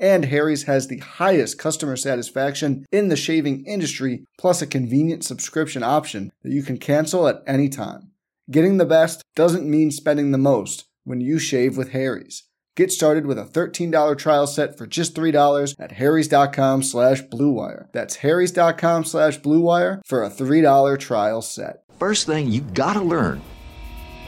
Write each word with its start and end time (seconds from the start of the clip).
And 0.00 0.24
Harry's 0.24 0.62
has 0.62 0.88
the 0.88 0.98
highest 0.98 1.58
customer 1.58 1.94
satisfaction 1.94 2.86
in 2.90 3.08
the 3.08 3.16
shaving 3.16 3.64
industry, 3.66 4.24
plus 4.38 4.62
a 4.62 4.66
convenient 4.66 5.24
subscription 5.24 5.82
option 5.82 6.32
that 6.42 6.52
you 6.52 6.62
can 6.62 6.78
cancel 6.78 7.28
at 7.28 7.42
any 7.46 7.68
time. 7.68 8.10
Getting 8.50 8.78
the 8.78 8.86
best 8.86 9.22
doesn't 9.36 9.68
mean 9.68 9.90
spending 9.90 10.30
the 10.30 10.38
most 10.38 10.86
when 11.04 11.20
you 11.20 11.38
shave 11.38 11.76
with 11.76 11.90
Harry's. 11.90 12.44
Get 12.76 12.90
started 12.90 13.26
with 13.26 13.38
a 13.38 13.44
$13 13.44 14.16
trial 14.16 14.46
set 14.46 14.78
for 14.78 14.86
just 14.86 15.14
$3 15.14 15.74
at 15.78 15.92
harrys.com 15.92 16.82
slash 16.82 17.22
bluewire. 17.24 17.88
That's 17.92 18.16
harrys.com 18.16 19.04
slash 19.04 19.38
bluewire 19.40 20.00
for 20.06 20.24
a 20.24 20.30
$3 20.30 20.98
trial 20.98 21.42
set. 21.42 21.82
First 21.98 22.26
thing 22.26 22.48
you 22.48 22.62
gotta 22.62 23.02
learn 23.02 23.42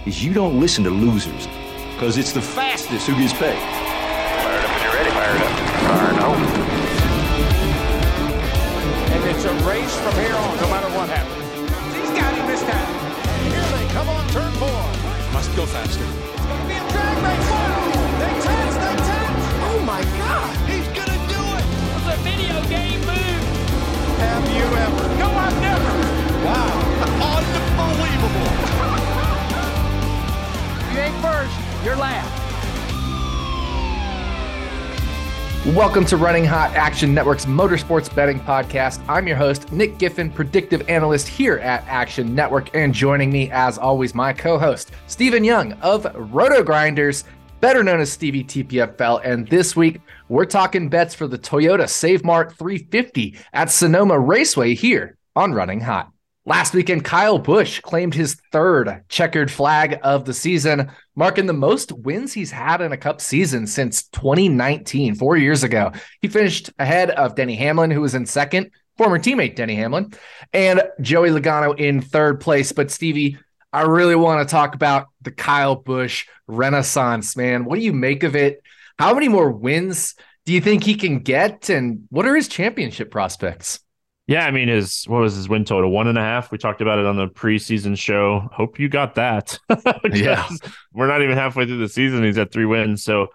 is 0.05 0.23
you 0.23 0.35
don't 0.35 0.61
listen 0.61 0.85
to 0.85 0.91
losers, 0.91 1.47
because 1.95 2.19
it's 2.19 2.33
the 2.33 2.43
fastest 2.43 3.07
who 3.07 3.15
gets 3.15 3.33
paid. 3.33 3.59
Fire 3.59 4.59
it 4.59 4.65
up 4.65 4.71
when 4.71 4.83
you're 4.83 4.93
ready. 4.93 5.11
Fire 5.11 5.37
it 5.37 5.43
up. 5.43 5.62
Fire 5.87 6.13
no. 6.15 6.31
And 9.13 9.23
it's 9.31 9.45
a 9.45 9.55
race 9.69 9.95
from 10.01 10.15
here 10.15 10.35
on, 10.35 10.57
no 10.57 10.69
matter 10.71 10.91
what 10.97 11.09
happens. 11.09 11.43
He's 11.95 12.13
got 12.19 12.35
him 12.35 12.47
this 12.47 12.63
time. 12.63 12.93
Here 13.51 13.69
they 13.77 13.87
come 13.93 14.09
on 14.09 14.27
turn 14.29 14.53
four. 14.63 14.83
Must 15.33 15.51
go 15.57 15.67
faster. 15.67 16.05
It's 16.05 16.47
going 16.47 16.61
to 16.61 16.67
be 16.69 16.77
a 16.77 16.85
drag 16.93 17.17
race. 17.25 17.51
Wow! 17.51 17.93
They 18.21 18.33
touch, 18.47 18.75
they 18.85 18.97
touch. 19.03 19.43
Oh 19.69 19.79
my 19.85 20.03
God! 20.19 20.53
He's 20.71 20.89
going 20.97 21.11
to 21.11 21.21
do 21.29 21.43
it. 21.59 21.65
It's 21.97 22.09
a 22.13 22.19
video 22.23 22.57
game 22.71 23.01
move. 23.01 23.43
Have 24.23 24.45
you 24.55 24.67
ever? 24.87 25.05
No, 25.19 25.29
I've 25.35 25.59
never. 25.61 25.93
Wow! 26.47 26.73
Unbelievable. 27.83 28.53
you 30.93 30.99
ain't 31.01 31.19
first, 31.23 31.57
you're 31.85 31.97
last. 31.97 32.42
Welcome 35.67 36.05
to 36.07 36.17
Running 36.17 36.45
Hot 36.45 36.73
Action 36.73 37.15
Network's 37.15 37.47
Motorsports 37.47 38.13
Betting 38.13 38.41
Podcast. 38.41 39.01
I'm 39.09 39.29
your 39.29 39.37
host, 39.37 39.71
Nick 39.71 39.97
Giffen, 39.97 40.29
predictive 40.29 40.83
analyst 40.89 41.29
here 41.29 41.59
at 41.59 41.87
Action 41.87 42.35
Network. 42.35 42.75
And 42.75 42.93
joining 42.93 43.31
me, 43.31 43.49
as 43.53 43.79
always, 43.79 44.13
my 44.13 44.33
co 44.33 44.59
host, 44.59 44.91
Stephen 45.07 45.45
Young 45.45 45.75
of 45.75 46.03
RotoGrinders, 46.03 47.23
better 47.61 47.85
known 47.85 48.01
as 48.01 48.11
StevieTPFL. 48.17 49.21
And 49.23 49.47
this 49.47 49.77
week, 49.77 50.01
we're 50.29 50.47
talking 50.47 50.89
bets 50.89 51.15
for 51.15 51.29
the 51.29 51.39
Toyota 51.39 51.89
Save 51.89 52.25
Mart 52.25 52.59
350 52.59 53.37
at 53.53 53.71
Sonoma 53.71 54.19
Raceway 54.19 54.75
here 54.75 55.17
on 55.37 55.53
Running 55.53 55.83
Hot. 55.83 56.11
Last 56.45 56.75
weekend, 56.75 57.05
Kyle 57.05 57.39
Busch 57.39 57.81
claimed 57.81 58.15
his 58.15 58.35
third 58.51 59.05
checkered 59.09 59.49
flag 59.49 60.01
of 60.03 60.25
the 60.25 60.35
season, 60.35 60.91
marking 61.15 61.47
the 61.47 61.53
most 61.53 61.93
wins 61.93 62.33
he's 62.33 62.51
had 62.51 62.81
in 62.81 62.91
a 62.91 62.97
cup 62.97 63.21
season 63.21 63.69
since 63.69 64.09
2019, 64.09 65.15
four 65.15 65.37
years 65.37 65.63
ago. 65.63 65.93
He 66.21 66.27
finished 66.27 66.71
ahead 66.81 67.11
of 67.11 67.37
Denny 67.37 67.55
Hamlin, 67.55 67.93
who 67.93 68.01
was 68.01 68.17
in 68.17 68.27
second, 68.27 68.73
former 68.99 69.21
teammate 69.21 69.55
Denny 69.55 69.77
Hamlin, 69.77 70.13
and 70.53 70.83
Joey 71.01 71.31
Logano 71.31 71.79
in 71.79 72.01
third 72.01 72.41
place. 72.41 72.73
But 72.73 72.91
Stevie, 72.91 73.39
I 73.73 73.83
really 73.83 74.17
want 74.17 74.47
to 74.47 74.51
talk 74.51 74.75
about 74.75 75.11
the 75.21 75.31
Kyle 75.31 75.77
Busch 75.77 76.27
renaissance, 76.49 77.37
man. 77.37 77.65
What 77.65 77.77
do 77.77 77.83
you 77.83 77.93
make 77.93 78.25
of 78.25 78.35
it? 78.35 78.63
How 78.99 79.15
many 79.15 79.29
more 79.29 79.53
wins 79.53 80.17
do 80.45 80.53
you 80.53 80.61
think 80.61 80.83
he 80.83 80.97
can 80.97 81.21
get? 81.21 81.71
And 81.71 82.09
what 82.11 82.27
are 82.27 82.35
his 82.35 82.49
championship 82.49 83.13
prospects? 83.13 83.79
Yeah, 84.33 84.47
I 84.47 84.51
mean, 84.51 84.69
his 84.69 85.05
what 85.05 85.21
was 85.21 85.37
his 85.37 85.47
win 85.47 85.67
total? 85.67 85.91
One 85.91 86.09
and 86.09 86.17
a 86.17 86.23
half. 86.23 86.51
We 86.51 86.57
talked 86.57 86.81
about 86.81 86.99
it 86.99 87.05
on 87.05 87.17
the 87.17 87.27
preseason 87.27 87.99
show. 87.99 88.49
Hope 88.51 88.79
you 88.79 88.89
got 88.89 89.17
that. 89.17 89.59
yeah, 90.11 90.49
we're 90.95 91.07
not 91.07 91.21
even 91.21 91.37
halfway 91.37 91.67
through 91.67 91.81
the 91.81 91.89
season. 91.89 92.25
He's 92.25 92.39
at 92.39 92.51
three 92.51 92.65
wins. 92.65 93.05
So, 93.05 93.27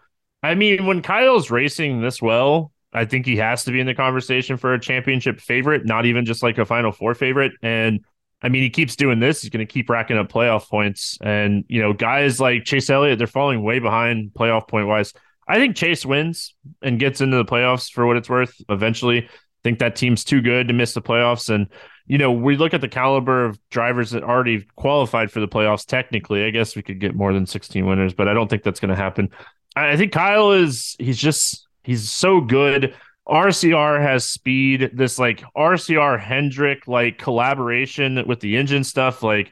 I 0.41 0.56
mean, 0.56 0.88
when 0.88 1.03
Kyle's 1.03 1.52
racing 1.52 2.02
this 2.02 2.19
well, 2.19 2.72
I 2.94 3.06
think 3.06 3.28
he 3.28 3.36
has 3.36 3.63
to 3.66 3.72
be 3.72 3.80
in 3.80 3.86
the 3.86 3.94
conversation 3.94 4.57
for 4.57 4.74
a 4.74 4.80
championship 4.80 5.40
favorite, 5.40 5.86
not 5.86 6.07
even 6.07 6.25
just 6.25 6.41
like 6.41 6.57
a 6.57 6.66
Final 6.66 6.91
Four 6.91 7.13
favorite. 7.13 7.52
And 7.62 8.03
I 8.41 8.50
mean, 8.50 8.63
he 8.63 8.72
keeps 8.72 8.96
doing 8.96 9.19
this. 9.19 9.44
He's 9.44 9.52
going 9.52 9.66
to 9.68 9.72
keep 9.72 9.91
racking 9.91 10.18
up 10.18 10.31
playoff 10.31 10.68
points. 10.68 11.19
And 11.22 11.63
you 11.68 11.80
know, 11.80 11.94
guys 11.94 12.40
like 12.40 12.63
Chase 12.63 12.90
Elliott, 12.90 13.19
they're 13.19 13.28
falling 13.28 13.62
way 13.62 13.78
behind 13.78 14.31
playoff 14.34 14.68
point 14.68 14.88
wise. 14.88 15.13
I 15.47 15.57
think 15.57 15.75
Chase 15.75 16.07
wins 16.07 16.56
and 16.81 17.00
gets 17.00 17.22
into 17.22 17.38
the 17.38 17.46
playoffs 17.46 17.91
for 17.91 18.07
what 18.07 18.18
it's 18.18 18.30
worth 18.30 18.59
eventually 18.68 19.30
think 19.68 19.80
that 19.80 19.98
team's 19.98 20.24
too 20.24 20.42
good 20.42 20.70
to 20.70 20.74
miss 20.74 20.94
the 20.94 21.02
playoffs. 21.02 21.54
And, 21.54 21.68
you 22.06 22.18
know, 22.18 22.32
we 22.32 22.56
look 22.56 22.74
at 22.74 22.80
the 22.80 22.88
caliber 22.88 23.44
of 23.44 23.60
drivers 23.70 24.12
that 24.12 24.24
already 24.24 24.66
qualified 24.78 25.30
for 25.30 25.42
the 25.42 25.48
playoffs. 25.48 25.86
Technically, 25.86 26.46
I 26.46 26.52
guess 26.52 26.74
we 26.74 26.82
could 26.82 27.02
get 27.02 27.16
more 27.16 27.34
than 27.34 27.46
16 27.46 27.86
winners, 27.86 28.14
but 28.14 28.30
I 28.30 28.34
don't 28.34 28.50
think 28.50 28.64
that's 28.64 28.80
going 28.80 28.90
to 28.90 28.96
happen. 28.96 29.30
I 29.76 29.98
think 29.98 30.14
Kyle 30.14 30.54
is, 30.54 30.96
he's 31.00 31.18
just, 31.18 31.68
he's 31.84 32.10
so 32.10 32.40
good. 32.40 32.96
RCR 33.28 34.02
has 34.02 34.24
speed. 34.24 34.92
This 34.94 35.20
like 35.20 35.44
RCR 35.58 36.18
Hendrick 36.18 36.88
like 36.88 37.18
collaboration 37.18 38.26
with 38.26 38.40
the 38.40 38.56
engine 38.56 38.86
stuff. 38.86 39.22
Like, 39.22 39.52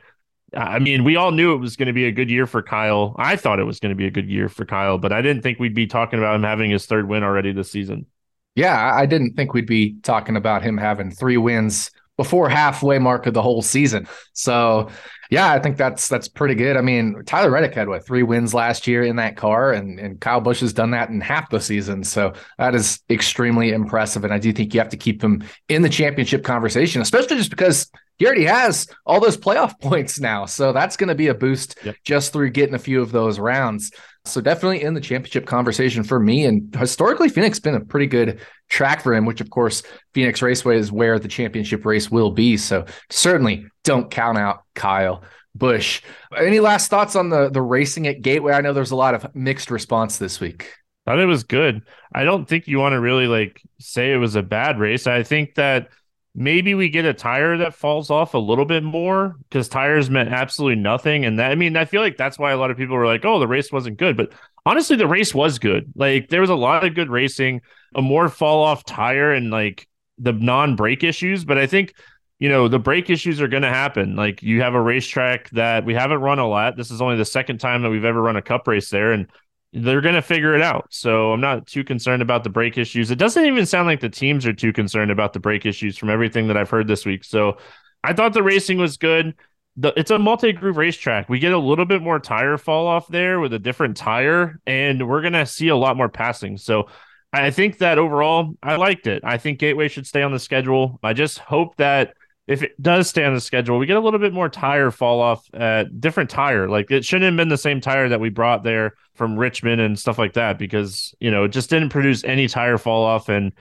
I 0.55 0.79
mean, 0.79 1.03
we 1.03 1.17
all 1.17 1.31
knew 1.31 1.53
it 1.53 1.57
was 1.57 1.75
going 1.75 1.87
to 1.87 1.93
be 1.93 2.05
a 2.05 2.11
good 2.13 2.29
year 2.29 2.47
for 2.47 2.63
Kyle. 2.63 3.17
I 3.19 3.35
thought 3.35 3.59
it 3.59 3.65
was 3.65 3.81
going 3.81 3.89
to 3.89 3.97
be 3.97 4.07
a 4.07 4.11
good 4.11 4.29
year 4.29 4.47
for 4.47 4.63
Kyle, 4.63 4.97
but 4.97 5.11
I 5.11 5.21
didn't 5.21 5.41
think 5.41 5.59
we'd 5.59 5.75
be 5.75 5.87
talking 5.87 6.19
about 6.19 6.35
him 6.35 6.43
having 6.43 6.71
his 6.71 6.85
third 6.85 7.09
win 7.09 7.21
already 7.21 7.51
this 7.51 7.69
season. 7.69 8.05
Yeah, 8.55 8.93
I 8.93 9.05
didn't 9.05 9.35
think 9.35 9.53
we'd 9.53 9.67
be 9.67 9.97
talking 10.01 10.37
about 10.37 10.63
him 10.63 10.77
having 10.77 11.11
three 11.11 11.37
wins 11.37 11.91
before 12.17 12.47
halfway 12.47 12.97
mark 12.99 13.27
of 13.27 13.33
the 13.33 13.41
whole 13.41 13.61
season. 13.61 14.07
So, 14.33 14.89
yeah, 15.29 15.51
I 15.51 15.59
think 15.59 15.75
that's 15.75 16.07
that's 16.07 16.27
pretty 16.27 16.55
good. 16.55 16.77
I 16.77 16.81
mean, 16.81 17.21
Tyler 17.25 17.49
Reddick 17.51 17.73
had 17.73 17.89
what 17.89 18.05
three 18.05 18.23
wins 18.23 18.53
last 18.53 18.87
year 18.87 19.03
in 19.03 19.17
that 19.17 19.35
car, 19.35 19.73
and 19.73 19.99
and 19.99 20.19
Kyle 20.21 20.39
Busch 20.39 20.61
has 20.61 20.71
done 20.71 20.91
that 20.91 21.09
in 21.09 21.19
half 21.19 21.49
the 21.49 21.59
season. 21.59 22.03
So 22.03 22.33
that 22.57 22.75
is 22.75 23.01
extremely 23.09 23.71
impressive, 23.71 24.23
and 24.23 24.33
I 24.33 24.39
do 24.39 24.53
think 24.53 24.73
you 24.73 24.79
have 24.79 24.89
to 24.89 24.97
keep 24.97 25.21
him 25.21 25.43
in 25.67 25.81
the 25.81 25.89
championship 25.89 26.43
conversation, 26.43 27.01
especially 27.01 27.37
just 27.37 27.49
because 27.49 27.91
he 28.17 28.25
already 28.25 28.45
has 28.45 28.87
all 29.05 29.19
those 29.19 29.37
playoff 29.37 29.79
points 29.81 30.19
now. 30.19 30.45
So 30.45 30.71
that's 30.71 30.95
going 30.95 31.09
to 31.09 31.15
be 31.15 31.27
a 31.27 31.33
boost 31.33 31.77
yep. 31.83 31.95
just 32.03 32.31
through 32.31 32.51
getting 32.51 32.75
a 32.75 32.79
few 32.79 33.01
of 33.01 33.11
those 33.11 33.39
rounds. 33.39 33.91
So 34.25 34.41
definitely 34.41 34.81
in 34.81 34.95
the 34.95 35.01
championship 35.01 35.45
conversation 35.45 36.03
for 36.03 36.19
me. 36.19 36.45
And 36.45 36.75
historically, 36.75 37.29
Phoenix 37.29 37.57
has 37.57 37.61
been 37.61 37.75
a 37.75 37.79
pretty 37.79 38.07
good 38.07 38.41
track 38.69 39.01
for 39.01 39.13
him, 39.13 39.25
which 39.25 39.39
of 39.39 39.49
course 39.49 39.83
Phoenix 40.13 40.41
Raceway 40.41 40.77
is 40.77 40.91
where 40.91 41.19
the 41.19 41.27
championship 41.27 41.85
race 41.85 42.09
will 42.09 42.31
be. 42.31 42.57
So 42.57 42.85
certainly 43.11 43.67
don't 43.83 44.09
count 44.09 44.37
out 44.37 44.63
Kyle 44.73 45.23
Busch. 45.53 46.01
Any 46.35 46.59
last 46.59 46.89
thoughts 46.89 47.15
on 47.15 47.29
the 47.29 47.49
the 47.49 47.61
racing 47.61 48.07
at 48.07 48.21
Gateway? 48.21 48.53
I 48.53 48.61
know 48.61 48.73
there's 48.73 48.91
a 48.91 48.95
lot 48.95 49.13
of 49.13 49.33
mixed 49.35 49.71
response 49.71 50.17
this 50.17 50.39
week. 50.39 50.73
Thought 51.05 51.19
it 51.19 51.25
was 51.25 51.43
good. 51.43 51.83
I 52.13 52.23
don't 52.23 52.49
think 52.49 52.67
you 52.67 52.79
want 52.79 52.93
to 52.93 52.99
really 52.99 53.27
like 53.27 53.61
say 53.79 54.11
it 54.11 54.17
was 54.17 54.35
a 54.35 54.41
bad 54.41 54.79
race. 54.79 55.05
I 55.05 55.23
think 55.23 55.55
that 55.55 55.89
maybe 56.35 56.75
we 56.75 56.89
get 56.89 57.05
a 57.05 57.13
tire 57.13 57.57
that 57.57 57.73
falls 57.73 58.09
off 58.09 58.33
a 58.33 58.37
little 58.37 58.65
bit 58.65 58.83
more 58.83 59.37
because 59.49 59.69
tires 59.69 60.09
meant 60.09 60.29
absolutely 60.29 60.81
nothing. 60.81 61.23
And 61.23 61.39
that, 61.39 61.51
I 61.51 61.55
mean, 61.55 61.77
I 61.77 61.85
feel 61.85 62.01
like 62.01 62.17
that's 62.17 62.37
why 62.37 62.51
a 62.51 62.57
lot 62.57 62.71
of 62.71 62.77
people 62.77 62.95
were 62.95 63.05
like, 63.05 63.23
oh, 63.23 63.39
the 63.39 63.47
race 63.47 63.71
wasn't 63.71 63.97
good. 63.97 64.17
But 64.17 64.33
honestly, 64.65 64.97
the 64.97 65.07
race 65.07 65.33
was 65.33 65.59
good. 65.59 65.91
Like 65.95 66.27
there 66.27 66.41
was 66.41 66.49
a 66.49 66.55
lot 66.55 66.83
of 66.83 66.93
good 66.93 67.09
racing, 67.09 67.61
a 67.95 68.01
more 68.01 68.27
fall 68.27 68.63
off 68.63 68.83
tire 68.83 69.31
and 69.31 69.49
like 69.49 69.87
the 70.17 70.33
non 70.33 70.75
brake 70.75 71.03
issues. 71.03 71.45
But 71.45 71.57
I 71.57 71.67
think, 71.67 71.93
you 72.39 72.49
know, 72.49 72.67
the 72.67 72.79
brake 72.79 73.09
issues 73.09 73.39
are 73.39 73.47
going 73.47 73.63
to 73.63 73.69
happen. 73.69 74.17
Like 74.17 74.43
you 74.43 74.61
have 74.61 74.73
a 74.73 74.81
racetrack 74.81 75.49
that 75.51 75.85
we 75.85 75.93
haven't 75.93 76.19
run 76.19 76.39
a 76.39 76.47
lot. 76.47 76.75
This 76.75 76.91
is 76.91 77.01
only 77.01 77.15
the 77.15 77.25
second 77.25 77.59
time 77.59 77.81
that 77.83 77.89
we've 77.89 78.03
ever 78.03 78.21
run 78.21 78.35
a 78.35 78.41
cup 78.41 78.67
race 78.67 78.89
there. 78.89 79.13
And 79.13 79.27
they're 79.75 80.01
going 80.01 80.15
to 80.15 80.21
figure 80.21 80.55
it 80.55 80.61
out. 80.61 80.87
So 80.89 81.33
I'm 81.33 81.41
not 81.41 81.67
too 81.67 81.83
concerned 81.83 82.21
about 82.21 82.43
the 82.43 82.49
brake 82.49 82.77
issues. 82.77 83.11
It 83.11 83.17
doesn't 83.19 83.45
even 83.45 83.65
sound 83.65 83.87
like 83.87 83.99
the 83.99 84.09
teams 84.09 84.45
are 84.45 84.53
too 84.53 84.71
concerned 84.71 85.11
about 85.11 85.33
the 85.33 85.39
brake 85.39 85.65
issues 85.65 85.97
from 85.97 86.09
everything 86.09 86.47
that 86.47 86.57
I've 86.57 86.69
heard 86.69 86.87
this 86.87 87.05
week. 87.05 87.23
So 87.23 87.57
I 88.03 88.13
thought 88.13 88.33
the 88.33 88.41
racing 88.41 88.77
was 88.77 88.97
good. 88.97 89.35
the, 89.77 89.93
it's 89.97 90.11
a 90.11 90.19
multi-groove 90.19 90.77
racetrack. 90.77 91.27
We 91.27 91.39
get 91.39 91.51
a 91.51 91.57
little 91.57 91.85
bit 91.85 92.01
more 92.01 92.19
tire 92.19 92.57
fall 92.57 92.87
off 92.87 93.07
there 93.07 93.39
with 93.39 93.53
a 93.53 93.59
different 93.59 93.97
tire, 93.97 94.59
and 94.65 95.07
we're 95.07 95.21
gonna 95.21 95.45
see 95.45 95.67
a 95.67 95.75
lot 95.75 95.97
more 95.97 96.09
passing. 96.09 96.57
So 96.57 96.87
I 97.33 97.51
think 97.51 97.79
that 97.79 97.97
overall, 97.97 98.53
I 98.63 98.77
liked 98.77 99.07
it. 99.07 99.23
I 99.25 99.37
think 99.37 99.59
Gateway 99.59 99.89
should 99.89 100.07
stay 100.07 100.21
on 100.21 100.31
the 100.31 100.39
schedule. 100.39 100.99
I 101.03 101.13
just 101.13 101.39
hope 101.39 101.75
that 101.77 102.13
if 102.47 102.61
it 102.61 102.79
does 102.81 103.09
stay 103.09 103.23
on 103.23 103.33
the 103.33 103.41
schedule, 103.41 103.79
we 103.79 103.87
get 103.87 103.97
a 103.97 103.99
little 103.99 104.19
bit 104.19 104.33
more 104.33 104.49
tire 104.49 104.91
fall 104.91 105.19
off 105.19 105.47
at 105.53 105.99
different 105.99 106.29
tire. 106.29 106.69
Like 106.69 106.91
it 106.91 107.03
shouldn't 107.03 107.25
have 107.31 107.37
been 107.37 107.49
the 107.49 107.57
same 107.57 107.81
tire 107.81 108.07
that 108.09 108.19
we 108.19 108.29
brought 108.29 108.63
there 108.63 108.93
from 109.15 109.37
Richmond 109.37 109.81
and 109.81 109.97
stuff 109.97 110.19
like 110.19 110.33
that 110.33 110.59
because, 110.59 111.15
you 111.19 111.31
know, 111.31 111.45
it 111.45 111.49
just 111.49 111.71
didn't 111.71 111.89
produce 111.89 112.23
any 112.23 112.47
tire 112.47 112.77
fall 112.77 113.03
off. 113.03 113.29
And 113.29 113.51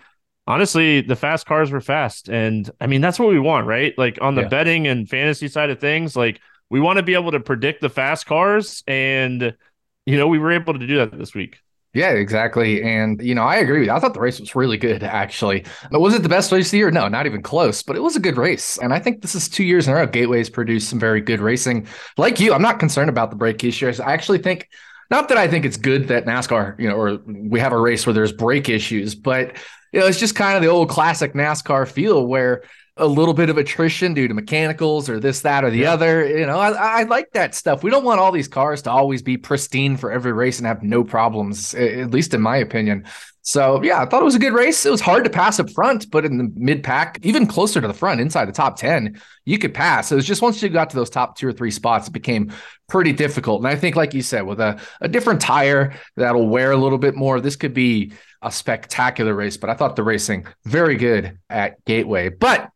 honestly, 0.46 1.00
the 1.00 1.16
fast 1.16 1.46
cars 1.46 1.70
were 1.70 1.80
fast. 1.80 2.28
And 2.28 2.70
I 2.78 2.86
mean, 2.86 3.00
that's 3.00 3.18
what 3.18 3.30
we 3.30 3.40
want, 3.40 3.66
right? 3.66 3.96
Like 3.96 4.18
on 4.20 4.34
the 4.34 4.42
yeah. 4.42 4.48
betting 4.48 4.86
and 4.86 5.08
fantasy 5.08 5.48
side 5.48 5.70
of 5.70 5.80
things, 5.80 6.14
like 6.14 6.40
we 6.68 6.78
want 6.80 6.98
to 6.98 7.02
be 7.02 7.14
able 7.14 7.32
to 7.32 7.40
predict 7.40 7.80
the 7.80 7.88
fast 7.88 8.26
cars. 8.26 8.84
And, 8.86 9.56
you 10.04 10.18
know, 10.18 10.28
we 10.28 10.38
were 10.38 10.52
able 10.52 10.78
to 10.78 10.86
do 10.86 10.98
that 10.98 11.16
this 11.16 11.34
week. 11.34 11.58
Yeah, 11.94 12.10
exactly. 12.10 12.82
And, 12.82 13.22
you 13.22 13.36
know, 13.36 13.44
I 13.44 13.56
agree 13.56 13.78
with 13.78 13.86
you. 13.86 13.92
I 13.94 14.00
thought 14.00 14.14
the 14.14 14.20
race 14.20 14.40
was 14.40 14.56
really 14.56 14.76
good, 14.76 15.04
actually. 15.04 15.64
Was 15.92 16.12
it 16.14 16.24
the 16.24 16.28
best 16.28 16.50
race 16.50 16.66
of 16.66 16.72
the 16.72 16.78
year? 16.78 16.90
No, 16.90 17.06
not 17.06 17.26
even 17.26 17.40
close, 17.40 17.84
but 17.84 17.94
it 17.94 18.00
was 18.00 18.16
a 18.16 18.20
good 18.20 18.36
race. 18.36 18.78
And 18.78 18.92
I 18.92 18.98
think 18.98 19.22
this 19.22 19.36
is 19.36 19.48
two 19.48 19.62
years 19.62 19.86
in 19.86 19.92
a 19.94 19.96
row. 19.96 20.06
Gateway's 20.06 20.50
produced 20.50 20.90
some 20.90 20.98
very 20.98 21.20
good 21.20 21.38
racing. 21.38 21.86
Like 22.16 22.40
you, 22.40 22.52
I'm 22.52 22.62
not 22.62 22.80
concerned 22.80 23.10
about 23.10 23.30
the 23.30 23.36
brake 23.36 23.62
issues. 23.62 24.00
I 24.00 24.12
actually 24.12 24.38
think, 24.38 24.68
not 25.08 25.28
that 25.28 25.38
I 25.38 25.46
think 25.46 25.64
it's 25.64 25.76
good 25.76 26.08
that 26.08 26.24
NASCAR, 26.24 26.80
you 26.80 26.88
know, 26.88 26.96
or 26.96 27.20
we 27.26 27.60
have 27.60 27.72
a 27.72 27.80
race 27.80 28.04
where 28.06 28.12
there's 28.12 28.32
brake 28.32 28.68
issues, 28.68 29.14
but, 29.14 29.56
you 29.92 30.00
know, 30.00 30.06
it's 30.06 30.18
just 30.18 30.34
kind 30.34 30.56
of 30.56 30.62
the 30.62 30.68
old 30.68 30.88
classic 30.88 31.32
NASCAR 31.32 31.86
feel 31.88 32.26
where, 32.26 32.64
a 32.96 33.06
little 33.06 33.34
bit 33.34 33.50
of 33.50 33.58
attrition 33.58 34.14
due 34.14 34.28
to 34.28 34.34
mechanicals 34.34 35.08
or 35.08 35.18
this, 35.18 35.40
that, 35.40 35.64
or 35.64 35.70
the 35.70 35.78
yeah. 35.78 35.92
other. 35.92 36.26
You 36.26 36.46
know, 36.46 36.58
I, 36.58 37.00
I, 37.00 37.02
like 37.04 37.32
that 37.32 37.54
stuff. 37.54 37.82
We 37.82 37.90
don't 37.90 38.04
want 38.04 38.20
all 38.20 38.30
these 38.30 38.46
cars 38.46 38.82
to 38.82 38.90
always 38.90 39.20
be 39.20 39.36
pristine 39.36 39.96
for 39.96 40.12
every 40.12 40.32
race 40.32 40.58
and 40.58 40.66
have 40.66 40.82
no 40.82 41.02
problems, 41.02 41.74
at 41.74 42.10
least 42.10 42.34
in 42.34 42.40
my 42.40 42.56
opinion. 42.56 43.04
So, 43.46 43.82
yeah, 43.82 44.00
I 44.00 44.06
thought 44.06 44.22
it 44.22 44.24
was 44.24 44.36
a 44.36 44.38
good 44.38 44.54
race. 44.54 44.86
It 44.86 44.90
was 44.90 45.02
hard 45.02 45.24
to 45.24 45.30
pass 45.30 45.60
up 45.60 45.68
front, 45.70 46.10
but 46.10 46.24
in 46.24 46.38
the 46.38 46.50
mid 46.54 46.82
pack, 46.82 47.18
even 47.22 47.46
closer 47.46 47.78
to 47.78 47.86
the 47.86 47.92
front, 47.92 48.20
inside 48.20 48.46
the 48.46 48.52
top 48.52 48.78
10, 48.78 49.20
you 49.44 49.58
could 49.58 49.74
pass. 49.74 50.10
It 50.10 50.14
was 50.14 50.24
just 50.24 50.40
once 50.40 50.62
you 50.62 50.70
got 50.70 50.88
to 50.90 50.96
those 50.96 51.10
top 51.10 51.36
two 51.36 51.48
or 51.48 51.52
three 51.52 51.70
spots, 51.70 52.08
it 52.08 52.12
became 52.12 52.52
pretty 52.88 53.12
difficult. 53.12 53.60
And 53.60 53.68
I 53.68 53.76
think, 53.76 53.96
like 53.96 54.14
you 54.14 54.22
said, 54.22 54.46
with 54.46 54.60
a, 54.60 54.80
a 55.02 55.08
different 55.08 55.42
tire 55.42 55.94
that'll 56.16 56.48
wear 56.48 56.70
a 56.70 56.76
little 56.76 56.96
bit 56.96 57.16
more, 57.16 57.38
this 57.38 57.56
could 57.56 57.74
be 57.74 58.12
a 58.40 58.50
spectacular 58.50 59.34
race. 59.34 59.58
But 59.58 59.68
I 59.68 59.74
thought 59.74 59.96
the 59.96 60.04
racing 60.04 60.46
very 60.64 60.96
good 60.96 61.38
at 61.50 61.84
Gateway. 61.84 62.30
But 62.30 62.70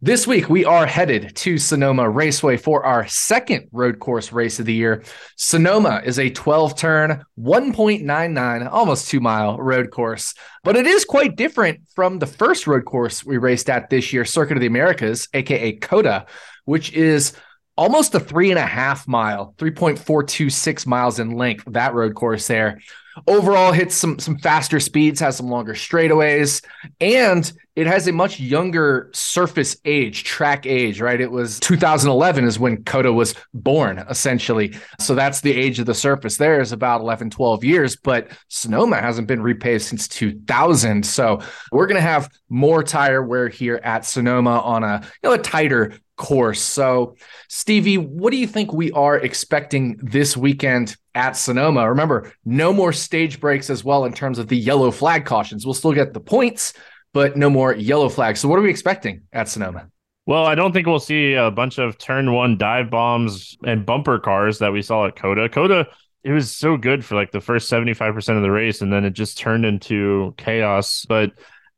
this 0.00 0.28
week, 0.28 0.48
we 0.48 0.64
are 0.64 0.86
headed 0.86 1.34
to 1.34 1.58
Sonoma 1.58 2.08
Raceway 2.08 2.56
for 2.56 2.84
our 2.84 3.08
second 3.08 3.68
road 3.72 3.98
course 3.98 4.30
race 4.32 4.60
of 4.60 4.66
the 4.66 4.72
year. 4.72 5.02
Sonoma 5.34 6.02
is 6.04 6.20
a 6.20 6.30
12 6.30 6.76
turn, 6.76 7.24
1.99, 7.36 8.70
almost 8.70 9.08
two 9.08 9.18
mile 9.18 9.58
road 9.58 9.90
course, 9.90 10.34
but 10.62 10.76
it 10.76 10.86
is 10.86 11.04
quite 11.04 11.34
different 11.34 11.80
from 11.96 12.20
the 12.20 12.26
first 12.26 12.68
road 12.68 12.84
course 12.84 13.24
we 13.24 13.38
raced 13.38 13.68
at 13.68 13.90
this 13.90 14.12
year, 14.12 14.24
Circuit 14.24 14.56
of 14.56 14.60
the 14.60 14.68
Americas, 14.68 15.28
aka 15.34 15.72
COTA, 15.72 16.26
which 16.64 16.92
is 16.92 17.32
almost 17.76 18.14
a 18.14 18.20
three 18.20 18.50
and 18.50 18.58
a 18.58 18.66
half 18.66 19.08
mile, 19.08 19.52
3.426 19.58 20.86
miles 20.86 21.18
in 21.18 21.32
length, 21.32 21.64
that 21.66 21.94
road 21.94 22.14
course 22.14 22.46
there 22.46 22.78
overall 23.26 23.72
hits 23.72 23.94
some 23.94 24.18
some 24.18 24.38
faster 24.38 24.80
speeds, 24.80 25.20
has 25.20 25.36
some 25.36 25.48
longer 25.48 25.74
straightaways, 25.74 26.64
and 27.00 27.52
it 27.78 27.86
has 27.86 28.08
a 28.08 28.12
much 28.12 28.40
younger 28.40 29.08
surface 29.12 29.76
age, 29.84 30.24
track 30.24 30.66
age, 30.66 31.00
right? 31.00 31.20
It 31.20 31.30
was 31.30 31.60
2011 31.60 32.44
is 32.44 32.58
when 32.58 32.82
COTA 32.82 33.12
was 33.12 33.36
born, 33.54 34.04
essentially. 34.10 34.74
So 34.98 35.14
that's 35.14 35.42
the 35.42 35.52
age 35.52 35.78
of 35.78 35.86
the 35.86 35.94
surface. 35.94 36.38
There 36.38 36.60
is 36.60 36.72
about 36.72 37.02
11, 37.02 37.30
12 37.30 37.62
years, 37.62 37.94
but 37.94 38.32
Sonoma 38.48 38.96
hasn't 38.96 39.28
been 39.28 39.38
repaved 39.38 39.82
since 39.82 40.08
2000. 40.08 41.06
So 41.06 41.40
we're 41.70 41.86
going 41.86 41.94
to 41.94 42.00
have 42.00 42.28
more 42.48 42.82
tire 42.82 43.22
wear 43.22 43.48
here 43.48 43.80
at 43.84 44.04
Sonoma 44.04 44.58
on 44.58 44.82
a, 44.82 45.00
you 45.22 45.28
know, 45.28 45.34
a 45.34 45.38
tighter 45.38 45.92
course. 46.16 46.60
So, 46.60 47.14
Stevie, 47.48 47.96
what 47.96 48.32
do 48.32 48.38
you 48.38 48.48
think 48.48 48.72
we 48.72 48.90
are 48.90 49.16
expecting 49.16 50.00
this 50.02 50.36
weekend 50.36 50.96
at 51.14 51.36
Sonoma? 51.36 51.88
Remember, 51.88 52.32
no 52.44 52.72
more 52.72 52.92
stage 52.92 53.38
breaks 53.38 53.70
as 53.70 53.84
well 53.84 54.04
in 54.04 54.12
terms 54.12 54.40
of 54.40 54.48
the 54.48 54.56
yellow 54.56 54.90
flag 54.90 55.26
cautions. 55.26 55.64
We'll 55.64 55.74
still 55.74 55.92
get 55.92 56.12
the 56.12 56.18
points, 56.18 56.74
but 57.18 57.36
no 57.36 57.50
more 57.50 57.74
yellow 57.74 58.08
flags. 58.08 58.38
So, 58.38 58.46
what 58.48 58.60
are 58.60 58.62
we 58.62 58.70
expecting 58.70 59.22
at 59.32 59.48
Sonoma? 59.48 59.88
Well, 60.24 60.46
I 60.46 60.54
don't 60.54 60.70
think 60.70 60.86
we'll 60.86 61.00
see 61.00 61.34
a 61.34 61.50
bunch 61.50 61.78
of 61.78 61.98
turn 61.98 62.32
one 62.32 62.56
dive 62.56 62.90
bombs 62.90 63.56
and 63.64 63.84
bumper 63.84 64.20
cars 64.20 64.60
that 64.60 64.72
we 64.72 64.82
saw 64.82 65.06
at 65.08 65.16
COTA. 65.16 65.48
COTA, 65.48 65.88
it 66.22 66.30
was 66.30 66.54
so 66.54 66.76
good 66.76 67.04
for 67.04 67.16
like 67.16 67.32
the 67.32 67.40
first 67.40 67.68
75% 67.72 68.36
of 68.36 68.42
the 68.42 68.52
race, 68.52 68.82
and 68.82 68.92
then 68.92 69.04
it 69.04 69.14
just 69.14 69.36
turned 69.36 69.64
into 69.64 70.32
chaos. 70.36 71.06
But 71.08 71.32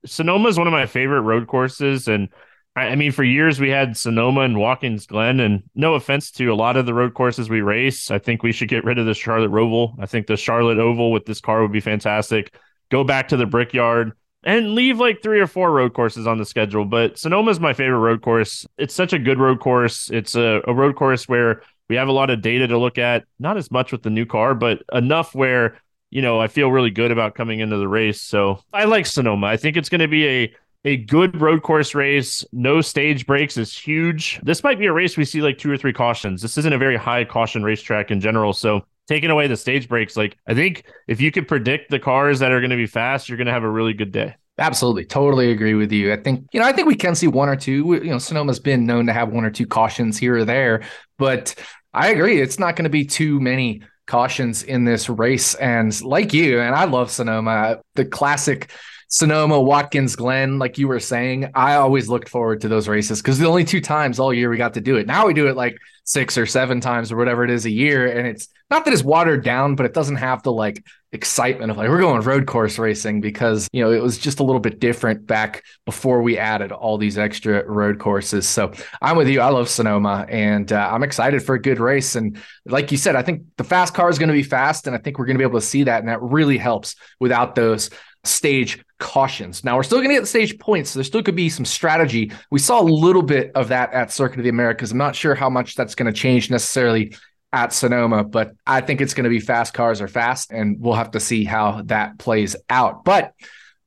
Sonoma 0.05 0.51
is 0.51 0.59
one 0.59 0.67
of 0.67 0.75
my 0.75 0.85
favorite 0.85 1.23
road 1.23 1.47
courses. 1.47 2.07
And 2.07 2.29
I 2.77 2.95
mean, 2.97 3.13
for 3.13 3.25
years 3.25 3.59
we 3.59 3.71
had 3.71 3.97
Sonoma 3.97 4.43
and 4.43 4.59
Watkins 4.59 5.07
Glen, 5.07 5.41
and 5.41 5.63
no 5.75 5.95
offense 5.95 6.31
to 6.33 6.49
a 6.49 6.55
lot 6.55 6.77
of 6.77 6.85
the 6.85 6.93
road 6.93 7.15
courses 7.15 7.49
we 7.49 7.63
race, 7.63 8.11
I 8.11 8.19
think 8.19 8.43
we 8.43 8.53
should 8.53 8.69
get 8.69 8.85
rid 8.85 8.99
of 8.99 9.07
the 9.07 9.15
Charlotte 9.15 9.53
Roval. 9.53 9.95
I 9.99 10.05
think 10.05 10.27
the 10.27 10.37
Charlotte 10.37 10.79
Oval 10.79 11.13
with 11.13 11.25
this 11.25 11.41
car 11.41 11.63
would 11.63 11.73
be 11.73 11.81
fantastic. 11.81 12.55
Go 12.91 13.05
back 13.05 13.29
to 13.29 13.39
the 13.39 13.47
Brickyard 13.47 14.13
and 14.45 14.75
leave 14.75 14.99
like 14.99 15.23
three 15.23 15.41
or 15.41 15.47
four 15.47 15.71
road 15.73 15.95
courses 15.95 16.27
on 16.27 16.39
the 16.39 16.45
schedule. 16.45 16.85
But 16.85 17.19
Sonoma 17.19 17.51
is 17.51 17.61
my 17.61 17.73
favorite 17.73 17.99
road 17.99 18.23
course. 18.23 18.67
It's 18.79 18.95
such 18.95 19.13
a 19.13 19.19
good 19.19 19.39
road 19.39 19.61
course. 19.61 20.11
It's 20.11 20.35
a, 20.35 20.63
a 20.67 20.75
road 20.75 20.97
course 20.97 21.29
where 21.29 21.63
we 21.89 21.97
have 21.97 22.09
a 22.09 22.13
lot 22.13 22.31
of 22.31 22.41
data 22.41 22.67
to 22.69 22.79
look 22.79 22.99
at, 22.99 23.25
not 23.39 23.57
as 23.57 23.71
much 23.71 23.93
with 23.93 24.03
the 24.03 24.11
new 24.11 24.27
car, 24.27 24.55
but 24.55 24.83
enough 24.93 25.35
where 25.35 25.79
you 26.11 26.23
know, 26.23 26.41
I 26.41 26.49
feel 26.49 26.71
really 26.71 26.91
good 26.91 27.13
about 27.13 27.37
coming 27.37 27.61
into 27.61 27.77
the 27.77 27.89
race. 27.89 28.21
So 28.21 28.63
I 28.73 28.85
like 28.85 29.07
Sonoma. 29.07 29.47
I 29.47 29.57
think 29.57 29.77
it's 29.77 29.89
going 29.89 30.01
to 30.01 30.09
be 30.09 30.27
a 30.27 30.55
a 30.85 30.97
good 30.97 31.39
road 31.39 31.63
course 31.63 31.95
race, 31.95 32.43
no 32.53 32.81
stage 32.81 33.27
breaks 33.27 33.59
is 33.59 33.77
huge. 33.77 34.41
This 34.43 34.65
might 34.65 34.79
be 34.79 34.87
a 34.87 34.93
race 34.93 35.15
we 35.15 35.27
see 35.27 35.43
like 35.43 35.59
two 35.59 35.71
or 35.71 35.77
three 35.77 35.93
cautions. 35.93 36.41
This 36.41 36.57
isn't 36.57 36.73
a 36.73 36.79
very 36.79 36.97
high 36.97 37.25
caution 37.25 37.63
racetrack 37.63 38.11
in 38.11 38.19
general. 38.19 38.55
So 38.55 38.87
taking 39.11 39.31
away 39.31 39.49
the 39.49 39.57
stage 39.57 39.89
breaks, 39.89 40.17
like 40.17 40.37
I 40.47 40.55
think 40.55 40.85
if 41.09 41.21
you 41.21 41.33
could 41.33 41.49
predict 41.49 41.91
the 41.91 41.99
cars 41.99 42.39
that 42.39 42.53
are 42.53 42.61
going 42.61 42.71
to 42.71 42.77
be 42.77 42.87
fast, 42.87 43.29
you're 43.29 43.37
going 43.39 43.49
to 43.49 43.53
have 43.53 43.65
a 43.65 43.69
really 43.69 43.93
good 43.93 44.13
day. 44.13 44.37
Absolutely. 44.57 45.05
Totally 45.05 45.51
agree 45.51 45.75
with 45.75 45.91
you. 45.91 46.13
I 46.13 46.17
think, 46.17 46.47
you 46.53 46.61
know, 46.61 46.67
I 46.67 46.73
think 46.73 46.87
we 46.87 46.95
can 46.95 47.17
see 47.17 47.27
one 47.27 47.49
or 47.49 47.57
two. 47.57 47.99
You 48.05 48.11
know, 48.11 48.19
Sonoma's 48.19 48.61
been 48.61 48.87
known 48.87 49.07
to 49.07 49.13
have 49.13 49.31
one 49.31 49.45
or 49.45 49.51
two 49.51 49.67
cautions 49.67 50.17
here 50.17 50.37
or 50.37 50.45
there, 50.45 50.83
but 51.19 51.57
I 51.93 52.11
agree. 52.11 52.41
It's 52.41 52.61
not 52.61 52.77
going 52.77 52.85
to 52.85 52.91
be 52.91 53.05
too 53.05 53.41
many 53.41 53.83
cautions 54.07 54.63
in 54.63 54.85
this 54.85 55.09
race. 55.09 55.57
And 55.57 56.01
like 56.03 56.33
you, 56.33 56.61
and 56.61 56.77
I 56.77 56.85
love 56.85 57.11
Sonoma, 57.11 57.81
the 57.97 58.05
classic 58.05 58.71
Sonoma, 59.13 59.61
Watkins 59.61 60.15
Glen, 60.15 60.61
like 60.61 60.79
you 60.79 60.87
were 60.87 61.01
saying, 61.01 61.51
I 61.55 61.75
always 61.75 62.09
looked 62.09 62.29
forward 62.29 62.61
to 62.61 62.69
those 62.69 62.87
races 62.87 63.21
because 63.21 63.41
the 63.41 63.49
only 63.49 63.65
two 63.65 63.81
times 63.81 64.21
all 64.21 64.33
year 64.33 64.49
we 64.49 64.57
got 64.57 64.75
to 64.75 64.81
do 64.81 64.97
it. 64.97 65.07
Now 65.09 65.27
we 65.27 65.35
do 65.35 65.49
it 65.49 65.57
like 65.57 65.77
six 66.05 66.39
or 66.39 66.47
seven 66.47 66.81
times 66.81 67.11
or 67.11 67.17
whatever 67.17 67.45
it 67.45 67.51
is 67.51 67.67
a 67.67 67.71
year. 67.71 68.07
And 68.07 68.27
it's 68.27 68.49
not 68.71 68.85
that 68.85 68.95
it's 68.95 69.03
watered 69.03 69.45
down, 69.45 69.75
but 69.75 69.85
it 69.85 69.95
doesn't 69.95 70.17
have 70.17 70.45
the 70.45 70.53
like 70.53 70.85
excitement 71.13 71.73
of 71.73 71.77
like, 71.77 71.89
we're 71.89 71.99
going 71.99 72.23
road 72.23 72.47
course 72.47 72.79
racing 72.79 73.21
because, 73.21 73.69
you 73.73 73.83
know, 73.83 73.91
it 73.91 74.01
was 74.01 74.17
just 74.17 74.39
a 74.39 74.45
little 74.45 74.61
bit 74.61 74.79
different 74.79 75.27
back 75.27 75.65
before 75.85 76.23
we 76.23 76.39
added 76.39 76.71
all 76.71 76.97
these 76.97 77.19
extra 77.19 77.69
road 77.69 77.99
courses. 77.99 78.49
So 78.49 78.73
I'm 79.03 79.17
with 79.17 79.29
you. 79.29 79.41
I 79.41 79.49
love 79.49 79.69
Sonoma 79.69 80.25
and 80.29 80.73
uh, 80.73 80.89
I'm 80.93 81.03
excited 81.03 81.43
for 81.43 81.57
a 81.57 81.61
good 81.61 81.81
race. 81.81 82.15
And 82.15 82.41
like 82.65 82.93
you 82.93 82.97
said, 82.97 83.17
I 83.17 83.23
think 83.23 83.43
the 83.57 83.65
fast 83.65 83.93
car 83.93 84.09
is 84.09 84.21
going 84.21 84.29
to 84.29 84.35
be 84.35 84.45
fast. 84.45 84.87
And 84.87 84.95
I 84.95 85.01
think 85.01 85.19
we're 85.19 85.27
going 85.27 85.37
to 85.37 85.41
be 85.41 85.49
able 85.49 85.61
to 85.61 85.67
see 85.67 85.85
that. 85.85 85.99
And 85.99 86.09
that 86.09 86.23
really 86.23 86.59
helps 86.59 86.95
without 87.19 87.57
those 87.57 87.91
stage 88.25 88.85
cautions. 88.99 89.65
Now 89.65 89.77
we're 89.77 89.83
still 89.83 89.99
going 89.99 90.11
to 90.11 90.15
get 90.17 90.29
stage 90.29 90.59
points, 90.59 90.91
so 90.91 90.99
there 90.99 91.05
still 91.05 91.23
could 91.23 91.37
be 91.37 91.49
some 91.49 91.65
strategy. 91.65 92.33
We 92.51 92.59
saw 92.59 92.81
a 92.81 92.83
little 92.83 93.23
bit 93.23 93.53
of 93.55 93.69
that 93.69 93.93
at 93.93 94.13
Circuit 94.13 94.39
of 94.39 94.45
the 94.45 94.51
Americas. 94.51 94.93
I'm 94.93 94.99
not 94.99 95.17
sure 95.17 95.35
how 95.35 95.51
much 95.51 95.75
that's 95.75 95.95
going 95.95 96.13
to 96.13 96.19
change 96.19 96.51
necessarily 96.51 97.15
at 97.53 97.73
Sonoma, 97.73 98.23
but 98.25 98.55
I 98.67 98.81
think 98.81 99.01
it's 99.01 99.15
going 99.15 99.25
to 99.25 99.31
be 99.31 99.41
fast 99.41 99.75
cars 99.75 100.01
are 100.01 100.09
fast, 100.09 100.53
and 100.53 100.81
we'll 100.81 100.95
have 100.95 101.13
to 101.13 101.21
see 101.21 101.45
how 101.45 101.83
that 101.87 102.19
plays 102.19 102.55
out. 102.69 103.05
But 103.05 103.33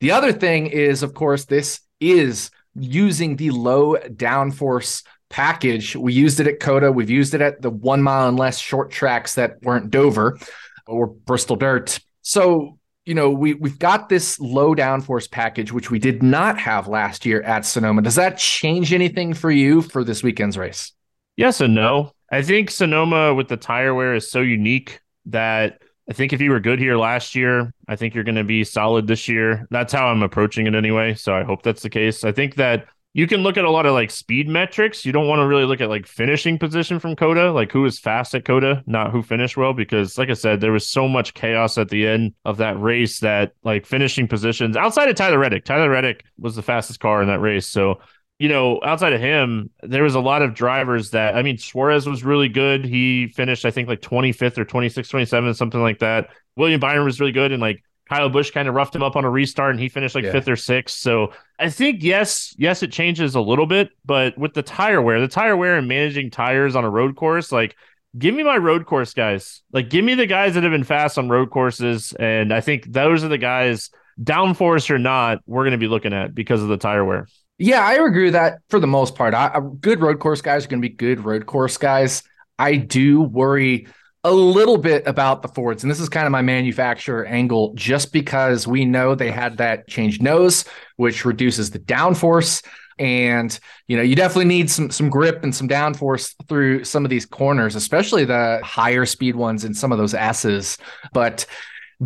the 0.01 0.11
other 0.11 0.33
thing 0.33 0.67
is, 0.67 1.03
of 1.03 1.13
course, 1.13 1.45
this 1.45 1.79
is 2.01 2.51
using 2.75 3.35
the 3.35 3.51
low 3.51 3.95
downforce 3.95 5.03
package. 5.29 5.95
We 5.95 6.13
used 6.13 6.39
it 6.39 6.47
at 6.47 6.59
COTA. 6.59 6.91
We've 6.91 7.09
used 7.09 7.33
it 7.33 7.41
at 7.41 7.61
the 7.61 7.69
one 7.69 8.03
mile 8.03 8.27
and 8.27 8.37
less 8.37 8.59
short 8.59 8.91
tracks 8.91 9.35
that 9.35 9.61
weren't 9.61 9.91
Dover 9.91 10.37
or 10.85 11.07
Bristol 11.07 11.55
Dirt. 11.55 11.99
So 12.21 12.77
you 13.05 13.13
know, 13.13 13.29
we 13.29 13.53
we've 13.53 13.79
got 13.79 14.09
this 14.09 14.39
low 14.39 14.73
downforce 14.73 15.29
package, 15.29 15.71
which 15.71 15.91
we 15.91 15.99
did 15.99 16.23
not 16.23 16.57
have 16.59 16.87
last 16.87 17.25
year 17.25 17.41
at 17.43 17.65
Sonoma. 17.65 18.01
Does 18.01 18.15
that 18.15 18.37
change 18.37 18.93
anything 18.93 19.33
for 19.33 19.51
you 19.51 19.81
for 19.81 20.03
this 20.03 20.23
weekend's 20.23 20.57
race? 20.57 20.93
Yes 21.35 21.61
and 21.61 21.75
no. 21.75 22.11
I 22.31 22.41
think 22.41 22.71
Sonoma 22.71 23.33
with 23.33 23.47
the 23.47 23.57
tire 23.57 23.93
wear 23.93 24.15
is 24.15 24.31
so 24.31 24.41
unique 24.41 25.01
that 25.25 25.81
I 26.09 26.13
think 26.13 26.33
if 26.33 26.41
you 26.41 26.51
were 26.51 26.59
good 26.59 26.79
here 26.79 26.97
last 26.97 27.35
year, 27.35 27.73
I 27.87 27.95
think 27.95 28.13
you're 28.13 28.23
going 28.23 28.35
to 28.35 28.43
be 28.43 28.63
solid 28.63 29.07
this 29.07 29.27
year. 29.27 29.67
That's 29.69 29.93
how 29.93 30.07
I'm 30.07 30.23
approaching 30.23 30.67
it 30.67 30.75
anyway. 30.75 31.13
So 31.13 31.33
I 31.33 31.43
hope 31.43 31.63
that's 31.63 31.81
the 31.81 31.89
case. 31.89 32.23
I 32.23 32.31
think 32.31 32.55
that 32.55 32.87
you 33.15 33.27
can 33.27 33.43
look 33.43 33.57
at 33.57 33.65
a 33.65 33.69
lot 33.69 33.85
of 33.85 33.93
like 33.93 34.09
speed 34.09 34.47
metrics. 34.47 35.05
You 35.05 35.11
don't 35.11 35.27
want 35.27 35.39
to 35.39 35.45
really 35.45 35.65
look 35.65 35.81
at 35.81 35.89
like 35.89 36.07
finishing 36.07 36.57
position 36.57 36.99
from 36.99 37.15
COTA, 37.15 37.51
like 37.51 37.71
who 37.71 37.83
was 37.83 37.99
fast 37.99 38.33
at 38.33 38.43
COTA, 38.43 38.83
not 38.87 39.11
who 39.11 39.21
finished 39.21 39.55
well, 39.55 39.73
because 39.73 40.17
like 40.17 40.31
I 40.31 40.33
said, 40.33 40.61
there 40.61 40.71
was 40.71 40.89
so 40.89 41.07
much 41.07 41.35
chaos 41.35 41.77
at 41.77 41.89
the 41.89 42.07
end 42.07 42.33
of 42.43 42.57
that 42.57 42.79
race 42.81 43.19
that 43.19 43.53
like 43.63 43.85
finishing 43.85 44.27
positions 44.27 44.75
outside 44.75 45.09
of 45.09 45.15
Tyler 45.15 45.37
Reddick. 45.37 45.63
Tyler 45.63 45.91
Reddick 45.91 46.25
was 46.39 46.55
the 46.55 46.63
fastest 46.63 46.99
car 46.99 47.21
in 47.21 47.27
that 47.27 47.39
race. 47.39 47.67
So, 47.67 47.99
you 48.39 48.49
know, 48.49 48.79
outside 48.83 49.13
of 49.13 49.21
him, 49.21 49.69
there 49.83 50.03
was 50.03 50.15
a 50.15 50.19
lot 50.19 50.41
of 50.41 50.55
drivers 50.55 51.11
that 51.11 51.35
I 51.35 51.43
mean, 51.43 51.59
Suarez 51.59 52.07
was 52.07 52.23
really 52.23 52.49
good. 52.49 52.83
He 52.83 53.27
finished, 53.27 53.63
I 53.63 53.69
think, 53.69 53.87
like 53.87 54.01
25th 54.01 54.57
or 54.57 54.65
26, 54.65 55.07
27, 55.07 55.53
something 55.53 55.81
like 55.81 55.99
that. 55.99 56.29
William 56.55 56.79
Byron 56.79 57.05
was 57.05 57.19
really 57.19 57.31
good 57.31 57.51
and 57.51 57.61
like 57.61 57.83
Kyle 58.13 58.29
Busch 58.29 58.51
kind 58.51 58.67
of 58.67 58.75
roughed 58.75 58.95
him 58.95 59.01
up 59.01 59.15
on 59.15 59.25
a 59.25 59.29
restart 59.29 59.71
and 59.71 59.79
he 59.79 59.89
finished 59.89 60.13
like 60.13 60.23
yeah. 60.23 60.31
fifth 60.31 60.47
or 60.47 60.55
sixth. 60.55 60.99
So 60.99 61.33
I 61.57 61.69
think 61.69 62.03
yes, 62.03 62.53
yes, 62.59 62.83
it 62.83 62.91
changes 62.91 63.33
a 63.33 63.41
little 63.41 63.65
bit, 63.65 63.89
but 64.05 64.37
with 64.37 64.53
the 64.53 64.61
tire 64.61 65.01
wear, 65.01 65.19
the 65.19 65.27
tire 65.27 65.57
wear 65.57 65.77
and 65.77 65.87
managing 65.87 66.29
tires 66.29 66.75
on 66.75 66.83
a 66.83 66.89
road 66.89 67.15
course, 67.15 67.51
like 67.51 67.75
give 68.15 68.35
me 68.35 68.43
my 68.43 68.57
road 68.57 68.85
course 68.85 69.15
guys. 69.15 69.63
Like 69.71 69.89
give 69.89 70.05
me 70.05 70.13
the 70.13 70.27
guys 70.27 70.53
that 70.53 70.61
have 70.61 70.71
been 70.71 70.83
fast 70.83 71.17
on 71.17 71.27
road 71.27 71.49
courses. 71.49 72.13
And 72.19 72.53
I 72.53 72.61
think 72.61 72.85
those 72.91 73.23
are 73.23 73.29
the 73.29 73.39
guys, 73.39 73.89
downforce 74.21 74.91
or 74.91 74.99
not, 74.99 75.39
we're 75.47 75.63
going 75.63 75.71
to 75.71 75.79
be 75.79 75.87
looking 75.87 76.13
at 76.13 76.35
because 76.35 76.61
of 76.61 76.67
the 76.67 76.77
tire 76.77 77.03
wear. 77.03 77.27
Yeah, 77.57 77.81
I 77.81 77.93
agree 77.93 78.25
with 78.25 78.33
that 78.33 78.59
for 78.69 78.79
the 78.79 78.85
most 78.85 79.15
part. 79.15 79.33
I, 79.33 79.59
good 79.79 80.01
road 80.01 80.19
course 80.19 80.41
guys 80.41 80.65
are 80.65 80.67
going 80.67 80.83
to 80.83 80.87
be 80.87 80.93
good 80.93 81.25
road 81.25 81.47
course 81.47 81.77
guys. 81.77 82.21
I 82.59 82.75
do 82.75 83.21
worry 83.21 83.87
a 84.23 84.31
little 84.31 84.77
bit 84.77 85.05
about 85.05 85.41
the 85.41 85.47
Fords, 85.49 85.83
and 85.83 85.91
this 85.91 85.99
is 85.99 86.09
kind 86.09 86.25
of 86.25 86.31
my 86.31 86.41
manufacturer 86.41 87.25
angle, 87.25 87.73
just 87.75 88.13
because 88.13 88.65
we 88.65 88.85
know 88.85 89.15
they 89.15 89.31
had 89.31 89.57
that 89.57 89.87
changed 89.87 90.21
nose, 90.21 90.65
which 90.95 91.25
reduces 91.25 91.71
the 91.71 91.79
downforce. 91.79 92.65
And 92.99 93.57
you 93.87 93.97
know, 93.97 94.03
you 94.03 94.15
definitely 94.15 94.45
need 94.45 94.69
some 94.69 94.91
some 94.91 95.09
grip 95.09 95.43
and 95.43 95.53
some 95.53 95.67
downforce 95.67 96.35
through 96.47 96.83
some 96.83 97.03
of 97.03 97.09
these 97.09 97.25
corners, 97.25 97.75
especially 97.75 98.23
the 98.23 98.61
higher 98.63 99.05
speed 99.05 99.35
ones 99.35 99.65
in 99.65 99.73
some 99.73 99.91
of 99.91 99.97
those 99.97 100.13
S's. 100.13 100.77
But 101.11 101.45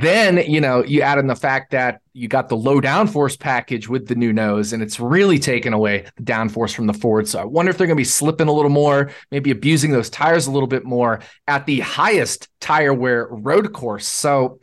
then, 0.02 0.38
you 0.38 0.62
know, 0.62 0.84
you 0.84 1.02
add 1.02 1.18
in 1.18 1.28
the 1.28 1.36
fact 1.36 1.72
that 1.72 2.02
you 2.14 2.28
got 2.28 2.50
the 2.50 2.58
low 2.58 2.82
downforce 2.82 3.40
package 3.40 3.88
with 3.88 4.08
the 4.08 4.16
new 4.16 4.34
nose, 4.34 4.74
and 4.74 4.84
it's 4.84 5.00
really 5.00 5.40
taken 5.40 5.74
away 5.74 6.06
the 6.18 6.24
downforce 6.24 6.74
from 6.74 6.88
the 6.88 6.94
Ford. 6.94 7.28
So 7.28 7.40
I 7.40 7.46
wonder 7.46 7.70
if 7.70 7.78
they're 7.78 7.88
going 7.88 7.96
to 7.96 8.02
be 8.02 8.04
slipping 8.04 8.48
a 8.48 8.54
little 8.54 8.70
more, 8.70 9.12
maybe 9.32 9.52
abusing 9.52 9.92
those 9.92 10.10
tires 10.10 10.48
a 10.48 10.52
little 10.52 10.68
bit 10.68 10.84
more 10.84 11.22
at 11.48 11.66
the 11.66 11.80
highest 11.80 12.50
tire 12.60 12.94
wear 12.94 13.28
road 13.28 13.74
course. 13.74 14.08
So 14.08 14.60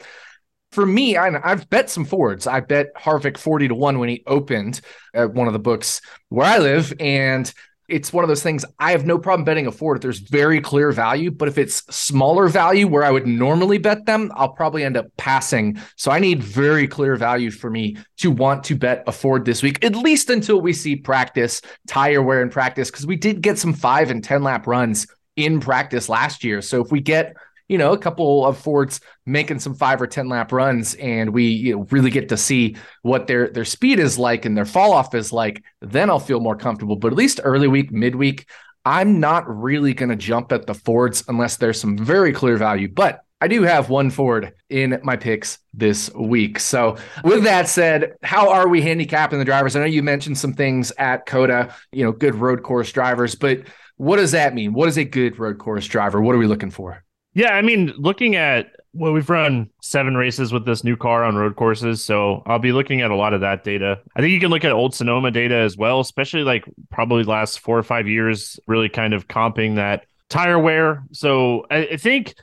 for 0.73 0.85
me, 0.85 1.17
I, 1.17 1.31
have 1.49 1.71
bet 1.71 1.89
some 1.89 2.05
Fords. 2.05 2.47
I 2.47 2.61
bet 2.61 2.95
Harvick 2.95 3.39
40 3.39 3.69
to 3.69 3.75
1 3.75 3.99
when 3.99 4.09
he 4.09 4.23
opened 4.27 4.81
at 5.15 5.33
one 5.33 5.47
of 5.47 5.53
the 5.53 5.59
books 5.59 6.01
where 6.29 6.47
I 6.47 6.59
live. 6.59 6.93
And 6.99 7.53
it's 7.89 8.13
one 8.13 8.25
of 8.25 8.29
those 8.29 8.43
things 8.43 8.65
I 8.79 8.93
have 8.93 9.07
no 9.07 9.19
problem 9.19 9.45
betting 9.45 9.67
a 9.67 9.73
Ford 9.73 9.99
if 9.99 10.03
there's 10.03 10.19
very 10.19 10.61
clear 10.61 10.93
value, 10.93 11.31
but 11.31 11.49
if 11.49 11.59
it's 11.59 11.85
smaller 11.95 12.49
value 12.49 12.89
where 12.89 13.05
I 13.05 13.11
would 13.11 13.27
normally 13.27 13.79
bet 13.79 14.07
them, 14.07 14.33
I'll 14.35 14.53
probably 14.53 14.85
end 14.85 14.97
up 14.97 15.07
passing. 15.17 15.79
So 15.97 16.11
I 16.11 16.19
need 16.19 16.43
very 16.43 16.89
clear 16.89 17.17
value 17.17 17.51
for 17.51 17.71
me 17.71 17.97
to 18.19 18.31
want 18.31 18.65
to 18.65 18.77
bet 18.77 19.05
a 19.07 19.13
Ford 19.13 19.45
this 19.45 19.63
week, 19.63 19.85
at 19.85 19.95
least 19.95 20.31
until 20.31 20.61
we 20.61 20.73
see 20.73 20.97
practice, 20.97 21.61
tire 21.87 22.23
wear 22.23 22.43
in 22.43 22.51
practice, 22.51 22.91
because 22.91 23.07
we 23.07 23.17
did 23.17 23.43
get 23.43 23.59
some 23.59 23.75
five 23.75 24.11
and 24.11 24.25
10 24.25 24.43
lap 24.43 24.67
runs 24.67 25.07
in 25.37 25.61
practice 25.61 26.09
last 26.09 26.45
year. 26.45 26.63
So 26.63 26.83
if 26.83 26.91
we 26.91 27.01
get 27.01 27.35
you 27.69 27.79
know, 27.79 27.93
a 27.93 27.99
couple 27.99 28.45
of 28.45 28.59
Fords 28.59 29.01
making 29.25 29.59
some 29.59 29.75
five 29.75 30.01
or 30.01 30.07
10 30.07 30.29
lap 30.29 30.53
runs 30.53 30.95
and 30.95 31.31
we 31.31 31.47
you 31.47 31.77
know, 31.77 31.87
really 31.91 32.11
get 32.11 32.29
to 32.29 32.37
see 32.37 32.77
what 33.03 33.27
their, 33.27 33.49
their 33.49 33.65
speed 33.65 33.99
is 33.99 34.19
like 34.19 34.45
and 34.45 34.57
their 34.57 34.65
fall 34.65 34.93
off 34.93 35.15
is 35.15 35.33
like, 35.33 35.63
then 35.81 36.11
I'll 36.11 36.19
feel 36.19 36.41
more 36.41 36.57
comfortable. 36.57 36.97
But 36.97 37.13
at 37.13 37.19
least 37.19 37.41
early 37.43 37.69
week, 37.69 37.91
midweek, 37.91 38.47
I'm 38.85 39.19
not 39.19 39.45
really 39.49 39.95
going 39.95 40.11
to 40.11 40.17
jump 40.17 40.53
at 40.53 40.67
the 40.67 40.75
Fords 40.75 41.25
unless 41.29 41.57
there's 41.57 41.81
some 41.81 41.97
very 41.97 42.33
clear 42.33 42.57
value. 42.57 42.89
But 42.89 43.21
I 43.41 43.49
do 43.49 43.63
have 43.63 43.91
one 43.91 44.11
Ford 44.11 44.53
in 44.71 45.01
my 45.03 45.17
picks 45.17 45.59
this 45.73 46.11
week. 46.15 46.59
So, 46.59 46.97
with 47.25 47.45
that 47.45 47.69
said, 47.69 48.15
how 48.23 48.49
are 48.51 48.69
we 48.69 48.81
handicapping 48.81 49.39
the 49.39 49.45
drivers? 49.45 49.77
I 49.77 49.81
know 49.81 49.87
you 49.87 50.03
mentioned 50.03 50.39
some 50.39 50.55
things 50.55 50.93
at 50.99 51.27
COTA, 51.27 51.75
you 51.93 52.05
know, 52.05 52.13
good 52.13 52.35
road 52.37 52.63
course 52.63 52.91
drivers, 52.91 53.35
but 53.35 53.63
what 53.97 54.17
does 54.17 54.33
that 54.33 54.55
mean? 54.55 54.73
What 54.73 54.89
is 54.89 54.97
a 54.97 55.05
good 55.05 55.39
road 55.39 55.59
course 55.59 55.87
driver? 55.87 56.21
What 56.21 56.35
are 56.35 56.39
we 56.39 56.47
looking 56.47 56.71
for? 56.71 57.04
Yeah, 57.35 57.53
I 57.55 57.63
mean, 57.63 57.93
looking 57.97 58.37
at 58.37 58.71
well, 58.95 59.13
we've 59.13 59.29
run 59.29 59.69
seven 59.83 60.17
races 60.17 60.53
with 60.53 60.65
this 60.65 60.85
new 60.85 60.97
car 60.97 61.25
on 61.25 61.35
road 61.35 61.57
courses, 61.57 62.03
so 62.03 62.43
I'll 62.47 62.61
be 62.61 62.71
looking 62.71 63.01
at 63.01 63.11
a 63.11 63.17
lot 63.17 63.35
of 63.35 63.41
that 63.41 63.65
data. 63.65 64.01
I 64.15 64.21
think 64.21 64.33
you 64.33 64.39
can 64.39 64.51
look 64.51 64.65
at 64.65 64.71
old 64.71 64.95
Sonoma 64.95 65.33
data 65.33 65.57
as 65.57 65.77
well, 65.77 65.99
especially 65.99 66.43
like 66.45 66.65
probably 66.91 67.25
last 67.25 67.59
four 67.59 67.77
or 67.77 67.83
five 67.83 68.07
years, 68.07 68.61
really 68.69 68.89
kind 68.89 69.13
of 69.13 69.27
comping 69.27 69.75
that 69.77 70.07
tire 70.29 70.61
wear. 70.61 71.03
So 71.11 71.67
I, 71.71 71.89
I 71.89 71.97
think 71.97 72.35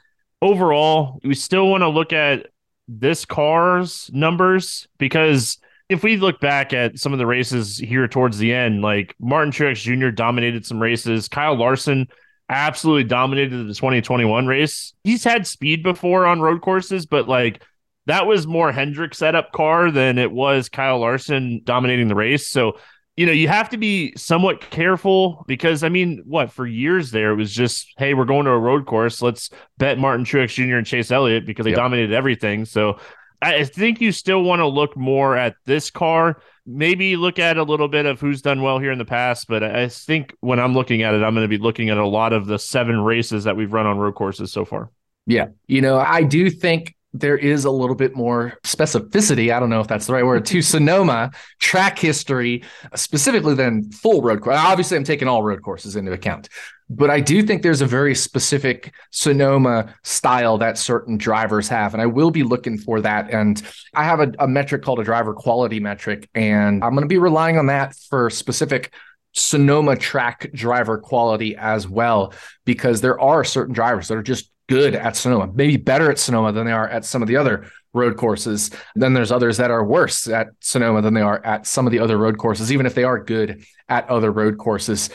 overall, 0.41 1.19
we 1.23 1.35
still 1.35 1.69
want 1.69 1.81
to 1.83 1.89
look 1.89 2.11
at 2.11 2.47
this 2.89 3.23
car's 3.23 4.09
numbers 4.13 4.89
because 4.97 5.57
if 5.87 6.03
we 6.03 6.17
look 6.17 6.41
back 6.41 6.73
at 6.73 6.99
some 6.99 7.13
of 7.13 7.19
the 7.19 7.25
races 7.25 7.77
here 7.77 8.09
towards 8.09 8.37
the 8.37 8.53
end, 8.53 8.81
like 8.81 9.15
Martin 9.19 9.53
Truex 9.53 9.77
Jr. 9.77 10.09
dominated 10.09 10.65
some 10.65 10.81
races, 10.81 11.29
Kyle 11.29 11.55
Larson 11.55 12.07
absolutely 12.51 13.05
dominated 13.05 13.57
the 13.57 13.73
2021 13.73 14.45
race. 14.45 14.93
He's 15.03 15.23
had 15.23 15.47
speed 15.47 15.83
before 15.83 16.25
on 16.25 16.41
road 16.41 16.61
courses, 16.61 17.05
but 17.05 17.27
like 17.27 17.63
that 18.07 18.27
was 18.27 18.45
more 18.45 18.71
Hendrick 18.71 19.15
setup 19.15 19.53
car 19.53 19.89
than 19.89 20.17
it 20.17 20.31
was 20.31 20.67
Kyle 20.69 20.99
Larson 20.99 21.61
dominating 21.63 22.09
the 22.09 22.15
race. 22.15 22.47
So, 22.47 22.77
you 23.15 23.25
know, 23.25 23.31
you 23.31 23.47
have 23.47 23.69
to 23.69 23.77
be 23.77 24.13
somewhat 24.17 24.69
careful 24.69 25.45
because 25.47 25.83
I 25.83 25.89
mean, 25.89 26.23
what 26.25 26.51
for 26.51 26.67
years 26.67 27.11
there 27.11 27.31
it 27.31 27.35
was 27.35 27.53
just, 27.53 27.87
hey, 27.97 28.13
we're 28.13 28.25
going 28.25 28.45
to 28.45 28.51
a 28.51 28.59
road 28.59 28.85
course. 28.85 29.21
Let's 29.21 29.49
bet 29.77 29.97
Martin 29.97 30.25
Truex 30.25 30.53
Jr. 30.53 30.75
and 30.75 30.85
Chase 30.85 31.09
Elliott 31.09 31.45
because 31.45 31.63
they 31.63 31.71
yep. 31.71 31.77
dominated 31.77 32.13
everything. 32.13 32.65
So 32.65 32.99
I 33.41 33.63
think 33.63 34.01
you 34.01 34.11
still 34.11 34.43
want 34.43 34.59
to 34.59 34.67
look 34.67 34.97
more 34.97 35.37
at 35.37 35.55
this 35.65 35.89
car 35.89 36.41
maybe 36.65 37.15
look 37.15 37.39
at 37.39 37.57
a 37.57 37.63
little 37.63 37.87
bit 37.87 38.05
of 38.05 38.19
who's 38.19 38.41
done 38.41 38.61
well 38.61 38.79
here 38.79 38.91
in 38.91 38.97
the 38.97 39.05
past, 39.05 39.47
but 39.47 39.63
I 39.63 39.87
think 39.87 40.35
when 40.39 40.59
I'm 40.59 40.73
looking 40.73 41.01
at 41.01 41.13
it, 41.13 41.23
I'm 41.23 41.33
going 41.33 41.45
to 41.45 41.47
be 41.47 41.57
looking 41.57 41.89
at 41.89 41.97
a 41.97 42.07
lot 42.07 42.33
of 42.33 42.45
the 42.45 42.59
seven 42.59 43.01
races 43.01 43.43
that 43.45 43.55
we've 43.55 43.73
run 43.73 43.85
on 43.85 43.97
road 43.97 44.15
courses 44.15 44.51
so 44.51 44.65
far. 44.65 44.91
Yeah. 45.25 45.47
You 45.67 45.81
know, 45.81 45.99
I 45.99 46.23
do 46.23 46.49
think 46.49 46.95
there 47.13 47.37
is 47.37 47.65
a 47.65 47.71
little 47.71 47.95
bit 47.95 48.15
more 48.15 48.57
specificity. 48.63 49.53
I 49.53 49.59
don't 49.59 49.69
know 49.69 49.81
if 49.81 49.87
that's 49.87 50.07
the 50.07 50.13
right 50.13 50.25
word 50.25 50.45
to 50.45 50.61
Sonoma 50.61 51.31
track 51.59 51.99
history, 51.99 52.63
specifically 52.95 53.53
than 53.53 53.91
full 53.91 54.21
road 54.21 54.41
course. 54.41 54.57
Obviously, 54.57 54.97
I'm 54.97 55.03
taking 55.03 55.27
all 55.27 55.43
road 55.43 55.61
courses 55.61 55.95
into 55.95 56.13
account, 56.13 56.47
but 56.93 57.09
I 57.09 57.21
do 57.21 57.41
think 57.41 57.61
there's 57.61 57.79
a 57.79 57.85
very 57.85 58.13
specific 58.13 58.93
Sonoma 59.11 59.95
style 60.03 60.57
that 60.57 60.77
certain 60.77 61.17
drivers 61.17 61.69
have. 61.69 61.93
And 61.93 62.01
I 62.01 62.05
will 62.05 62.31
be 62.31 62.43
looking 62.43 62.77
for 62.77 62.99
that. 62.99 63.31
And 63.31 63.61
I 63.95 64.03
have 64.03 64.19
a, 64.19 64.33
a 64.39 64.47
metric 64.47 64.81
called 64.81 64.99
a 64.99 65.03
driver 65.03 65.33
quality 65.33 65.79
metric. 65.79 66.29
And 66.35 66.83
I'm 66.83 66.91
going 66.91 67.03
to 67.03 67.07
be 67.07 67.17
relying 67.17 67.57
on 67.57 67.67
that 67.67 67.95
for 68.09 68.29
specific 68.29 68.93
Sonoma 69.31 69.95
track 69.95 70.51
driver 70.53 70.97
quality 70.97 71.55
as 71.55 71.87
well, 71.87 72.33
because 72.65 72.99
there 72.99 73.19
are 73.21 73.45
certain 73.45 73.73
drivers 73.73 74.09
that 74.09 74.17
are 74.17 74.23
just 74.23 74.51
good 74.67 74.93
at 74.93 75.15
Sonoma, 75.15 75.49
maybe 75.53 75.77
better 75.77 76.11
at 76.11 76.19
Sonoma 76.19 76.51
than 76.51 76.65
they 76.65 76.73
are 76.73 76.89
at 76.89 77.05
some 77.05 77.21
of 77.21 77.29
the 77.29 77.37
other 77.37 77.71
road 77.93 78.17
courses. 78.17 78.69
Then 78.95 79.13
there's 79.13 79.31
others 79.31 79.55
that 79.57 79.71
are 79.71 79.85
worse 79.85 80.27
at 80.27 80.47
Sonoma 80.59 81.01
than 81.01 81.13
they 81.13 81.21
are 81.21 81.41
at 81.45 81.65
some 81.65 81.87
of 81.87 81.91
the 81.91 81.99
other 81.99 82.17
road 82.17 82.37
courses, 82.37 82.69
even 82.69 82.85
if 82.85 82.95
they 82.95 83.05
are 83.05 83.23
good 83.23 83.63
at 83.87 84.09
other 84.09 84.31
road 84.31 84.57
courses. 84.57 85.09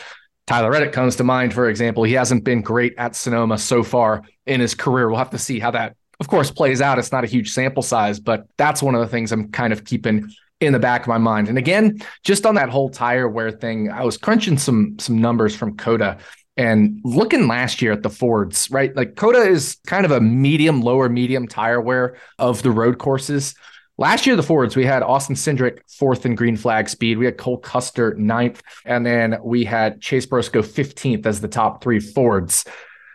Tyler 0.46 0.70
Reddick 0.70 0.92
comes 0.92 1.16
to 1.16 1.24
mind, 1.24 1.52
for 1.52 1.68
example. 1.68 2.04
He 2.04 2.12
hasn't 2.12 2.44
been 2.44 2.62
great 2.62 2.94
at 2.98 3.16
Sonoma 3.16 3.58
so 3.58 3.82
far 3.82 4.22
in 4.46 4.60
his 4.60 4.74
career. 4.74 5.08
We'll 5.08 5.18
have 5.18 5.30
to 5.30 5.38
see 5.38 5.58
how 5.58 5.72
that, 5.72 5.96
of 6.20 6.28
course, 6.28 6.50
plays 6.50 6.80
out. 6.80 6.98
It's 6.98 7.10
not 7.10 7.24
a 7.24 7.26
huge 7.26 7.50
sample 7.50 7.82
size, 7.82 8.20
but 8.20 8.46
that's 8.56 8.82
one 8.82 8.94
of 8.94 9.00
the 9.00 9.08
things 9.08 9.32
I'm 9.32 9.50
kind 9.50 9.72
of 9.72 9.84
keeping 9.84 10.30
in 10.60 10.72
the 10.72 10.78
back 10.78 11.02
of 11.02 11.08
my 11.08 11.18
mind. 11.18 11.48
And 11.48 11.58
again, 11.58 11.98
just 12.22 12.46
on 12.46 12.54
that 12.54 12.68
whole 12.68 12.88
tire 12.88 13.28
wear 13.28 13.50
thing, 13.50 13.90
I 13.90 14.04
was 14.04 14.16
crunching 14.16 14.56
some 14.56 14.98
some 14.98 15.20
numbers 15.20 15.54
from 15.54 15.76
COTA 15.76 16.18
and 16.56 17.00
looking 17.04 17.48
last 17.48 17.82
year 17.82 17.92
at 17.92 18.02
the 18.02 18.08
Fords, 18.08 18.70
right? 18.70 18.94
Like 18.96 19.16
COTA 19.16 19.48
is 19.48 19.78
kind 19.86 20.04
of 20.06 20.10
a 20.10 20.20
medium, 20.20 20.80
lower 20.80 21.08
medium 21.08 21.46
tire 21.46 21.80
wear 21.80 22.16
of 22.38 22.62
the 22.62 22.70
road 22.70 22.98
courses. 22.98 23.54
Last 23.98 24.26
year, 24.26 24.36
the 24.36 24.42
Fords, 24.42 24.76
we 24.76 24.84
had 24.84 25.02
Austin 25.02 25.36
Cindric 25.36 25.78
fourth 25.88 26.26
in 26.26 26.34
green 26.34 26.56
flag 26.56 26.88
speed. 26.88 27.16
We 27.16 27.24
had 27.24 27.38
Cole 27.38 27.58
Custer 27.58 28.14
ninth. 28.14 28.62
And 28.84 29.06
then 29.06 29.38
we 29.42 29.64
had 29.64 30.00
Chase 30.02 30.26
Briscoe 30.26 30.62
15th 30.62 31.24
as 31.24 31.40
the 31.40 31.48
top 31.48 31.82
three 31.82 32.00
Fords. 32.00 32.64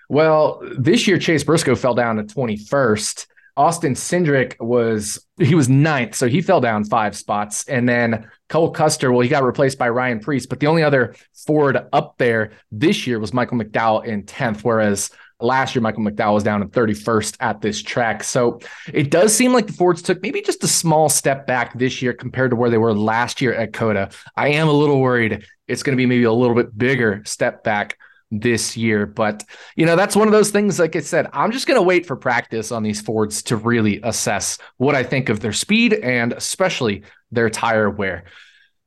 Well, 0.10 0.62
this 0.78 1.08
year, 1.08 1.20
Chase 1.20 1.44
Briscoe 1.44 1.76
fell 1.76 1.94
down 1.94 2.18
to 2.18 2.24
21st. 2.24 3.28
Austin 3.58 3.94
Cindric 3.94 4.60
was 4.60 5.26
he 5.38 5.56
was 5.56 5.70
ninth, 5.70 6.16
so 6.16 6.28
he 6.28 6.42
fell 6.42 6.62
down 6.62 6.84
five 6.84 7.16
spots. 7.16 7.68
And 7.68 7.88
then 7.88 8.30
Cole 8.50 8.72
Custer, 8.72 9.12
well, 9.12 9.22
he 9.22 9.30
got 9.30 9.44
replaced 9.44 9.78
by 9.78 9.90
Ryan 9.90 10.20
Preece. 10.20 10.46
but 10.46 10.60
the 10.60 10.68
only 10.68 10.84
other 10.84 11.16
Ford 11.46 11.78
up 11.94 12.18
there 12.18 12.54
this 12.72 13.06
year 13.06 13.20
was 13.20 13.34
Michael 13.34 13.58
McDowell 13.58 14.06
in 14.06 14.24
10th, 14.24 14.62
whereas 14.62 15.12
last 15.44 15.76
year 15.76 15.82
Michael 15.82 16.04
McDowell 16.04 16.34
was 16.34 16.44
down 16.44 16.62
in 16.62 16.70
31st 16.70 17.38
at 17.40 17.62
this 17.62 17.82
track. 17.82 18.24
So 18.24 18.60
it 18.94 19.12
does 19.12 19.36
seem 19.36 19.54
like 19.54 19.68
the 19.68 19.74
Fords 19.74 20.02
took 20.02 20.22
maybe 20.22 20.42
just 20.42 20.64
a 20.64 20.68
small 20.68 21.10
step 21.10 21.48
back 21.48 21.78
this 21.78 22.02
year 22.02 22.14
compared 22.14 22.52
to 22.52 22.56
where 22.56 22.70
they 22.70 22.78
were 22.78 22.94
last 22.94 23.42
year 23.42 23.54
at 23.54 23.74
COTA. 23.74 24.12
I 24.36 24.50
am 24.50 24.68
a 24.68 24.74
little 24.74 25.00
worried 25.00 25.46
it's 25.68 25.84
going 25.84 25.96
to 25.96 25.98
be 25.98 26.06
maybe 26.06 26.24
a 26.24 26.34
little 26.34 26.56
bit 26.56 26.78
bigger 26.78 27.22
step 27.26 27.64
back 27.64 27.98
this 28.30 28.76
year. 28.76 29.06
But, 29.06 29.44
you 29.76 29.86
know, 29.86 29.96
that's 29.96 30.16
one 30.16 30.28
of 30.28 30.34
those 30.34 30.52
things, 30.52 30.80
like 30.80 30.96
I 30.96 31.00
said, 31.00 31.28
I'm 31.34 31.52
just 31.52 31.68
going 31.68 31.78
to 31.78 31.82
wait 31.82 32.06
for 32.06 32.16
practice 32.16 32.72
on 32.72 32.84
these 32.84 33.02
Fords 33.02 33.44
to 33.44 33.56
really 33.56 34.02
assess 34.04 34.58
what 34.78 34.96
I 34.96 35.04
think 35.04 35.30
of 35.30 35.40
their 35.40 35.54
speed 35.54 35.94
and 35.94 36.34
especially 36.34 37.04
their 37.32 37.50
tire 37.50 37.90
wear. 37.90 38.26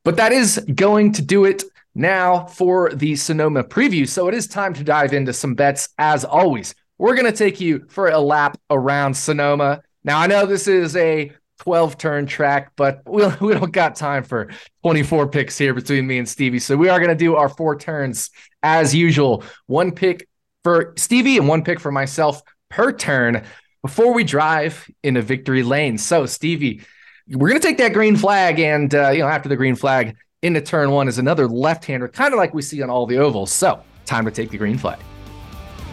But 0.03 0.17
that 0.17 0.31
is 0.31 0.63
going 0.73 1.13
to 1.13 1.23
do 1.23 1.45
it 1.45 1.63
now 1.95 2.45
for 2.45 2.91
the 2.93 3.15
Sonoma 3.15 3.63
preview. 3.63 4.07
So 4.07 4.27
it 4.27 4.33
is 4.33 4.47
time 4.47 4.73
to 4.73 4.83
dive 4.83 5.13
into 5.13 5.33
some 5.33 5.55
bets 5.55 5.89
as 5.97 6.25
always. 6.25 6.75
We're 6.97 7.15
going 7.15 7.31
to 7.31 7.37
take 7.37 7.59
you 7.59 7.85
for 7.89 8.09
a 8.09 8.19
lap 8.19 8.57
around 8.69 9.15
Sonoma. 9.15 9.81
Now, 10.03 10.19
I 10.19 10.27
know 10.27 10.45
this 10.45 10.67
is 10.67 10.95
a 10.95 11.31
12 11.59 11.97
turn 11.97 12.25
track, 12.25 12.73
but 12.75 13.01
we, 13.07 13.25
we 13.39 13.53
don't 13.53 13.71
got 13.71 13.95
time 13.95 14.23
for 14.23 14.49
24 14.83 15.27
picks 15.29 15.57
here 15.57 15.73
between 15.73 16.05
me 16.05 16.17
and 16.17 16.27
Stevie. 16.27 16.59
So 16.59 16.77
we 16.77 16.89
are 16.89 16.99
going 16.99 17.09
to 17.09 17.15
do 17.15 17.35
our 17.35 17.49
four 17.49 17.77
turns 17.77 18.29
as 18.61 18.93
usual. 18.93 19.43
One 19.67 19.91
pick 19.91 20.27
for 20.63 20.93
Stevie 20.97 21.37
and 21.37 21.47
one 21.47 21.63
pick 21.63 21.79
for 21.79 21.91
myself 21.91 22.41
per 22.69 22.91
turn 22.91 23.43
before 23.81 24.13
we 24.13 24.23
drive 24.23 24.89
into 25.03 25.21
victory 25.21 25.63
lane. 25.63 25.97
So, 25.97 26.25
Stevie, 26.25 26.81
we're 27.27 27.49
going 27.49 27.61
to 27.61 27.67
take 27.67 27.77
that 27.77 27.93
green 27.93 28.15
flag. 28.15 28.59
And, 28.59 28.93
uh, 28.93 29.11
you 29.11 29.19
know, 29.19 29.27
after 29.27 29.47
the 29.47 29.55
green 29.55 29.75
flag 29.75 30.15
into 30.45 30.61
turn 30.61 30.91
one 30.91 31.07
is 31.07 31.17
another 31.17 31.47
left 31.47 31.85
hander, 31.85 32.07
kind 32.07 32.31
of 32.31 32.37
like 32.37 32.53
we 32.53 32.61
see 32.61 32.81
on 32.83 32.89
all 32.89 33.07
the 33.07 33.17
ovals. 33.17 33.51
So, 33.51 33.81
time 34.05 34.25
to 34.25 34.31
take 34.31 34.51
the 34.51 34.57
green 34.57 34.77
flag. 34.77 34.99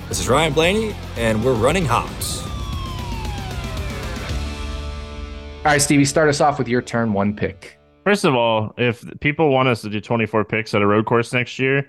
This 0.09 0.21
is 0.21 0.28
Ryan 0.28 0.52
Blaney, 0.52 0.94
and 1.16 1.42
we're 1.42 1.54
running 1.54 1.87
hot. 1.87 2.11
All 5.59 5.73
right, 5.73 5.80
Stevie, 5.80 6.04
start 6.04 6.28
us 6.28 6.40
off 6.40 6.59
with 6.59 6.68
your 6.68 6.82
turn 6.82 7.14
one 7.14 7.35
pick. 7.35 7.78
First 8.04 8.25
of 8.25 8.35
all, 8.35 8.75
if 8.76 9.02
people 9.21 9.50
want 9.50 9.68
us 9.68 9.80
to 9.82 9.88
do 9.88 10.00
24 10.00 10.44
picks 10.44 10.75
at 10.75 10.82
a 10.82 10.87
road 10.87 11.06
course 11.06 11.32
next 11.32 11.59
year, 11.59 11.88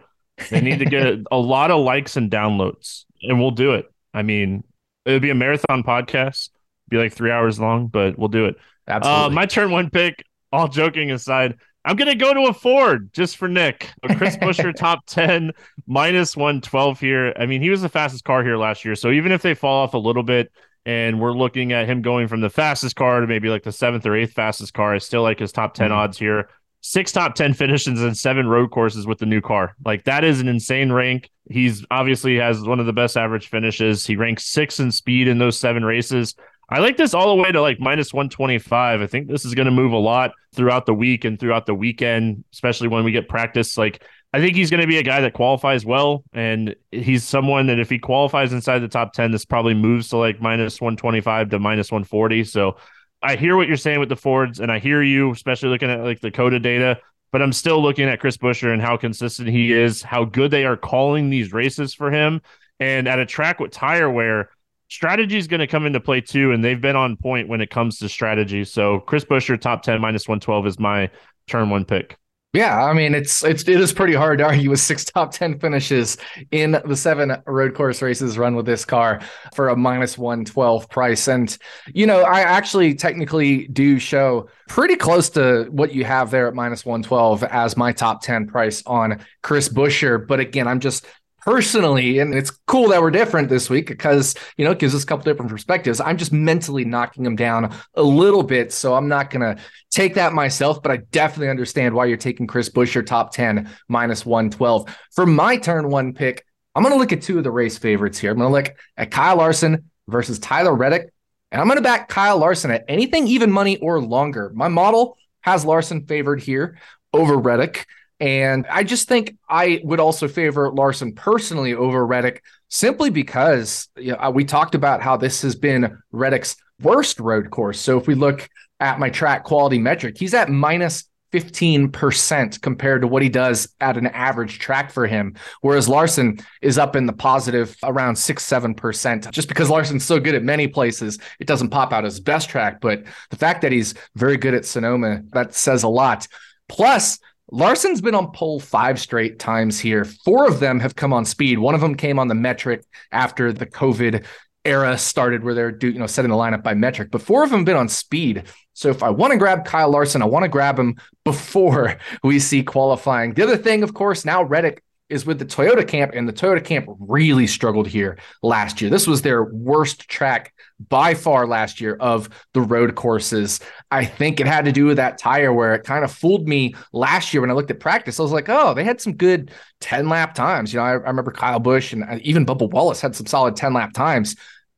they 0.49 0.61
need 0.61 0.79
to 0.79 0.85
get 0.85 1.19
a 1.31 1.37
lot 1.37 1.69
of 1.69 1.83
likes 1.83 2.15
and 2.15 2.31
downloads, 2.31 3.03
and 3.23 3.39
we'll 3.41 3.51
do 3.51 3.73
it. 3.73 3.91
I 4.13 4.21
mean, 4.21 4.63
it 5.05 5.11
would 5.11 5.21
be 5.21 5.31
a 5.31 5.35
marathon 5.35 5.83
podcast, 5.83 6.49
be 6.87 6.97
like 6.97 7.11
three 7.13 7.31
hours 7.31 7.59
long, 7.59 7.87
but 7.87 8.17
we'll 8.17 8.29
do 8.29 8.45
it. 8.45 8.55
Absolutely. 8.87 9.25
Uh, 9.25 9.29
my 9.31 9.45
turn 9.47 9.71
one 9.71 9.89
pick, 9.89 10.23
all 10.53 10.67
joking 10.69 11.11
aside, 11.11 11.57
I'm 11.85 11.95
going 11.95 12.09
to 12.09 12.15
go 12.15 12.33
to 12.33 12.47
a 12.47 12.53
Ford 12.53 13.11
just 13.13 13.37
for 13.37 13.47
Nick. 13.47 13.91
A 14.03 14.15
Chris 14.15 14.37
Buescher 14.37 14.73
top 14.75 15.05
10, 15.07 15.51
minus 15.85 16.37
112 16.37 16.99
here. 16.99 17.33
I 17.37 17.45
mean, 17.45 17.61
he 17.61 17.69
was 17.69 17.81
the 17.81 17.89
fastest 17.89 18.23
car 18.23 18.43
here 18.43 18.57
last 18.57 18.85
year. 18.85 18.95
So 18.95 19.11
even 19.11 19.31
if 19.31 19.41
they 19.41 19.53
fall 19.53 19.83
off 19.83 19.93
a 19.93 19.97
little 19.97 20.23
bit, 20.23 20.51
and 20.85 21.19
we're 21.19 21.31
looking 21.31 21.71
at 21.71 21.87
him 21.87 22.01
going 22.01 22.27
from 22.27 22.41
the 22.41 22.49
fastest 22.49 22.95
car 22.95 23.21
to 23.21 23.27
maybe 23.27 23.49
like 23.49 23.63
the 23.63 23.71
seventh 23.71 24.05
or 24.05 24.15
eighth 24.15 24.33
fastest 24.33 24.73
car. 24.73 24.93
I 24.93 24.97
still 24.97 25.21
like 25.21 25.39
his 25.39 25.51
top 25.51 25.73
10 25.73 25.87
mm-hmm. 25.87 25.97
odds 25.97 26.17
here. 26.17 26.49
Six 26.81 27.13
top 27.13 27.35
10 27.35 27.53
finishes 27.53 28.01
and 28.01 28.17
seven 28.17 28.47
road 28.47 28.71
courses 28.71 29.07
with 29.07 29.19
the 29.19 29.25
new 29.25 29.39
car. 29.39 29.75
Like 29.85 30.03
that 30.03 30.25
is 30.25 30.41
an 30.41 30.49
insane 30.49 30.91
rank. 30.91 31.29
He's 31.49 31.85
obviously 31.89 32.37
has 32.37 32.61
one 32.61 32.81
of 32.81 32.85
the 32.85 32.93
best 32.93 33.15
average 33.15 33.47
finishes. 33.47 34.05
He 34.05 34.17
ranks 34.17 34.45
six 34.45 34.79
in 34.81 34.91
speed 34.91 35.29
in 35.29 35.37
those 35.37 35.57
seven 35.57 35.85
races. 35.85 36.35
I 36.69 36.79
like 36.79 36.97
this 36.97 37.13
all 37.13 37.35
the 37.35 37.41
way 37.41 37.51
to 37.51 37.61
like 37.61 37.79
minus 37.79 38.13
125. 38.13 39.01
I 39.01 39.07
think 39.07 39.27
this 39.27 39.45
is 39.45 39.53
going 39.53 39.65
to 39.65 39.71
move 39.71 39.91
a 39.91 39.97
lot 39.97 40.31
throughout 40.53 40.85
the 40.85 40.93
week 40.93 41.25
and 41.25 41.39
throughout 41.39 41.65
the 41.65 41.75
weekend, 41.75 42.43
especially 42.53 42.87
when 42.87 43.03
we 43.03 43.11
get 43.11 43.27
practice. 43.27 43.77
Like 43.77 44.03
I 44.33 44.39
think 44.39 44.55
he's 44.55 44.71
going 44.71 44.81
to 44.81 44.87
be 44.87 44.97
a 44.97 45.03
guy 45.03 45.21
that 45.21 45.33
qualifies 45.33 45.85
well, 45.85 46.23
and 46.33 46.75
he's 46.91 47.23
someone 47.23 47.67
that 47.67 47.79
if 47.79 47.89
he 47.89 47.99
qualifies 47.99 48.53
inside 48.53 48.79
the 48.79 48.87
top 48.87 49.13
ten, 49.13 49.31
this 49.31 49.45
probably 49.45 49.75
moves 49.75 50.09
to 50.09 50.17
like 50.17 50.41
minus 50.41 50.81
one 50.81 50.97
twenty 50.97 51.21
five 51.21 51.49
to 51.49 51.59
minus 51.59 51.91
one 51.91 52.03
forty. 52.03 52.43
So 52.43 52.77
I 53.21 53.35
hear 53.35 53.55
what 53.55 53.67
you're 53.67 53.77
saying 53.77 53.99
with 53.99 54.09
the 54.09 54.15
Fords, 54.15 54.59
and 54.59 54.71
I 54.71 54.79
hear 54.79 55.01
you, 55.01 55.31
especially 55.31 55.69
looking 55.69 55.89
at 55.89 56.03
like 56.03 56.19
the 56.19 56.31
COTA 56.31 56.59
data. 56.59 56.99
But 57.31 57.41
I'm 57.41 57.53
still 57.53 57.81
looking 57.81 58.07
at 58.07 58.19
Chris 58.19 58.37
Buescher 58.37 58.71
and 58.71 58.81
how 58.81 58.95
consistent 58.95 59.49
he 59.49 59.71
is, 59.71 60.03
how 60.03 60.23
good 60.23 60.51
they 60.51 60.65
are 60.65 60.77
calling 60.77 61.29
these 61.29 61.51
races 61.51 61.93
for 61.93 62.11
him, 62.11 62.41
and 62.79 63.07
at 63.07 63.19
a 63.19 63.25
track 63.25 63.59
with 63.59 63.71
tire 63.71 64.09
wear, 64.09 64.49
strategy 64.93 65.37
is 65.37 65.47
going 65.47 65.59
to 65.59 65.67
come 65.67 65.87
into 65.87 65.99
play 65.99 66.21
too, 66.21 66.51
and 66.51 66.63
they've 66.63 66.79
been 66.79 66.95
on 66.95 67.17
point 67.17 67.47
when 67.47 67.61
it 67.61 67.71
comes 67.71 67.97
to 67.97 68.07
strategy. 68.07 68.63
So 68.63 68.99
Chris 68.99 69.25
Buescher 69.25 69.59
top 69.59 69.81
ten 69.81 69.99
minus 69.99 70.27
one 70.27 70.39
twelve 70.39 70.67
is 70.67 70.79
my 70.79 71.09
turn 71.47 71.69
one 71.71 71.83
pick. 71.83 72.17
Yeah, 72.53 72.85
I 72.85 72.93
mean 72.93 73.15
it's 73.15 73.43
it's 73.43 73.63
it 73.63 73.81
is 73.81 73.91
pretty 73.91 74.13
hard 74.13 74.37
to 74.37 74.45
argue 74.45 74.69
with 74.69 74.79
six 74.79 75.03
top 75.15 75.31
ten 75.31 75.57
finishes 75.57 76.17
in 76.51 76.79
the 76.85 76.95
seven 76.95 77.35
road 77.47 77.73
course 77.73 78.03
races 78.03 78.37
run 78.37 78.55
with 78.55 78.67
this 78.67 78.85
car 78.85 79.21
for 79.55 79.69
a 79.69 79.75
minus 79.75 80.15
one 80.15 80.45
twelve 80.45 80.87
price. 80.89 81.27
And 81.27 81.57
you 81.91 82.05
know, 82.05 82.21
I 82.21 82.41
actually 82.41 82.93
technically 82.93 83.67
do 83.69 83.97
show 83.97 84.47
pretty 84.67 84.95
close 84.95 85.31
to 85.31 85.67
what 85.71 85.95
you 85.95 86.05
have 86.05 86.29
there 86.29 86.47
at 86.47 86.53
minus 86.53 86.85
one 86.85 87.01
twelve 87.01 87.43
as 87.43 87.75
my 87.75 87.91
top 87.91 88.21
ten 88.21 88.45
price 88.45 88.83
on 88.85 89.25
Chris 89.41 89.67
Buescher. 89.67 90.27
But 90.27 90.39
again, 90.39 90.67
I'm 90.67 90.79
just 90.79 91.07
personally, 91.45 92.19
and 92.19 92.33
it's 92.33 92.51
cool 92.67 92.89
that 92.89 93.01
we're 93.01 93.11
different 93.11 93.49
this 93.49 93.69
week 93.69 93.87
because 93.87 94.35
you 94.57 94.65
know 94.65 94.71
it 94.71 94.79
gives 94.79 94.95
us 94.95 95.03
a 95.03 95.05
couple 95.05 95.23
different 95.23 95.51
perspectives. 95.51 95.99
I'm 95.99 96.17
just 96.17 96.31
mentally 96.31 96.85
knocking 96.85 97.23
them 97.23 97.35
down 97.35 97.73
a 97.95 98.03
little 98.03 98.43
bit, 98.43 98.71
so 98.71 98.93
I'm 98.93 99.07
not 99.07 99.29
gonna 99.29 99.57
take 99.91 100.15
that 100.15 100.33
myself, 100.33 100.81
but 100.81 100.91
I 100.91 100.97
definitely 101.11 101.49
understand 101.49 101.93
why 101.93 102.05
you're 102.05 102.17
taking 102.17 102.47
Chris 102.47 102.69
Buescher 102.69 103.05
top 103.05 103.33
10 103.33 103.69
minus 103.87 104.25
112. 104.25 104.95
For 105.11 105.25
my 105.25 105.57
turn 105.57 105.89
one 105.89 106.13
pick, 106.13 106.45
I'm 106.75 106.83
gonna 106.83 106.95
look 106.95 107.13
at 107.13 107.21
two 107.21 107.37
of 107.37 107.43
the 107.43 107.51
race 107.51 107.77
favorites 107.77 108.17
here. 108.17 108.31
I'm 108.31 108.37
gonna 108.37 108.51
look 108.51 108.73
at 108.97 109.11
Kyle 109.11 109.37
Larson 109.37 109.89
versus 110.07 110.39
Tyler 110.39 110.73
Reddick, 110.73 111.13
and 111.51 111.61
I'm 111.61 111.67
gonna 111.67 111.81
back 111.81 112.07
Kyle 112.07 112.37
Larson 112.37 112.71
at 112.71 112.85
anything 112.87 113.27
even 113.27 113.51
money 113.51 113.77
or 113.77 114.01
longer. 114.01 114.51
My 114.55 114.69
model 114.69 115.17
has 115.41 115.65
Larson 115.65 116.05
favored 116.05 116.41
here 116.41 116.77
over 117.11 117.37
Reddick. 117.37 117.85
And 118.23 118.65
I 118.69 118.85
just 118.85 119.09
think 119.09 119.35
I 119.49 119.81
would 119.83 119.99
also 119.99 120.29
favor 120.29 120.71
Larson 120.71 121.13
personally 121.13 121.73
over 121.73 122.05
Reddick 122.05 122.41
simply 122.69 123.09
because 123.09 123.89
you 123.97 124.13
know, 124.13 124.17
uh, 124.17 124.31
we 124.33 124.45
talked 124.45 124.75
about 124.75 125.01
how 125.01 125.17
this 125.17 125.41
has 125.41 125.55
been 125.57 125.97
Reddick's 126.13 126.55
worst 126.81 127.19
road 127.19 127.51
course. 127.51 127.81
So 127.81 127.99
if 127.99 128.07
we 128.07 128.15
look 128.15 128.47
at 128.79 128.97
my 128.97 129.09
track 129.09 129.43
quality 129.43 129.77
metric, 129.77 130.17
he's 130.17 130.33
at 130.33 130.49
minus 130.49 131.03
15% 131.33 132.61
compared 132.61 133.01
to 133.01 133.09
what 133.09 133.23
he 133.23 133.27
does 133.27 133.67
at 133.81 133.97
an 133.97 134.07
average 134.07 134.57
track 134.57 134.93
for 134.93 135.05
him. 135.05 135.35
Whereas 135.59 135.89
Larson 135.89 136.39
is 136.61 136.77
up 136.77 136.95
in 136.95 137.05
the 137.07 137.11
positive 137.11 137.75
around 137.83 138.15
six, 138.15 138.45
7%. 138.45 139.31
Just 139.31 139.49
because 139.49 139.69
Larson's 139.69 140.05
so 140.05 140.21
good 140.21 140.35
at 140.35 140.43
many 140.43 140.69
places, 140.69 141.19
it 141.41 141.47
doesn't 141.47 141.71
pop 141.71 141.91
out 141.91 142.05
as 142.05 142.21
best 142.21 142.49
track. 142.49 142.79
But 142.79 143.03
the 143.31 143.35
fact 143.35 143.63
that 143.63 143.73
he's 143.73 143.95
very 144.15 144.37
good 144.37 144.53
at 144.53 144.63
Sonoma, 144.63 145.23
that 145.33 145.53
says 145.53 145.83
a 145.83 145.89
lot. 145.89 146.25
Plus, 146.69 147.19
Larson's 147.51 148.01
been 148.01 148.15
on 148.15 148.31
pole 148.31 148.59
five 148.59 148.99
straight 148.99 149.37
times 149.37 149.79
here. 149.79 150.05
Four 150.05 150.47
of 150.47 150.59
them 150.59 150.79
have 150.79 150.95
come 150.95 151.13
on 151.13 151.25
speed. 151.25 151.59
One 151.59 151.75
of 151.75 151.81
them 151.81 151.95
came 151.95 152.17
on 152.17 152.27
the 152.27 152.35
metric 152.35 152.83
after 153.11 153.51
the 153.51 153.65
COVID 153.65 154.25
era 154.65 154.97
started, 154.97 155.43
where 155.43 155.53
they're 155.53 155.77
you 155.81 155.99
know 155.99 156.07
setting 156.07 156.31
the 156.31 156.37
lineup 156.37 156.63
by 156.63 156.73
metric. 156.73 157.09
But 157.11 157.21
four 157.21 157.43
of 157.43 157.49
them 157.49 157.59
have 157.59 157.65
been 157.65 157.75
on 157.75 157.89
speed. 157.89 158.43
So 158.73 158.89
if 158.89 159.03
I 159.03 159.09
want 159.09 159.31
to 159.31 159.37
grab 159.37 159.65
Kyle 159.65 159.91
Larson, 159.91 160.21
I 160.21 160.25
want 160.25 160.43
to 160.43 160.49
grab 160.49 160.79
him 160.79 160.95
before 161.25 161.97
we 162.23 162.39
see 162.39 162.63
qualifying. 162.63 163.33
The 163.33 163.43
other 163.43 163.57
thing, 163.57 163.83
of 163.83 163.93
course, 163.93 164.25
now 164.25 164.43
Reddick 164.43 164.83
is 165.09 165.25
with 165.25 165.37
the 165.37 165.45
Toyota 165.45 165.87
camp, 165.87 166.11
and 166.13 166.27
the 166.27 166.33
Toyota 166.33 166.63
camp 166.63 166.87
really 166.99 167.45
struggled 167.45 167.87
here 167.87 168.17
last 168.41 168.81
year. 168.81 168.89
This 168.89 169.05
was 169.05 169.21
their 169.21 169.43
worst 169.43 170.07
track 170.09 170.53
by 170.89 171.13
far 171.13 171.45
last 171.45 171.79
year 171.79 171.95
of 171.99 172.29
the 172.53 172.61
road 172.61 172.95
courses. 172.95 173.59
I 173.91 174.05
think 174.05 174.39
it 174.39 174.47
had 174.47 174.65
to 174.65 174.71
do 174.71 174.85
with 174.85 174.97
that 174.97 175.17
tire 175.17 175.53
wear 175.53 175.75
it 175.75 175.83
kind 175.83 176.03
of 176.03 176.11
fooled 176.11 176.47
me 176.47 176.75
last 176.91 177.33
year 177.33 177.41
when 177.41 177.49
I 177.49 177.53
looked 177.53 177.71
at 177.71 177.79
practice. 177.79 178.19
I 178.19 178.23
was 178.23 178.31
like, 178.31 178.49
oh, 178.49 178.73
they 178.73 178.83
had 178.83 179.01
some 179.01 179.13
good 179.13 179.51
10 179.81 180.09
lap 180.09 180.33
times. 180.33 180.73
You 180.73 180.79
know, 180.79 180.85
I, 180.85 180.91
I 180.91 180.93
remember 180.93 181.31
Kyle 181.31 181.59
Busch 181.59 181.93
and 181.93 182.03
uh, 182.03 182.19
even 182.21 182.45
Bubba 182.45 182.69
Wallace 182.69 183.01
had 183.01 183.15
some 183.15 183.27
solid 183.27 183.55
10 183.55 183.73
lap 183.73 183.93
times, 183.93 184.35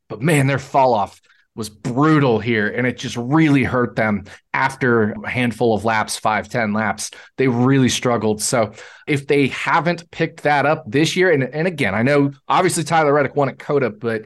but 0.09 0.21
man, 0.21 0.47
their 0.47 0.59
fall 0.59 0.93
off 0.93 1.21
was 1.55 1.69
brutal 1.69 2.39
here 2.39 2.67
and 2.67 2.85
it 2.85 2.97
just 2.97 3.15
really 3.15 3.63
hurt 3.63 3.95
them 3.95 4.25
after 4.53 5.11
a 5.11 5.29
handful 5.29 5.73
of 5.73 5.85
laps, 5.85 6.17
five, 6.17 6.49
10 6.49 6.73
laps. 6.73 7.11
They 7.37 7.47
really 7.47 7.89
struggled. 7.89 8.41
So 8.41 8.73
if 9.07 9.27
they 9.27 9.47
haven't 9.47 10.09
picked 10.11 10.43
that 10.43 10.65
up 10.65 10.83
this 10.85 11.15
year, 11.15 11.31
and, 11.31 11.43
and 11.43 11.67
again, 11.67 11.95
I 11.95 12.03
know 12.03 12.31
obviously 12.47 12.83
Tyler 12.83 13.13
Reddick 13.13 13.35
won 13.35 13.49
at 13.49 13.59
COTA, 13.59 13.91
but 13.91 14.23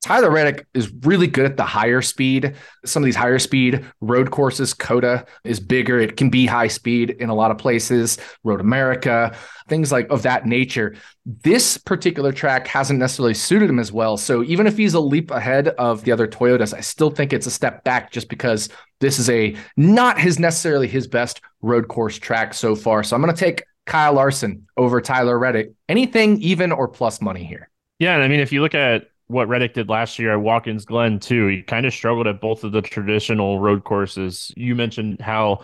Tyler 0.00 0.30
Reddick 0.30 0.66
is 0.74 0.92
really 1.02 1.26
good 1.26 1.44
at 1.44 1.56
the 1.56 1.64
higher 1.64 2.00
speed. 2.00 2.54
Some 2.84 3.02
of 3.02 3.04
these 3.04 3.16
higher 3.16 3.40
speed 3.40 3.84
road 4.00 4.30
courses, 4.30 4.72
COTA 4.72 5.26
is 5.42 5.58
bigger. 5.58 5.98
It 5.98 6.16
can 6.16 6.30
be 6.30 6.46
high 6.46 6.68
speed 6.68 7.10
in 7.10 7.30
a 7.30 7.34
lot 7.34 7.50
of 7.50 7.58
places, 7.58 8.16
Road 8.44 8.60
America, 8.60 9.36
things 9.66 9.90
like 9.90 10.08
of 10.08 10.22
that 10.22 10.46
nature. 10.46 10.94
This 11.26 11.78
particular 11.78 12.32
track 12.32 12.68
hasn't 12.68 13.00
necessarily 13.00 13.34
suited 13.34 13.68
him 13.68 13.80
as 13.80 13.90
well. 13.90 14.16
So 14.16 14.44
even 14.44 14.68
if 14.68 14.76
he's 14.76 14.94
a 14.94 15.00
leap 15.00 15.32
ahead 15.32 15.68
of 15.68 16.04
the 16.04 16.12
other 16.12 16.28
Toyotas, 16.28 16.72
I 16.72 16.80
still 16.80 17.10
think 17.10 17.32
it's 17.32 17.46
a 17.46 17.50
step 17.50 17.82
back 17.82 18.12
just 18.12 18.28
because 18.28 18.68
this 19.00 19.18
is 19.18 19.28
a 19.28 19.56
not 19.76 20.18
his 20.18 20.38
necessarily 20.38 20.86
his 20.86 21.08
best 21.08 21.40
road 21.60 21.88
course 21.88 22.18
track 22.18 22.54
so 22.54 22.76
far. 22.76 23.02
So 23.02 23.16
I'm 23.16 23.22
going 23.22 23.34
to 23.34 23.38
take 23.38 23.64
Kyle 23.84 24.12
Larson 24.12 24.68
over 24.76 25.00
Tyler 25.00 25.36
Reddick. 25.36 25.72
Anything 25.88 26.40
even 26.40 26.70
or 26.70 26.86
plus 26.86 27.20
money 27.20 27.42
here. 27.42 27.68
Yeah, 27.98 28.14
and 28.14 28.22
I 28.22 28.28
mean, 28.28 28.40
if 28.40 28.52
you 28.52 28.62
look 28.62 28.76
at 28.76 29.08
what 29.28 29.48
Reddick 29.48 29.74
did 29.74 29.88
last 29.88 30.18
year 30.18 30.32
at 30.32 30.40
Watkins 30.40 30.84
Glen 30.84 31.20
too. 31.20 31.46
He 31.46 31.62
kind 31.62 31.86
of 31.86 31.92
struggled 31.92 32.26
at 32.26 32.40
both 32.40 32.64
of 32.64 32.72
the 32.72 32.82
traditional 32.82 33.60
road 33.60 33.84
courses. 33.84 34.52
You 34.56 34.74
mentioned 34.74 35.20
how 35.20 35.60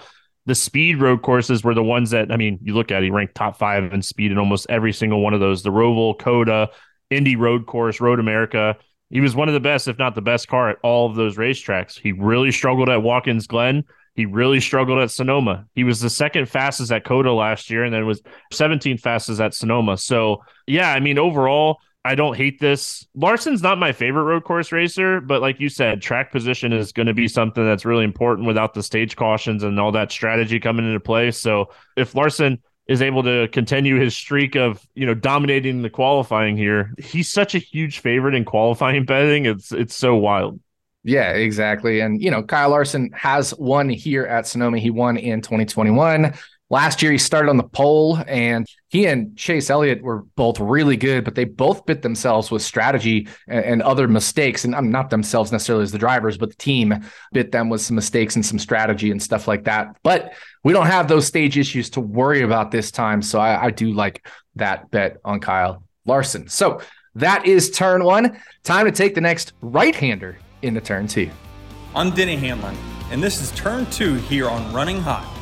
the 0.47 0.55
speed 0.55 1.01
road 1.01 1.23
courses 1.23 1.65
were 1.65 1.75
the 1.75 1.83
ones 1.83 2.11
that 2.11 2.31
I 2.31 2.37
mean, 2.37 2.59
you 2.63 2.75
look 2.75 2.91
at 2.91 3.03
he 3.03 3.11
ranked 3.11 3.35
top 3.35 3.59
five 3.59 3.93
in 3.93 4.03
speed 4.03 4.31
in 4.31 4.39
almost 4.39 4.67
every 4.69 4.93
single 4.93 5.23
one 5.23 5.35
of 5.35 5.41
those. 5.41 5.63
The 5.63 5.71
Roval, 5.71 6.19
COTA, 6.19 6.71
Indy 7.11 7.37
Road 7.37 7.67
Course, 7.67 8.01
Road 8.01 8.21
America. 8.21 8.77
He 9.11 9.21
was 9.21 9.37
one 9.37 9.49
of 9.49 9.55
the 9.55 9.61
best, 9.61 9.89
if 9.89 9.99
not 9.99 10.15
the 10.15 10.23
best 10.23 10.49
car 10.49 10.71
at 10.71 10.77
all 10.83 11.09
of 11.09 11.17
those 11.17 11.37
racetracks. 11.37 11.99
He 11.99 12.13
really 12.13 12.51
struggled 12.51 12.89
at 12.89 13.03
Watkins 13.03 13.47
Glen. 13.47 13.85
He 14.15 14.27
really 14.27 14.61
struggled 14.61 14.99
at 14.99 15.11
Sonoma. 15.11 15.67
He 15.75 15.85
was 15.85 16.01
the 16.01 16.11
second 16.11 16.49
fastest 16.49 16.93
at 16.93 17.05
COTA 17.05 17.33
last 17.33 17.71
year, 17.71 17.85
and 17.85 17.93
then 17.93 18.07
was 18.07 18.23
17th 18.53 19.01
fastest 19.01 19.41
at 19.41 19.55
Sonoma. 19.55 19.97
So, 19.97 20.43
yeah, 20.67 20.93
I 20.93 21.01
mean, 21.01 21.19
overall, 21.19 21.79
I 22.05 22.15
don't 22.15 22.37
hate 22.37 22.61
this. 22.61 23.07
Larson's 23.15 23.63
not 23.63 23.79
my 23.79 23.93
favorite 23.93 24.25
road 24.25 24.45
course 24.45 24.73
racer, 24.73 25.23
but 25.23 25.41
like 25.41 25.59
you 25.59 25.71
said, 25.71 26.03
track 26.03 26.31
position 26.31 26.73
is 26.73 26.93
going 26.93 27.07
to 27.07 27.15
be 27.15 27.29
something 27.29 27.65
that's 27.65 27.87
really 27.87 28.05
important 28.05 28.47
without 28.47 28.75
the 28.75 28.83
stage 28.83 29.17
cautions 29.17 29.63
and 29.63 29.81
all 29.81 29.93
that 29.93 30.13
strategy 30.13 30.61
coming 30.61 30.87
into 30.87 31.01
play. 31.01 31.31
So 31.31 31.71
if 31.97 32.15
Larson 32.15 32.63
is 32.87 33.01
able 33.01 33.23
to 33.23 33.49
continue 33.49 33.99
his 33.99 34.15
streak 34.15 34.55
of 34.55 34.87
you 34.95 35.07
know 35.07 35.15
dominating 35.15 35.81
the 35.81 35.89
qualifying 35.89 36.59
here, 36.59 36.93
he's 36.99 37.31
such 37.31 37.55
a 37.55 37.59
huge 37.59 38.01
favorite 38.01 38.35
in 38.35 38.45
qualifying 38.45 39.05
betting. 39.07 39.47
It's 39.47 39.73
it's 39.73 39.95
so 39.95 40.15
wild. 40.15 40.61
Yeah, 41.05 41.33
exactly. 41.33 42.01
And 42.01 42.23
you 42.23 42.31
know, 42.31 42.43
Kyle 42.43 42.71
Larson 42.71 43.11
has 43.15 43.55
won 43.55 43.89
here 43.89 44.25
at 44.27 44.47
Sonoma. 44.47 44.79
He 44.79 44.91
won 44.91 45.17
in 45.17 45.41
2021. 45.41 46.35
Last 46.71 47.03
year, 47.03 47.13
he 47.13 47.19
started 47.19 47.51
on 47.51 47.59
the 47.59 47.63
pole, 47.63 48.19
and 48.27 48.67
he 48.89 49.07
and 49.07 49.37
Chase 49.37 49.69
Elliott 49.69 50.03
were 50.03 50.23
both 50.35 50.59
really 50.59 50.97
good, 50.97 51.23
but 51.23 51.35
they 51.35 51.45
both 51.45 51.85
bit 51.85 52.01
themselves 52.01 52.51
with 52.51 52.63
strategy 52.63 53.29
and, 53.47 53.65
and 53.65 53.83
other 53.83 54.09
mistakes. 54.09 54.65
And 54.65 54.75
I'm 54.75 54.91
not 54.91 55.11
themselves 55.11 55.53
necessarily 55.53 55.83
as 55.83 55.93
the 55.93 55.99
drivers, 55.99 56.39
but 56.39 56.49
the 56.49 56.57
team 56.57 57.05
bit 57.33 57.53
them 57.53 57.69
with 57.69 57.83
some 57.83 57.97
mistakes 57.97 58.35
and 58.35 58.45
some 58.45 58.59
strategy 58.59 59.11
and 59.11 59.23
stuff 59.23 59.47
like 59.47 59.65
that. 59.65 59.97
But 60.03 60.33
we 60.65 60.73
don't 60.73 60.87
have 60.87 61.07
those 61.07 61.27
stage 61.27 61.59
issues 61.59 61.91
to 61.91 62.01
worry 62.01 62.41
about 62.41 62.71
this 62.71 62.91
time. 62.91 63.21
So 63.21 63.39
I, 63.39 63.67
I 63.67 63.71
do 63.71 63.93
like 63.93 64.27
that 64.57 64.91
bet 64.91 65.19
on 65.23 65.41
Kyle 65.41 65.85
Larson. 66.07 66.49
So 66.49 66.81
that 67.15 67.47
is 67.47 67.71
turn 67.71 68.05
one. 68.05 68.41
Time 68.63 68.87
to 68.87 68.93
take 68.93 69.15
the 69.15 69.21
next 69.21 69.53
right 69.61 69.95
hander 69.95 70.39
into 70.63 70.81
turn 70.81 71.09
two. 71.09 71.31
I'm 71.95 72.11
Denny 72.11 72.37
Hamlin, 72.37 72.77
and 73.11 73.23
this 73.23 73.41
is 73.41 73.53
turn 73.53 73.85
two 73.91 74.15
here 74.15 74.49
on 74.49 74.73
Running 74.73 75.01
Hot. 75.01 75.34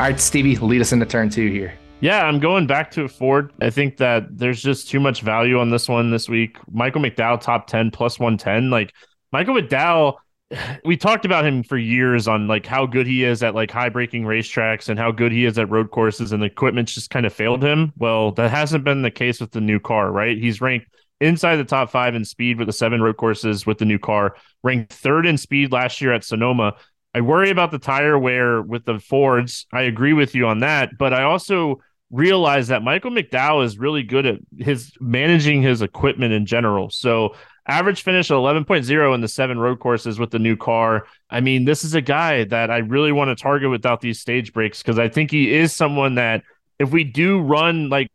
All 0.00 0.06
right, 0.06 0.18
Stevie, 0.18 0.56
lead 0.56 0.80
us 0.80 0.92
into 0.92 1.04
turn 1.04 1.28
two 1.28 1.50
here. 1.50 1.74
Yeah, 2.00 2.24
I'm 2.24 2.40
going 2.40 2.66
back 2.66 2.90
to 2.92 3.06
Ford. 3.06 3.52
I 3.60 3.68
think 3.68 3.98
that 3.98 4.34
there's 4.34 4.62
just 4.62 4.88
too 4.88 4.98
much 4.98 5.20
value 5.20 5.58
on 5.60 5.68
this 5.68 5.90
one 5.90 6.10
this 6.10 6.26
week. 6.26 6.56
Michael 6.72 7.02
McDowell, 7.02 7.38
top 7.38 7.66
10, 7.66 7.90
plus 7.90 8.18
110. 8.18 8.70
Like, 8.70 8.94
Michael 9.30 9.56
McDowell, 9.56 10.16
we 10.86 10.96
talked 10.96 11.26
about 11.26 11.44
him 11.44 11.62
for 11.62 11.76
years 11.76 12.28
on 12.28 12.48
like 12.48 12.64
how 12.64 12.86
good 12.86 13.06
he 13.06 13.24
is 13.24 13.42
at 13.42 13.54
like 13.54 13.70
high 13.70 13.90
braking 13.90 14.24
racetracks 14.24 14.88
and 14.88 14.98
how 14.98 15.12
good 15.12 15.32
he 15.32 15.44
is 15.44 15.58
at 15.58 15.68
road 15.68 15.90
courses, 15.90 16.32
and 16.32 16.42
the 16.42 16.46
equipment 16.46 16.88
just 16.88 17.10
kind 17.10 17.26
of 17.26 17.34
failed 17.34 17.62
him. 17.62 17.92
Well, 17.98 18.32
that 18.32 18.50
hasn't 18.50 18.84
been 18.84 19.02
the 19.02 19.10
case 19.10 19.38
with 19.38 19.50
the 19.50 19.60
new 19.60 19.80
car, 19.80 20.10
right? 20.10 20.38
He's 20.38 20.62
ranked 20.62 20.86
inside 21.20 21.56
the 21.56 21.64
top 21.64 21.90
five 21.90 22.14
in 22.14 22.24
speed 22.24 22.56
with 22.56 22.68
the 22.68 22.72
seven 22.72 23.02
road 23.02 23.18
courses 23.18 23.66
with 23.66 23.76
the 23.76 23.84
new 23.84 23.98
car, 23.98 24.34
ranked 24.62 24.94
third 24.94 25.26
in 25.26 25.36
speed 25.36 25.72
last 25.72 26.00
year 26.00 26.14
at 26.14 26.24
Sonoma. 26.24 26.76
I 27.14 27.20
worry 27.20 27.50
about 27.50 27.70
the 27.70 27.78
tire 27.78 28.18
wear 28.18 28.62
with 28.62 28.84
the 28.84 28.98
Fords. 28.98 29.66
I 29.72 29.82
agree 29.82 30.12
with 30.12 30.34
you 30.34 30.46
on 30.46 30.60
that, 30.60 30.96
but 30.98 31.12
I 31.12 31.24
also 31.24 31.80
realize 32.10 32.68
that 32.68 32.82
Michael 32.82 33.10
McDowell 33.10 33.64
is 33.64 33.78
really 33.78 34.02
good 34.02 34.26
at 34.26 34.38
his 34.58 34.92
managing 35.00 35.62
his 35.62 35.82
equipment 35.82 36.32
in 36.32 36.46
general. 36.46 36.90
So 36.90 37.34
average 37.66 38.02
finish 38.02 38.30
at 38.30 38.34
11.0 38.34 39.14
in 39.14 39.20
the 39.20 39.28
seven 39.28 39.58
road 39.58 39.78
courses 39.80 40.18
with 40.18 40.30
the 40.30 40.38
new 40.38 40.56
car. 40.56 41.06
I 41.30 41.40
mean, 41.40 41.64
this 41.64 41.84
is 41.84 41.94
a 41.94 42.00
guy 42.00 42.44
that 42.44 42.70
I 42.70 42.78
really 42.78 43.12
want 43.12 43.36
to 43.36 43.40
target 43.40 43.70
without 43.70 44.00
these 44.00 44.20
stage 44.20 44.52
breaks 44.52 44.82
because 44.82 44.98
I 44.98 45.08
think 45.08 45.30
he 45.30 45.52
is 45.52 45.72
someone 45.72 46.16
that 46.16 46.42
if 46.78 46.90
we 46.90 47.04
do 47.04 47.40
run 47.40 47.88
like 47.88 48.08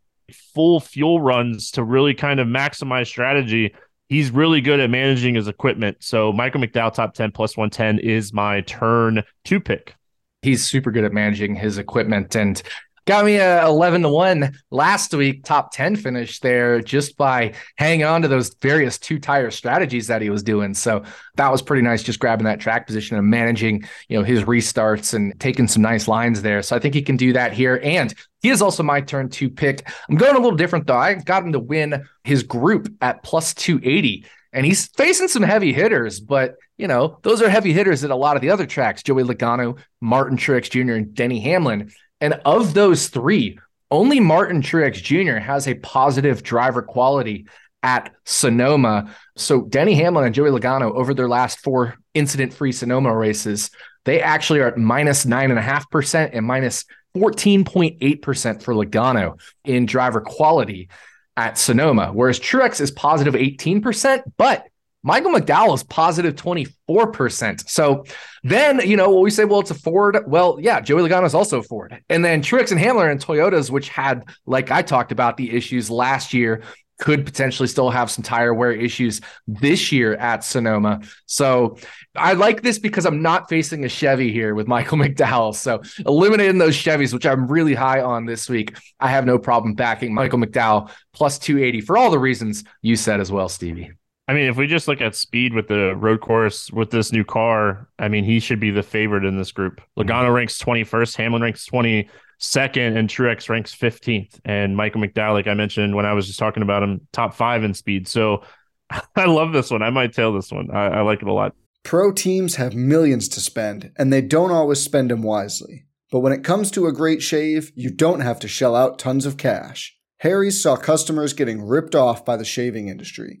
full 0.54 0.80
fuel 0.80 1.20
runs 1.20 1.70
to 1.72 1.84
really 1.84 2.14
kind 2.14 2.40
of 2.40 2.46
maximize 2.48 3.06
strategy, 3.06 3.74
he's 4.08 4.30
really 4.30 4.60
good 4.60 4.80
at 4.80 4.90
managing 4.90 5.34
his 5.34 5.48
equipment. 5.48 5.98
So 6.00 6.32
Michael 6.32 6.60
McDowell, 6.60 6.94
top 6.94 7.14
10 7.14 7.32
plus 7.32 7.56
110 7.56 7.98
is 7.98 8.32
my 8.32 8.60
turn 8.62 9.22
to 9.44 9.60
pick. 9.60 9.94
He's 10.42 10.64
super 10.64 10.90
good 10.90 11.04
at 11.04 11.12
managing 11.12 11.56
his 11.56 11.78
equipment 11.78 12.36
and 12.36 12.62
got 13.06 13.24
me 13.24 13.36
a 13.36 13.64
11 13.64 14.02
to 14.02 14.08
1 14.08 14.58
last 14.70 15.14
week 15.14 15.44
top 15.44 15.72
10 15.72 15.96
finish 15.96 16.40
there 16.40 16.80
just 16.80 17.16
by 17.16 17.54
hanging 17.76 18.04
on 18.04 18.20
to 18.22 18.28
those 18.28 18.54
various 18.60 18.98
two 18.98 19.18
tire 19.18 19.50
strategies 19.50 20.08
that 20.08 20.20
he 20.20 20.28
was 20.28 20.42
doing 20.42 20.74
so 20.74 21.02
that 21.36 21.50
was 21.50 21.62
pretty 21.62 21.82
nice 21.82 22.02
just 22.02 22.18
grabbing 22.18 22.44
that 22.44 22.60
track 22.60 22.86
position 22.86 23.16
and 23.16 23.28
managing 23.28 23.82
you 24.08 24.18
know 24.18 24.24
his 24.24 24.44
restarts 24.44 25.14
and 25.14 25.38
taking 25.40 25.68
some 25.68 25.82
nice 25.82 26.08
lines 26.08 26.42
there 26.42 26.62
so 26.62 26.76
i 26.76 26.78
think 26.78 26.94
he 26.94 27.02
can 27.02 27.16
do 27.16 27.32
that 27.32 27.52
here 27.52 27.80
and 27.82 28.14
he 28.42 28.50
is 28.50 28.60
also 28.60 28.82
my 28.82 29.00
turn 29.00 29.28
to 29.28 29.48
pick 29.48 29.88
i'm 30.08 30.16
going 30.16 30.36
a 30.36 30.40
little 30.40 30.56
different 30.56 30.86
though 30.86 30.96
i 30.96 31.14
got 31.14 31.44
him 31.44 31.52
to 31.52 31.60
win 31.60 32.04
his 32.24 32.42
group 32.42 32.92
at 33.00 33.22
plus 33.22 33.54
280 33.54 34.26
and 34.56 34.64
he's 34.64 34.86
facing 34.86 35.28
some 35.28 35.42
heavy 35.42 35.70
hitters, 35.70 36.18
but 36.18 36.56
you 36.78 36.88
know, 36.88 37.18
those 37.22 37.42
are 37.42 37.48
heavy 37.48 37.74
hitters 37.74 38.04
at 38.04 38.10
a 38.10 38.16
lot 38.16 38.36
of 38.36 38.42
the 38.42 38.50
other 38.50 38.64
tracks. 38.64 39.02
Joey 39.02 39.22
Logano, 39.22 39.78
Martin 40.00 40.38
Truex 40.38 40.70
Jr., 40.70 40.94
and 40.94 41.14
Denny 41.14 41.40
Hamlin. 41.40 41.90
And 42.20 42.34
of 42.44 42.74
those 42.74 43.08
three, 43.08 43.58
only 43.90 44.20
Martin 44.20 44.62
Truex 44.62 45.02
Jr. 45.02 45.38
has 45.38 45.68
a 45.68 45.74
positive 45.74 46.42
driver 46.42 46.82
quality 46.82 47.46
at 47.82 48.14
Sonoma. 48.24 49.14
So 49.36 49.62
Denny 49.62 49.94
Hamlin 49.94 50.24
and 50.24 50.34
Joey 50.34 50.50
Logano 50.50 50.92
over 50.94 51.14
their 51.14 51.28
last 51.28 51.60
four 51.60 51.96
incident-free 52.14 52.72
Sonoma 52.72 53.14
races, 53.14 53.70
they 54.04 54.20
actually 54.20 54.60
are 54.60 54.68
at 54.68 54.78
minus 54.78 55.26
nine 55.26 55.50
and 55.50 55.58
a 55.58 55.62
half 55.62 55.88
percent 55.90 56.34
and 56.34 56.44
minus 56.46 56.84
14.8% 57.16 58.62
for 58.62 58.74
Logano 58.74 59.38
in 59.64 59.86
driver 59.86 60.20
quality 60.20 60.88
at 61.36 61.58
Sonoma, 61.58 62.12
whereas 62.12 62.40
Truex 62.40 62.80
is 62.80 62.90
positive 62.90 63.34
18%, 63.34 64.22
but 64.36 64.66
Michael 65.06 65.30
McDowell 65.30 65.72
is 65.72 65.84
positive 65.84 66.34
24%. 66.34 67.70
So 67.70 68.04
then, 68.42 68.80
you 68.80 68.96
know, 68.96 69.20
we 69.20 69.30
say, 69.30 69.44
well, 69.44 69.60
it's 69.60 69.70
a 69.70 69.74
Ford. 69.74 70.18
Well, 70.26 70.58
yeah, 70.60 70.80
Joey 70.80 71.08
Logano 71.08 71.24
is 71.26 71.34
also 71.34 71.60
a 71.60 71.62
Ford. 71.62 72.02
And 72.08 72.24
then 72.24 72.42
Truex 72.42 72.72
and 72.72 72.80
Hamlin 72.80 73.08
and 73.10 73.24
Toyotas, 73.24 73.70
which 73.70 73.88
had, 73.88 74.24
like 74.46 74.72
I 74.72 74.82
talked 74.82 75.12
about, 75.12 75.36
the 75.36 75.54
issues 75.54 75.92
last 75.92 76.34
year, 76.34 76.64
could 76.98 77.24
potentially 77.24 77.68
still 77.68 77.88
have 77.88 78.10
some 78.10 78.24
tire 78.24 78.52
wear 78.52 78.72
issues 78.72 79.20
this 79.46 79.92
year 79.92 80.14
at 80.14 80.42
Sonoma. 80.42 81.02
So 81.26 81.78
I 82.16 82.32
like 82.32 82.62
this 82.62 82.80
because 82.80 83.06
I'm 83.06 83.22
not 83.22 83.48
facing 83.48 83.84
a 83.84 83.88
Chevy 83.88 84.32
here 84.32 84.56
with 84.56 84.66
Michael 84.66 84.98
McDowell. 85.04 85.54
So 85.54 85.82
eliminating 86.04 86.58
those 86.58 86.76
Chevys, 86.76 87.14
which 87.14 87.26
I'm 87.26 87.46
really 87.46 87.74
high 87.74 88.00
on 88.00 88.26
this 88.26 88.48
week, 88.48 88.76
I 88.98 89.10
have 89.10 89.24
no 89.24 89.38
problem 89.38 89.74
backing 89.74 90.14
Michael 90.14 90.40
McDowell 90.40 90.90
plus 91.12 91.38
280 91.38 91.82
for 91.82 91.96
all 91.96 92.10
the 92.10 92.18
reasons 92.18 92.64
you 92.82 92.96
said 92.96 93.20
as 93.20 93.30
well, 93.30 93.48
Stevie. 93.48 93.92
I 94.28 94.32
mean, 94.32 94.48
if 94.48 94.56
we 94.56 94.66
just 94.66 94.88
look 94.88 95.00
at 95.00 95.14
speed 95.14 95.54
with 95.54 95.68
the 95.68 95.94
road 95.94 96.20
course 96.20 96.70
with 96.72 96.90
this 96.90 97.12
new 97.12 97.24
car, 97.24 97.88
I 97.98 98.08
mean, 98.08 98.24
he 98.24 98.40
should 98.40 98.58
be 98.58 98.70
the 98.70 98.82
favorite 98.82 99.24
in 99.24 99.38
this 99.38 99.52
group. 99.52 99.80
Logano 99.96 100.34
ranks 100.34 100.58
21st, 100.58 101.16
Hamlin 101.16 101.42
ranks 101.42 101.68
22nd, 101.68 102.96
and 102.96 103.08
Truex 103.08 103.48
ranks 103.48 103.72
15th. 103.72 104.40
And 104.44 104.76
Michael 104.76 105.00
McDowell, 105.00 105.34
like 105.34 105.46
I 105.46 105.54
mentioned 105.54 105.94
when 105.94 106.06
I 106.06 106.12
was 106.12 106.26
just 106.26 106.40
talking 106.40 106.64
about 106.64 106.82
him, 106.82 107.06
top 107.12 107.34
five 107.34 107.62
in 107.62 107.72
speed. 107.72 108.08
So 108.08 108.42
I 109.16 109.26
love 109.26 109.52
this 109.52 109.70
one. 109.70 109.82
I 109.82 109.90
might 109.90 110.12
tail 110.12 110.32
this 110.32 110.50
one. 110.50 110.70
I, 110.72 110.86
I 110.86 111.00
like 111.02 111.22
it 111.22 111.28
a 111.28 111.32
lot. 111.32 111.54
Pro 111.84 112.10
teams 112.10 112.56
have 112.56 112.74
millions 112.74 113.28
to 113.28 113.40
spend, 113.40 113.92
and 113.96 114.12
they 114.12 114.22
don't 114.22 114.50
always 114.50 114.80
spend 114.80 115.12
them 115.12 115.22
wisely. 115.22 115.86
But 116.10 116.20
when 116.20 116.32
it 116.32 116.42
comes 116.42 116.72
to 116.72 116.86
a 116.86 116.92
great 116.92 117.22
shave, 117.22 117.70
you 117.76 117.90
don't 117.90 118.20
have 118.20 118.40
to 118.40 118.48
shell 118.48 118.74
out 118.74 118.98
tons 118.98 119.24
of 119.24 119.36
cash. 119.36 119.96
Harry's 120.18 120.60
saw 120.60 120.76
customers 120.76 121.32
getting 121.32 121.62
ripped 121.62 121.94
off 121.94 122.24
by 122.24 122.36
the 122.36 122.44
shaving 122.44 122.88
industry 122.88 123.40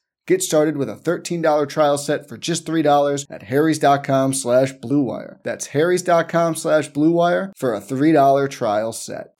Get 0.27 0.43
started 0.43 0.77
with 0.77 0.87
a 0.89 0.95
$13 0.95 1.67
trial 1.67 1.97
set 1.97 2.29
for 2.29 2.37
just 2.37 2.65
$3 2.65 3.25
at 3.29 3.43
harrys.com 3.43 4.33
slash 4.33 4.73
bluewire. 4.75 5.37
That's 5.43 5.67
harrys.com 5.67 6.55
slash 6.55 6.91
bluewire 6.91 7.51
for 7.57 7.73
a 7.73 7.81
$3 7.81 8.49
trial 8.49 8.93
set. 8.93 9.33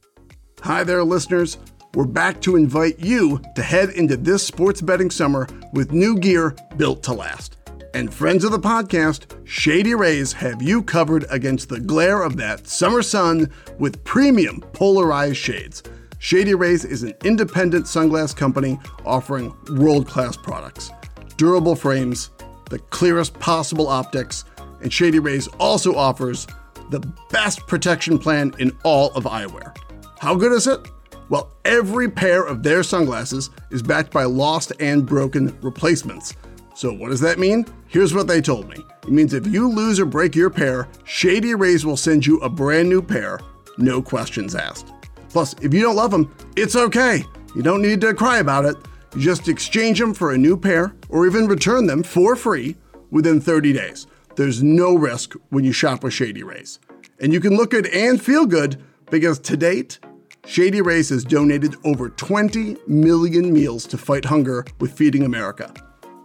Hi 0.62 0.84
there, 0.84 1.04
listeners. 1.04 1.58
We're 1.94 2.06
back 2.06 2.42
to 2.42 2.56
invite 2.56 3.00
you 3.00 3.42
to 3.56 3.62
head 3.62 3.90
into 3.92 4.18
this 4.18 4.46
sports 4.46 4.82
betting 4.82 5.12
summer 5.12 5.48
with 5.74 5.92
new 5.92 6.18
gear 6.18 6.56
built 6.78 7.04
to 7.04 7.14
last. 7.14 7.58
And 7.94 8.12
friends 8.14 8.44
of 8.44 8.52
the 8.52 8.60
podcast, 8.60 9.26
Shady 9.46 9.94
Rays 9.94 10.32
have 10.34 10.62
you 10.62 10.82
covered 10.82 11.26
against 11.30 11.70
the 11.70 11.80
glare 11.80 12.24
of 12.24 12.38
that 12.38 12.66
summer 12.68 13.02
sun 13.02 13.52
with 13.78 14.04
premium 14.04 14.62
polarized 14.74 15.38
shades. 15.38 15.84
Shady 16.22 16.54
Rays 16.54 16.86
is 16.86 17.02
an 17.02 17.16
independent 17.26 17.86
sunglass 17.86 18.34
company 18.36 18.80
offering 19.08 19.56
world 19.72 20.08
class 20.08 20.38
products, 20.38 20.92
durable 21.36 21.76
frames, 21.76 22.30
the 22.70 22.78
clearest 22.78 23.34
possible 23.40 23.88
optics, 23.88 24.46
and 24.84 24.94
Shady 24.94 25.18
Rays 25.18 25.48
also 25.60 25.96
offers 25.96 26.46
the 26.92 27.00
best 27.32 27.66
protection 27.66 28.20
plan 28.20 28.54
in 28.60 28.72
all 28.84 29.08
of 29.14 29.24
eyewear. 29.24 29.76
How 30.20 30.36
good 30.36 30.52
is 30.52 30.68
it? 30.68 30.88
Well, 31.30 31.50
every 31.66 32.08
pair 32.08 32.44
of 32.44 32.62
their 32.62 32.84
sunglasses 32.84 33.50
is 33.72 33.82
backed 33.82 34.14
by 34.14 34.26
lost 34.26 34.74
and 34.80 35.08
broken 35.08 35.58
replacements. 35.62 36.36
So, 36.76 36.94
what 36.94 37.10
does 37.10 37.22
that 37.22 37.40
mean? 37.40 37.66
Here's 37.88 38.14
what 38.14 38.28
they 38.28 38.42
told 38.42 38.70
me 38.70 38.78
it 39.02 39.12
means 39.12 39.34
if 39.34 39.48
you 39.48 39.68
lose 39.68 40.00
or 40.00 40.06
break 40.06 40.36
your 40.36 40.52
pair, 40.52 40.88
Shady 41.04 41.56
Rays 41.56 41.84
will 41.84 41.98
send 41.98 42.28
you 42.28 42.40
a 42.42 42.50
brand 42.50 42.90
new 42.90 43.02
pair, 43.02 43.40
no 43.80 44.04
questions 44.04 44.54
asked. 44.54 44.94
Plus, 45.32 45.54
if 45.62 45.74
you 45.74 45.82
don't 45.82 45.96
love 45.96 46.12
them, 46.12 46.34
it's 46.56 46.76
okay. 46.76 47.24
You 47.56 47.62
don't 47.62 47.82
need 47.82 48.02
to 48.02 48.14
cry 48.14 48.40
about 48.40 48.66
it. 48.66 48.76
You 49.16 49.22
just 49.22 49.48
exchange 49.48 50.00
them 50.00 50.14
for 50.14 50.32
a 50.32 50.38
new 50.38 50.58
pair 50.58 50.94
or 51.10 51.26
even 51.26 51.48
return 51.48 51.86
them 51.86 52.04
for 52.04 52.36
free 52.36 52.76
within 53.10 53.42
30 53.42 53.74
days. 53.74 54.08
There's 54.36 54.64
no 54.64 54.96
risk 54.96 55.34
when 55.50 55.64
you 55.64 55.74
shop 55.74 56.04
with 56.04 56.14
Shady 56.14 56.44
Rays. 56.44 56.80
And 57.20 57.34
you 57.34 57.40
can 57.40 57.56
look 57.56 57.72
good 57.72 57.88
and 57.88 58.22
feel 58.22 58.46
good 58.46 58.82
because 59.10 59.40
to 59.40 59.58
date, 59.58 60.00
Shady 60.46 60.82
Rays 60.82 61.10
has 61.10 61.24
donated 61.24 61.76
over 61.84 62.10
20 62.10 62.78
million 62.88 63.54
meals 63.54 63.86
to 63.88 63.98
fight 63.98 64.26
hunger 64.26 64.66
with 64.80 64.94
Feeding 64.94 65.24
America. 65.24 65.74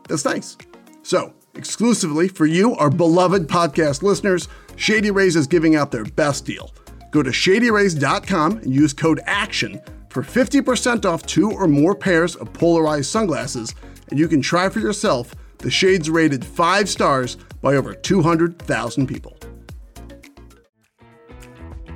That's 0.08 0.24
nice. 0.24 0.56
So, 1.02 1.34
exclusively 1.54 2.28
for 2.28 2.46
you, 2.46 2.74
our 2.76 2.90
beloved 2.90 3.48
podcast 3.48 4.02
listeners, 4.02 4.48
Shady 4.76 5.10
Rays 5.10 5.36
is 5.36 5.46
giving 5.46 5.76
out 5.76 5.90
their 5.90 6.04
best 6.04 6.44
deal. 6.44 6.72
Go 7.16 7.22
to 7.22 7.30
shadyrays.com 7.30 8.58
and 8.58 8.74
use 8.74 8.92
code 8.92 9.22
ACTION 9.24 9.80
for 10.10 10.22
50% 10.22 11.06
off 11.06 11.24
two 11.24 11.50
or 11.50 11.66
more 11.66 11.94
pairs 11.94 12.36
of 12.36 12.52
polarized 12.52 13.08
sunglasses, 13.08 13.74
and 14.10 14.18
you 14.18 14.28
can 14.28 14.42
try 14.42 14.68
for 14.68 14.80
yourself 14.80 15.34
the 15.56 15.70
shades 15.70 16.10
rated 16.10 16.44
5 16.44 16.86
stars 16.90 17.38
by 17.62 17.74
over 17.76 17.94
200,000 17.94 19.06
people. 19.06 19.34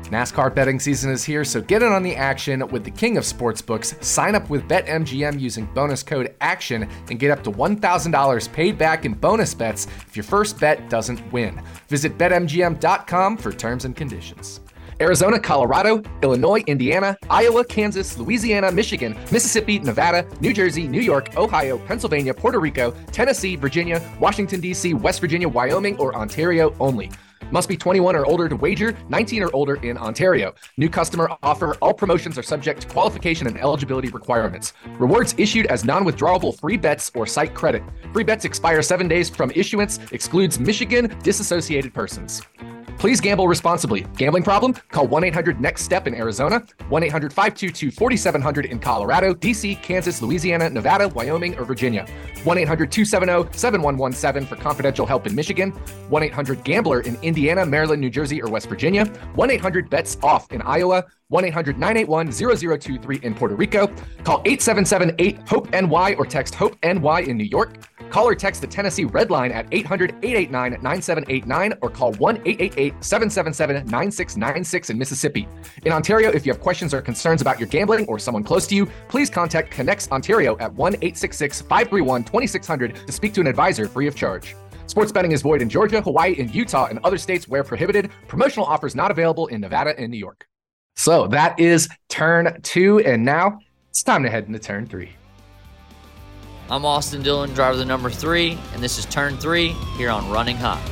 NASCAR 0.04 0.54
betting 0.54 0.80
season 0.80 1.10
is 1.10 1.22
here, 1.22 1.44
so 1.44 1.60
get 1.60 1.82
in 1.82 1.92
on 1.92 2.02
the 2.02 2.16
action 2.16 2.66
with 2.68 2.82
the 2.82 2.90
king 2.90 3.18
of 3.18 3.24
sportsbooks. 3.24 4.02
Sign 4.02 4.34
up 4.34 4.48
with 4.48 4.66
BetMGM 4.68 5.38
using 5.38 5.66
bonus 5.74 6.02
code 6.02 6.34
ACTION 6.40 6.88
and 7.10 7.18
get 7.18 7.30
up 7.30 7.44
to 7.44 7.52
$1,000 7.52 8.52
paid 8.54 8.78
back 8.78 9.04
in 9.04 9.12
bonus 9.12 9.52
bets 9.52 9.86
if 10.08 10.16
your 10.16 10.24
first 10.24 10.58
bet 10.58 10.88
doesn't 10.88 11.30
win. 11.30 11.60
Visit 11.88 12.16
BetMGM.com 12.16 13.36
for 13.36 13.52
terms 13.52 13.84
and 13.84 13.94
conditions. 13.94 14.60
Arizona, 15.00 15.40
Colorado, 15.40 16.02
Illinois, 16.22 16.62
Indiana, 16.66 17.16
Iowa, 17.30 17.64
Kansas, 17.64 18.18
Louisiana, 18.18 18.70
Michigan, 18.70 19.16
Mississippi, 19.32 19.78
Nevada, 19.78 20.26
New 20.40 20.52
Jersey, 20.52 20.86
New 20.86 21.00
York, 21.00 21.36
Ohio, 21.36 21.78
Pennsylvania, 21.78 22.34
Puerto 22.34 22.58
Rico, 22.58 22.94
Tennessee, 23.10 23.56
Virginia, 23.56 24.02
Washington, 24.20 24.60
D.C., 24.60 24.94
West 24.94 25.20
Virginia, 25.20 25.48
Wyoming, 25.48 25.96
or 25.96 26.14
Ontario 26.14 26.74
only. 26.78 27.10
Must 27.50 27.68
be 27.68 27.76
21 27.76 28.16
or 28.16 28.26
older 28.26 28.48
to 28.48 28.56
wager, 28.56 28.96
19 29.08 29.42
or 29.42 29.50
older 29.52 29.74
in 29.76 29.98
Ontario. 29.98 30.54
New 30.76 30.88
customer 30.88 31.30
offer. 31.42 31.74
All 31.82 31.94
promotions 31.94 32.38
are 32.38 32.42
subject 32.42 32.82
to 32.82 32.88
qualification 32.88 33.46
and 33.46 33.58
eligibility 33.58 34.08
requirements. 34.08 34.72
Rewards 34.98 35.34
issued 35.38 35.66
as 35.66 35.84
non 35.84 36.04
withdrawable 36.04 36.58
free 36.58 36.76
bets 36.76 37.10
or 37.14 37.26
site 37.26 37.54
credit. 37.54 37.82
Free 38.12 38.24
bets 38.24 38.44
expire 38.44 38.82
seven 38.82 39.08
days 39.08 39.28
from 39.28 39.50
issuance, 39.54 39.98
excludes 40.12 40.60
Michigan 40.60 41.16
disassociated 41.22 41.92
persons. 41.94 42.42
Please 43.00 43.18
gamble 43.18 43.48
responsibly. 43.48 44.02
Gambling 44.18 44.42
problem? 44.42 44.74
Call 44.90 45.06
1 45.06 45.24
800 45.24 45.58
NEXT 45.58 45.86
STEP 45.86 46.06
in 46.08 46.14
Arizona, 46.14 46.62
1 46.90 47.02
800 47.04 47.32
522 47.32 47.90
4700 47.90 48.66
in 48.66 48.78
Colorado, 48.78 49.32
DC, 49.32 49.80
Kansas, 49.80 50.20
Louisiana, 50.20 50.68
Nevada, 50.68 51.08
Wyoming, 51.08 51.58
or 51.58 51.64
Virginia. 51.64 52.06
1 52.44 52.58
800 52.58 52.92
270 52.92 53.56
7117 53.56 54.46
for 54.46 54.62
confidential 54.62 55.06
help 55.06 55.26
in 55.26 55.34
Michigan, 55.34 55.70
1 56.10 56.22
800 56.24 56.62
Gambler 56.62 57.00
in 57.00 57.16
Indiana, 57.30 57.64
Maryland, 57.64 58.00
New 58.00 58.10
Jersey, 58.10 58.42
or 58.42 58.50
West 58.50 58.68
Virginia, 58.68 59.04
1 59.36 59.50
800 59.52 59.88
BETS 59.88 60.18
OFF 60.20 60.50
in 60.50 60.60
Iowa, 60.62 61.04
1 61.28 61.44
800 61.44 61.78
981 61.78 62.32
0023 62.80 63.20
in 63.22 63.34
Puerto 63.34 63.54
Rico. 63.54 63.86
Call 64.24 64.42
877 64.44 65.14
8 65.18 65.38
HOPE 65.48 65.70
NY 65.70 66.14
or 66.18 66.26
text 66.26 66.56
HOPE 66.56 66.76
NY 66.82 67.20
in 67.20 67.36
New 67.36 67.44
York. 67.44 67.76
Call 68.10 68.26
or 68.26 68.34
text 68.34 68.60
the 68.60 68.66
Tennessee 68.66 69.04
Red 69.04 69.30
Line 69.30 69.52
at 69.52 69.68
800 69.70 70.10
889 70.24 70.82
9789 70.82 71.78
or 71.80 71.88
call 71.88 72.12
1 72.14 72.36
888 72.38 72.94
777 73.04 73.76
9696 73.86 74.90
in 74.90 74.98
Mississippi. 74.98 75.48
In 75.84 75.92
Ontario, 75.92 76.30
if 76.30 76.44
you 76.44 76.52
have 76.52 76.60
questions 76.60 76.92
or 76.92 77.00
concerns 77.00 77.40
about 77.40 77.60
your 77.60 77.68
gambling 77.68 78.06
or 78.06 78.18
someone 78.18 78.42
close 78.42 78.66
to 78.66 78.74
you, 78.74 78.86
please 79.08 79.30
contact 79.30 79.72
ConnexOntario 79.72 80.60
at 80.60 80.74
1 80.74 80.94
866 80.94 81.60
531 81.60 82.24
2600 82.24 83.06
to 83.06 83.12
speak 83.12 83.32
to 83.34 83.40
an 83.40 83.46
advisor 83.46 83.86
free 83.86 84.08
of 84.08 84.16
charge. 84.16 84.56
Sports 84.90 85.12
betting 85.12 85.30
is 85.30 85.40
void 85.40 85.62
in 85.62 85.68
Georgia, 85.68 86.00
Hawaii, 86.00 86.34
and 86.36 86.52
Utah 86.52 86.86
and 86.86 86.98
other 87.04 87.16
states 87.16 87.46
where 87.46 87.62
prohibited. 87.62 88.10
Promotional 88.26 88.66
offers 88.66 88.96
not 88.96 89.12
available 89.12 89.46
in 89.46 89.60
Nevada 89.60 89.96
and 89.96 90.10
New 90.10 90.18
York. 90.18 90.48
So 90.96 91.28
that 91.28 91.60
is 91.60 91.88
turn 92.08 92.60
two. 92.62 92.98
And 92.98 93.24
now 93.24 93.60
it's 93.90 94.02
time 94.02 94.24
to 94.24 94.28
head 94.28 94.48
into 94.48 94.58
turn 94.58 94.86
three. 94.86 95.10
I'm 96.68 96.84
Austin 96.84 97.22
Dillon, 97.22 97.54
driver 97.54 97.76
the 97.76 97.84
number 97.84 98.10
three, 98.10 98.58
and 98.74 98.82
this 98.82 98.98
is 98.98 99.04
turn 99.04 99.36
three 99.36 99.68
here 99.96 100.10
on 100.10 100.28
Running 100.28 100.56
Hot. 100.56 100.82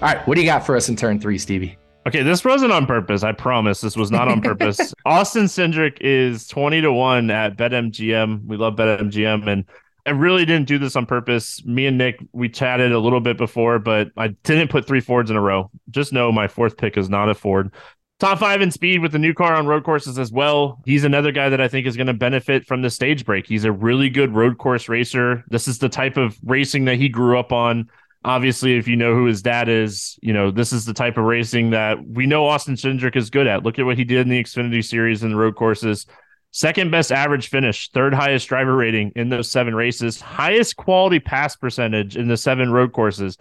All 0.00 0.02
right, 0.02 0.24
what 0.28 0.36
do 0.36 0.42
you 0.42 0.46
got 0.46 0.64
for 0.64 0.76
us 0.76 0.88
in 0.88 0.94
turn 0.94 1.20
three, 1.20 1.38
Stevie? 1.38 1.76
Okay, 2.06 2.22
this 2.22 2.44
wasn't 2.44 2.70
on 2.70 2.86
purpose. 2.86 3.24
I 3.24 3.32
promise 3.32 3.80
this 3.80 3.96
was 3.96 4.12
not 4.12 4.28
on 4.28 4.40
purpose. 4.40 4.94
Austin 5.04 5.46
Cindric 5.46 5.98
is 6.00 6.46
20 6.46 6.82
to 6.82 6.92
1 6.92 7.30
at 7.32 7.56
BetMGM. 7.56 8.46
We 8.46 8.56
love 8.56 8.76
BetMGM. 8.76 9.48
And 9.48 9.64
I 10.06 10.10
really 10.10 10.44
didn't 10.44 10.68
do 10.68 10.78
this 10.78 10.94
on 10.94 11.04
purpose. 11.04 11.64
Me 11.64 11.86
and 11.86 11.98
Nick, 11.98 12.20
we 12.32 12.48
chatted 12.48 12.92
a 12.92 12.98
little 12.98 13.20
bit 13.20 13.36
before, 13.36 13.78
but 13.78 14.08
I 14.16 14.28
didn't 14.28 14.70
put 14.70 14.86
three 14.86 15.00
Fords 15.00 15.30
in 15.30 15.36
a 15.36 15.40
row. 15.40 15.70
Just 15.90 16.12
know 16.12 16.30
my 16.30 16.46
fourth 16.46 16.76
pick 16.76 16.96
is 16.96 17.08
not 17.08 17.28
a 17.28 17.34
Ford. 17.34 17.72
Top 18.18 18.38
five 18.38 18.62
in 18.62 18.70
speed 18.70 19.02
with 19.02 19.12
the 19.12 19.18
new 19.18 19.34
car 19.34 19.54
on 19.54 19.66
road 19.66 19.84
courses 19.84 20.18
as 20.18 20.32
well. 20.32 20.80
He's 20.86 21.04
another 21.04 21.32
guy 21.32 21.50
that 21.50 21.60
I 21.60 21.68
think 21.68 21.86
is 21.86 21.96
going 21.98 22.06
to 22.06 22.14
benefit 22.14 22.64
from 22.64 22.80
the 22.80 22.88
stage 22.88 23.26
break. 23.26 23.46
He's 23.46 23.64
a 23.64 23.72
really 23.72 24.08
good 24.08 24.34
road 24.34 24.56
course 24.56 24.88
racer. 24.88 25.44
This 25.48 25.68
is 25.68 25.78
the 25.78 25.90
type 25.90 26.16
of 26.16 26.38
racing 26.42 26.86
that 26.86 26.96
he 26.96 27.10
grew 27.10 27.38
up 27.38 27.52
on. 27.52 27.90
Obviously, 28.24 28.78
if 28.78 28.88
you 28.88 28.96
know 28.96 29.14
who 29.14 29.26
his 29.26 29.42
dad 29.42 29.68
is, 29.68 30.18
you 30.22 30.32
know, 30.32 30.50
this 30.50 30.72
is 30.72 30.86
the 30.86 30.94
type 30.94 31.18
of 31.18 31.24
racing 31.24 31.70
that 31.70 31.98
we 32.08 32.26
know 32.26 32.46
Austin 32.46 32.74
Cindric 32.74 33.16
is 33.16 33.28
good 33.28 33.46
at. 33.46 33.64
Look 33.64 33.78
at 33.78 33.84
what 33.84 33.98
he 33.98 34.04
did 34.04 34.20
in 34.20 34.28
the 34.30 34.42
Xfinity 34.42 34.82
Series 34.82 35.22
and 35.22 35.32
the 35.32 35.36
road 35.36 35.54
courses. 35.54 36.06
Second 36.56 36.90
best 36.90 37.12
average 37.12 37.50
finish, 37.50 37.90
third 37.90 38.14
highest 38.14 38.48
driver 38.48 38.74
rating 38.74 39.12
in 39.14 39.28
those 39.28 39.50
seven 39.50 39.74
races, 39.74 40.22
highest 40.22 40.74
quality 40.76 41.20
pass 41.20 41.54
percentage 41.54 42.16
in 42.16 42.28
the 42.28 42.36
seven 42.38 42.72
road 42.72 42.94
courses. 42.94 43.36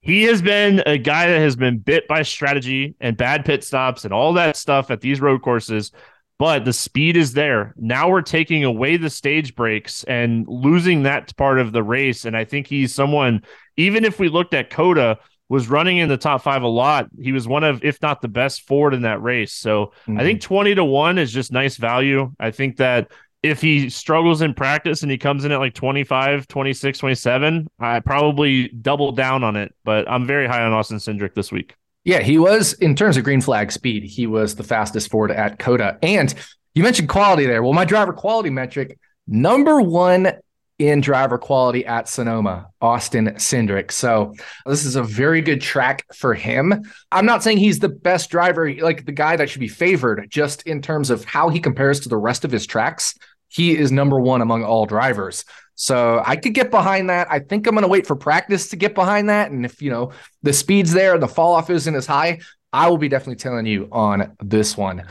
He 0.00 0.24
has 0.24 0.42
been 0.42 0.82
a 0.84 0.98
guy 0.98 1.28
that 1.28 1.38
has 1.38 1.54
been 1.54 1.78
bit 1.78 2.08
by 2.08 2.22
strategy 2.22 2.96
and 3.00 3.16
bad 3.16 3.44
pit 3.44 3.62
stops 3.62 4.04
and 4.04 4.12
all 4.12 4.32
that 4.32 4.56
stuff 4.56 4.90
at 4.90 5.00
these 5.00 5.20
road 5.20 5.42
courses, 5.42 5.92
but 6.40 6.64
the 6.64 6.72
speed 6.72 7.16
is 7.16 7.34
there. 7.34 7.72
Now 7.76 8.10
we're 8.10 8.20
taking 8.20 8.64
away 8.64 8.96
the 8.96 9.10
stage 9.10 9.54
breaks 9.54 10.02
and 10.02 10.44
losing 10.48 11.04
that 11.04 11.36
part 11.36 11.60
of 11.60 11.70
the 11.70 11.84
race. 11.84 12.24
And 12.24 12.36
I 12.36 12.44
think 12.44 12.66
he's 12.66 12.92
someone, 12.92 13.44
even 13.76 14.04
if 14.04 14.18
we 14.18 14.28
looked 14.28 14.54
at 14.54 14.70
COTA, 14.70 15.20
was 15.48 15.68
running 15.68 15.98
in 15.98 16.08
the 16.08 16.16
top 16.16 16.42
five 16.42 16.62
a 16.62 16.68
lot. 16.68 17.08
He 17.20 17.32
was 17.32 17.46
one 17.46 17.64
of, 17.64 17.84
if 17.84 18.02
not 18.02 18.20
the 18.20 18.28
best 18.28 18.66
Ford 18.66 18.94
in 18.94 19.02
that 19.02 19.22
race. 19.22 19.52
So 19.52 19.92
mm-hmm. 20.06 20.18
I 20.18 20.22
think 20.22 20.40
20 20.40 20.74
to 20.76 20.84
1 20.84 21.18
is 21.18 21.32
just 21.32 21.52
nice 21.52 21.76
value. 21.76 22.32
I 22.40 22.50
think 22.50 22.78
that 22.78 23.12
if 23.42 23.60
he 23.60 23.88
struggles 23.90 24.42
in 24.42 24.54
practice 24.54 25.02
and 25.02 25.10
he 25.10 25.18
comes 25.18 25.44
in 25.44 25.52
at 25.52 25.58
like 25.58 25.74
25, 25.74 26.48
26, 26.48 26.98
27, 26.98 27.68
I 27.78 28.00
probably 28.00 28.68
double 28.68 29.12
down 29.12 29.44
on 29.44 29.54
it. 29.56 29.74
But 29.84 30.10
I'm 30.10 30.26
very 30.26 30.48
high 30.48 30.62
on 30.62 30.72
Austin 30.72 30.98
Cindric 30.98 31.34
this 31.34 31.52
week. 31.52 31.74
Yeah, 32.04 32.20
he 32.20 32.38
was, 32.38 32.72
in 32.74 32.94
terms 32.94 33.16
of 33.16 33.24
green 33.24 33.40
flag 33.40 33.72
speed, 33.72 34.04
he 34.04 34.26
was 34.26 34.54
the 34.54 34.64
fastest 34.64 35.10
Ford 35.10 35.30
at 35.30 35.58
COTA. 35.58 35.98
And 36.02 36.32
you 36.74 36.82
mentioned 36.82 37.08
quality 37.08 37.46
there. 37.46 37.62
Well, 37.62 37.72
my 37.72 37.84
driver 37.84 38.12
quality 38.12 38.50
metric, 38.50 38.98
number 39.26 39.80
one 39.80 40.32
in 40.78 41.00
driver 41.00 41.38
quality 41.38 41.86
at 41.86 42.08
Sonoma, 42.08 42.68
Austin 42.80 43.28
Cindric. 43.36 43.90
So 43.90 44.34
this 44.66 44.84
is 44.84 44.96
a 44.96 45.02
very 45.02 45.40
good 45.40 45.60
track 45.60 46.04
for 46.14 46.34
him. 46.34 46.84
I'm 47.10 47.24
not 47.24 47.42
saying 47.42 47.58
he's 47.58 47.78
the 47.78 47.88
best 47.88 48.30
driver, 48.30 48.72
like 48.74 49.06
the 49.06 49.12
guy 49.12 49.36
that 49.36 49.48
should 49.48 49.60
be 49.60 49.68
favored, 49.68 50.26
just 50.30 50.62
in 50.62 50.82
terms 50.82 51.08
of 51.10 51.24
how 51.24 51.48
he 51.48 51.60
compares 51.60 52.00
to 52.00 52.08
the 52.08 52.18
rest 52.18 52.44
of 52.44 52.50
his 52.50 52.66
tracks. 52.66 53.14
He 53.48 53.76
is 53.76 53.90
number 53.90 54.20
one 54.20 54.42
among 54.42 54.64
all 54.64 54.84
drivers. 54.84 55.44
So 55.76 56.22
I 56.24 56.36
could 56.36 56.54
get 56.54 56.70
behind 56.70 57.10
that. 57.10 57.28
I 57.30 57.38
think 57.38 57.66
I'm 57.66 57.74
going 57.74 57.82
to 57.82 57.88
wait 57.88 58.06
for 58.06 58.16
practice 58.16 58.68
to 58.68 58.76
get 58.76 58.94
behind 58.94 59.28
that. 59.28 59.50
And 59.50 59.64
if, 59.64 59.80
you 59.80 59.90
know, 59.90 60.12
the 60.42 60.52
speed's 60.52 60.92
there 60.92 61.14
and 61.14 61.22
the 61.22 61.28
fall 61.28 61.54
off 61.54 61.70
isn't 61.70 61.94
as 61.94 62.06
high, 62.06 62.40
I 62.72 62.88
will 62.88 62.98
be 62.98 63.08
definitely 63.08 63.36
telling 63.36 63.66
you 63.66 63.88
on 63.92 64.36
this 64.42 64.76
one. 64.76 65.04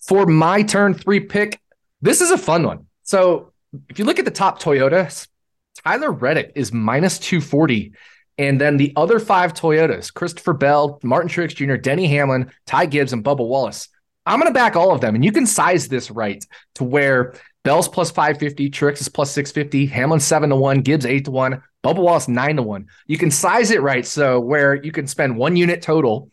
For 0.00 0.26
my 0.26 0.62
turn 0.62 0.94
three 0.94 1.20
pick, 1.20 1.60
this 2.02 2.20
is 2.20 2.30
a 2.30 2.38
fun 2.38 2.64
one. 2.64 2.86
So 3.04 3.52
if 3.88 3.98
you 3.98 4.04
look 4.04 4.18
at 4.18 4.24
the 4.24 4.30
top 4.30 4.60
Toyotas, 4.60 5.28
Tyler 5.84 6.12
Reddick 6.12 6.52
is 6.54 6.72
minus 6.72 7.18
240. 7.18 7.92
And 8.36 8.60
then 8.60 8.76
the 8.76 8.92
other 8.96 9.20
five 9.20 9.54
Toyotas, 9.54 10.12
Christopher 10.12 10.54
Bell, 10.54 10.98
Martin 11.02 11.28
Truex 11.28 11.54
Jr., 11.54 11.76
Denny 11.76 12.08
Hamlin, 12.08 12.50
Ty 12.66 12.86
Gibbs, 12.86 13.12
and 13.12 13.24
Bubba 13.24 13.46
Wallace. 13.46 13.88
I'm 14.26 14.40
going 14.40 14.50
to 14.50 14.54
back 14.54 14.74
all 14.74 14.92
of 14.92 15.00
them. 15.00 15.14
And 15.14 15.24
you 15.24 15.30
can 15.30 15.46
size 15.46 15.88
this 15.88 16.10
right 16.10 16.44
to 16.76 16.84
where 16.84 17.34
Bell's 17.62 17.88
plus 17.88 18.10
550, 18.10 18.70
Truex 18.70 19.00
is 19.00 19.08
plus 19.08 19.30
650, 19.32 19.86
Hamlin 19.86 20.20
7 20.20 20.50
to 20.50 20.56
1, 20.56 20.80
Gibbs 20.80 21.06
8 21.06 21.26
to 21.26 21.30
1, 21.30 21.62
Bubba 21.82 21.98
Wallace 21.98 22.28
9 22.28 22.56
to 22.56 22.62
1. 22.62 22.86
You 23.06 23.18
can 23.18 23.30
size 23.30 23.70
it 23.70 23.82
right 23.82 24.06
so 24.06 24.40
where 24.40 24.74
you 24.74 24.90
can 24.90 25.06
spend 25.06 25.36
one 25.36 25.56
unit 25.56 25.82
total. 25.82 26.30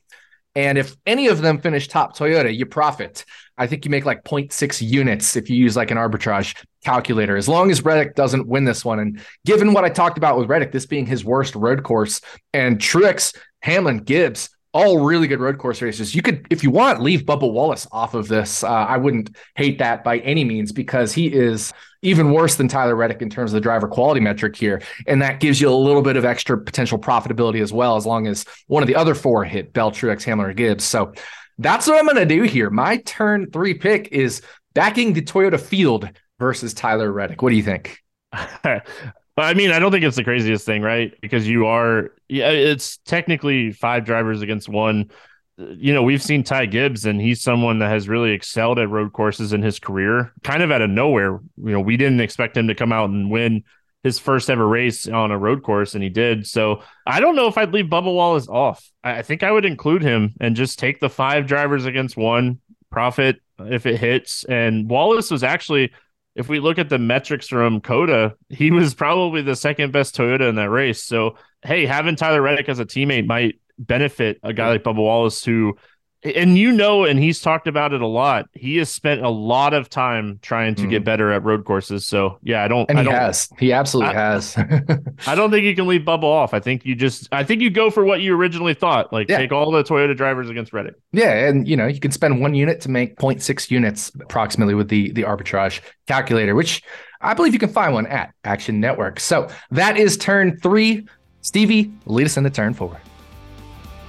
And 0.56 0.78
if 0.78 0.98
any 1.06 1.28
of 1.28 1.42
them 1.42 1.60
finish 1.60 1.88
top 1.88 2.18
Toyota, 2.18 2.56
you 2.56 2.66
profit. 2.66 3.26
I 3.58 3.68
think 3.68 3.86
you 3.86 3.92
make 3.92 4.06
like 4.06 4.24
0.6 4.24 4.82
units 4.82 5.36
if 5.36 5.50
you 5.50 5.56
use 5.56 5.78
like 5.78 5.92
an 5.92 5.98
arbitrage 5.98 6.56
calculator, 6.84 7.38
as 7.38 7.48
long 7.48 7.72
as 7.72 7.84
Reddick 7.84 8.16
doesn't 8.16 8.48
win 8.48 8.66
this 8.66 8.84
one. 8.84 9.00
And 9.00 9.22
given 9.46 9.74
what 9.74 9.84
I 9.84 9.90
talked 9.90 10.18
about 10.18 10.38
with 10.38 10.50
Reddick, 10.50 10.72
this 10.72 10.86
being 10.86 11.06
his 11.06 11.24
worst 11.24 11.56
road 11.56 11.84
course, 11.84 12.22
and 12.54 12.80
Truex, 12.80 13.36
Hamlin, 13.62 14.00
Gibbs, 14.00 14.50
all 14.74 15.04
really 15.04 15.28
good 15.28 15.42
road 15.42 15.58
course 15.58 15.82
races. 15.82 16.16
You 16.16 16.22
could, 16.22 16.48
if 16.50 16.64
you 16.64 16.72
want, 16.72 17.02
leave 17.02 17.24
Bubba 17.24 17.52
Wallace 17.52 17.88
off 17.92 18.14
of 18.14 18.28
this. 18.30 18.64
Uh, 18.64 18.70
I 18.70 18.98
wouldn't 18.98 19.36
hate 19.56 19.80
that 19.80 20.04
by 20.04 20.20
any 20.20 20.46
means 20.46 20.72
because 20.72 21.12
he 21.12 21.28
is 21.28 21.74
even 22.02 22.32
worse 22.32 22.56
than 22.56 22.68
Tyler 22.68 22.96
Reddick 22.96 23.22
in 23.22 23.30
terms 23.30 23.52
of 23.52 23.56
the 23.56 23.62
driver 23.62 23.88
quality 23.88 24.22
metric 24.22 24.56
here. 24.56 24.82
And 25.08 25.22
that 25.22 25.40
gives 25.42 25.60
you 25.60 25.70
a 25.70 25.76
little 25.76 26.02
bit 26.02 26.16
of 26.16 26.24
extra 26.24 26.58
potential 26.58 26.98
profitability 26.98 27.62
as 27.62 27.74
well, 27.74 27.98
as 27.98 28.06
long 28.06 28.28
as 28.28 28.46
one 28.68 28.82
of 28.82 28.88
the 28.88 28.96
other 28.96 29.14
four 29.14 29.44
hit 29.44 29.74
Bell, 29.74 29.92
Truex, 29.92 30.24
Hamlin, 30.24 30.50
or 30.50 30.54
Gibbs. 30.54 30.86
So 30.86 31.14
that's 31.58 31.86
what 31.86 32.00
I'm 32.00 32.06
going 32.06 32.16
to 32.16 32.26
do 32.26 32.44
here. 32.44 32.70
My 32.70 32.98
turn 32.98 33.52
three 33.52 33.74
pick 33.74 34.08
is 34.12 34.42
backing 34.74 35.14
the 35.14 35.22
Toyota 35.22 35.60
field 35.60 36.10
versus 36.42 36.74
Tyler 36.74 37.12
Reddick. 37.12 37.42
What 37.44 37.52
do 37.52 37.56
you 37.56 37.64
think? 37.64 38.00
I 38.34 39.54
mean, 39.54 39.72
I 39.72 39.80
don't 39.80 39.92
think 39.92 40.04
it's 40.04 40.18
the 40.18 40.24
craziest 40.24 40.66
thing, 40.66 40.82
right? 40.82 41.14
Because 41.22 41.48
you 41.48 41.68
are, 41.68 42.10
yeah, 42.28 42.50
it's 42.50 42.98
technically 43.06 43.72
five 43.72 44.06
drivers 44.06 44.42
against 44.42 44.68
one. 44.68 45.12
You 45.58 45.94
know, 45.94 46.02
we've 46.02 46.22
seen 46.22 46.44
Ty 46.44 46.66
Gibbs, 46.66 47.06
and 47.06 47.22
he's 47.22 47.42
someone 47.42 47.80
that 47.80 47.90
has 47.90 48.10
really 48.10 48.32
excelled 48.32 48.80
at 48.80 48.90
road 48.90 49.14
courses 49.14 49.54
in 49.54 49.62
his 49.62 49.78
career, 49.78 50.34
kind 50.44 50.64
of 50.64 50.72
out 50.72 50.82
of 50.82 50.90
nowhere. 50.90 51.40
You 51.58 51.72
know, 51.72 51.80
we 51.80 51.96
didn't 51.96 52.22
expect 52.22 52.58
him 52.58 52.68
to 52.68 52.76
come 52.76 52.92
out 52.92 53.12
and 53.12 53.30
win 53.30 53.64
his 54.04 54.18
first 54.18 54.50
ever 54.50 54.68
race 54.68 55.08
on 55.08 55.30
a 55.30 55.38
road 55.38 55.62
course, 55.62 55.94
and 55.94 56.04
he 56.04 56.10
did. 56.10 56.48
So 56.48 56.82
I 57.06 57.20
don't 57.20 57.36
know 57.36 57.48
if 57.48 57.58
I'd 57.58 57.72
leave 57.72 57.86
Bubba 57.86 58.14
Wallace 58.14 58.48
off. 58.48 58.90
I 59.04 59.22
think 59.22 59.44
I 59.44 59.52
would 59.52 59.66
include 59.66 60.02
him 60.02 60.34
and 60.42 60.56
just 60.56 60.80
take 60.80 61.00
the 61.00 61.10
five 61.10 61.46
drivers 61.46 61.86
against 61.86 62.18
one 62.18 62.60
profit 62.90 63.40
if 63.60 63.86
it 63.86 64.00
hits. 64.00 64.44
And 64.46 64.90
Wallace 64.90 65.30
was 65.30 65.44
actually 65.44 65.92
if 66.36 66.48
we 66.48 66.60
look 66.60 66.78
at 66.78 66.90
the 66.90 67.00
metrics 67.00 67.48
from 67.48 67.82
COTA, 67.82 68.36
he 68.50 68.72
was 68.72 68.94
probably 68.94 69.42
the 69.42 69.56
second 69.56 69.92
best 69.92 70.16
Toyota 70.16 70.48
in 70.48 70.56
that 70.56 70.70
race. 70.70 71.04
So, 71.04 71.36
hey, 71.64 71.86
having 71.86 72.16
Tyler 72.16 72.42
Reddick 72.42 72.70
as 72.70 72.80
a 72.80 72.86
teammate 72.86 73.28
might 73.28 73.60
benefit 73.78 74.40
a 74.44 74.54
guy 74.54 74.70
like 74.70 74.84
Bubba 74.84 74.96
Wallace 74.96 75.44
who 75.44 75.78
and 76.24 76.58
you 76.58 76.72
know, 76.72 77.04
and 77.06 77.20
he's 77.20 77.42
talked 77.42 77.68
about 77.68 77.94
it 77.94 78.02
a 78.02 78.08
lot. 78.08 78.48
He 78.54 78.78
has 78.78 78.90
spent 78.90 79.22
a 79.22 79.30
lot 79.30 79.74
of 79.74 79.90
time 79.90 80.40
trying 80.42 80.76
to 80.76 80.84
mm. 80.84 80.90
get 80.90 81.04
better 81.04 81.32
at 81.32 81.44
road 81.44 81.66
courses. 81.66 82.08
So 82.08 82.38
yeah, 82.44 82.64
I 82.64 82.68
don't. 82.68 82.90
And 82.90 83.00
I 83.00 83.02
he 83.02 83.06
don't, 83.06 83.16
has. 83.16 83.50
He 83.58 83.74
absolutely 83.74 84.16
I, 84.16 84.20
has. 84.20 84.56
I 85.28 85.36
don't 85.36 85.50
think 85.50 85.66
you 85.66 85.76
can 85.76 85.88
leave 85.88 86.02
Bubba 86.02 86.24
off. 86.24 86.54
I 86.54 86.60
think 86.60 86.86
you 86.86 86.96
just. 86.96 87.28
I 87.32 87.44
think 87.44 87.62
you 87.62 87.70
go 87.70 87.90
for 87.90 88.06
what 88.06 88.22
you 88.22 88.36
originally 88.36 88.76
thought. 88.76 89.12
Like 89.12 89.30
yeah. 89.30 89.38
take 89.38 89.52
all 89.52 89.72
the 89.72 89.84
Toyota 89.84 90.16
drivers 90.16 90.50
against 90.50 90.74
Reddick. 90.74 90.96
Yeah, 91.12 91.48
and 91.48 91.68
you 91.68 91.76
know 91.76 91.88
you 91.88 92.00
can 92.00 92.12
spend 92.12 92.40
one 92.40 92.54
unit 92.54 92.82
to 92.82 92.90
make 92.90 93.18
0.6 93.18 93.72
units 93.72 94.12
approximately 94.20 94.76
with 94.76 94.90
the 94.90 95.12
the 95.14 95.24
arbitrage 95.24 95.82
calculator, 96.08 96.54
which 96.54 96.84
I 97.22 97.34
believe 97.34 97.54
you 97.54 97.60
can 97.60 97.70
find 97.70 97.94
one 97.94 98.08
at 98.08 98.34
Action 98.44 98.80
Network. 98.80 99.20
So 99.20 99.50
that 99.72 99.98
is 99.98 100.18
turn 100.18 100.58
three. 100.60 101.08
Stevie, 101.42 101.92
lead 102.06 102.26
us 102.26 102.38
in 102.38 102.44
the 102.44 102.52
turn 102.52 102.76
four. 102.76 103.00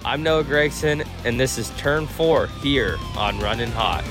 I'm 0.05 0.25
Noah 0.25 0.43
Gregson, 0.43 1.05
and 1.25 1.39
this 1.39 1.59
is 1.59 1.71
turn 1.79 2.09
four 2.09 2.49
here 2.61 2.99
on 3.17 3.39
Running 3.39 3.71
Hot. 3.71 4.03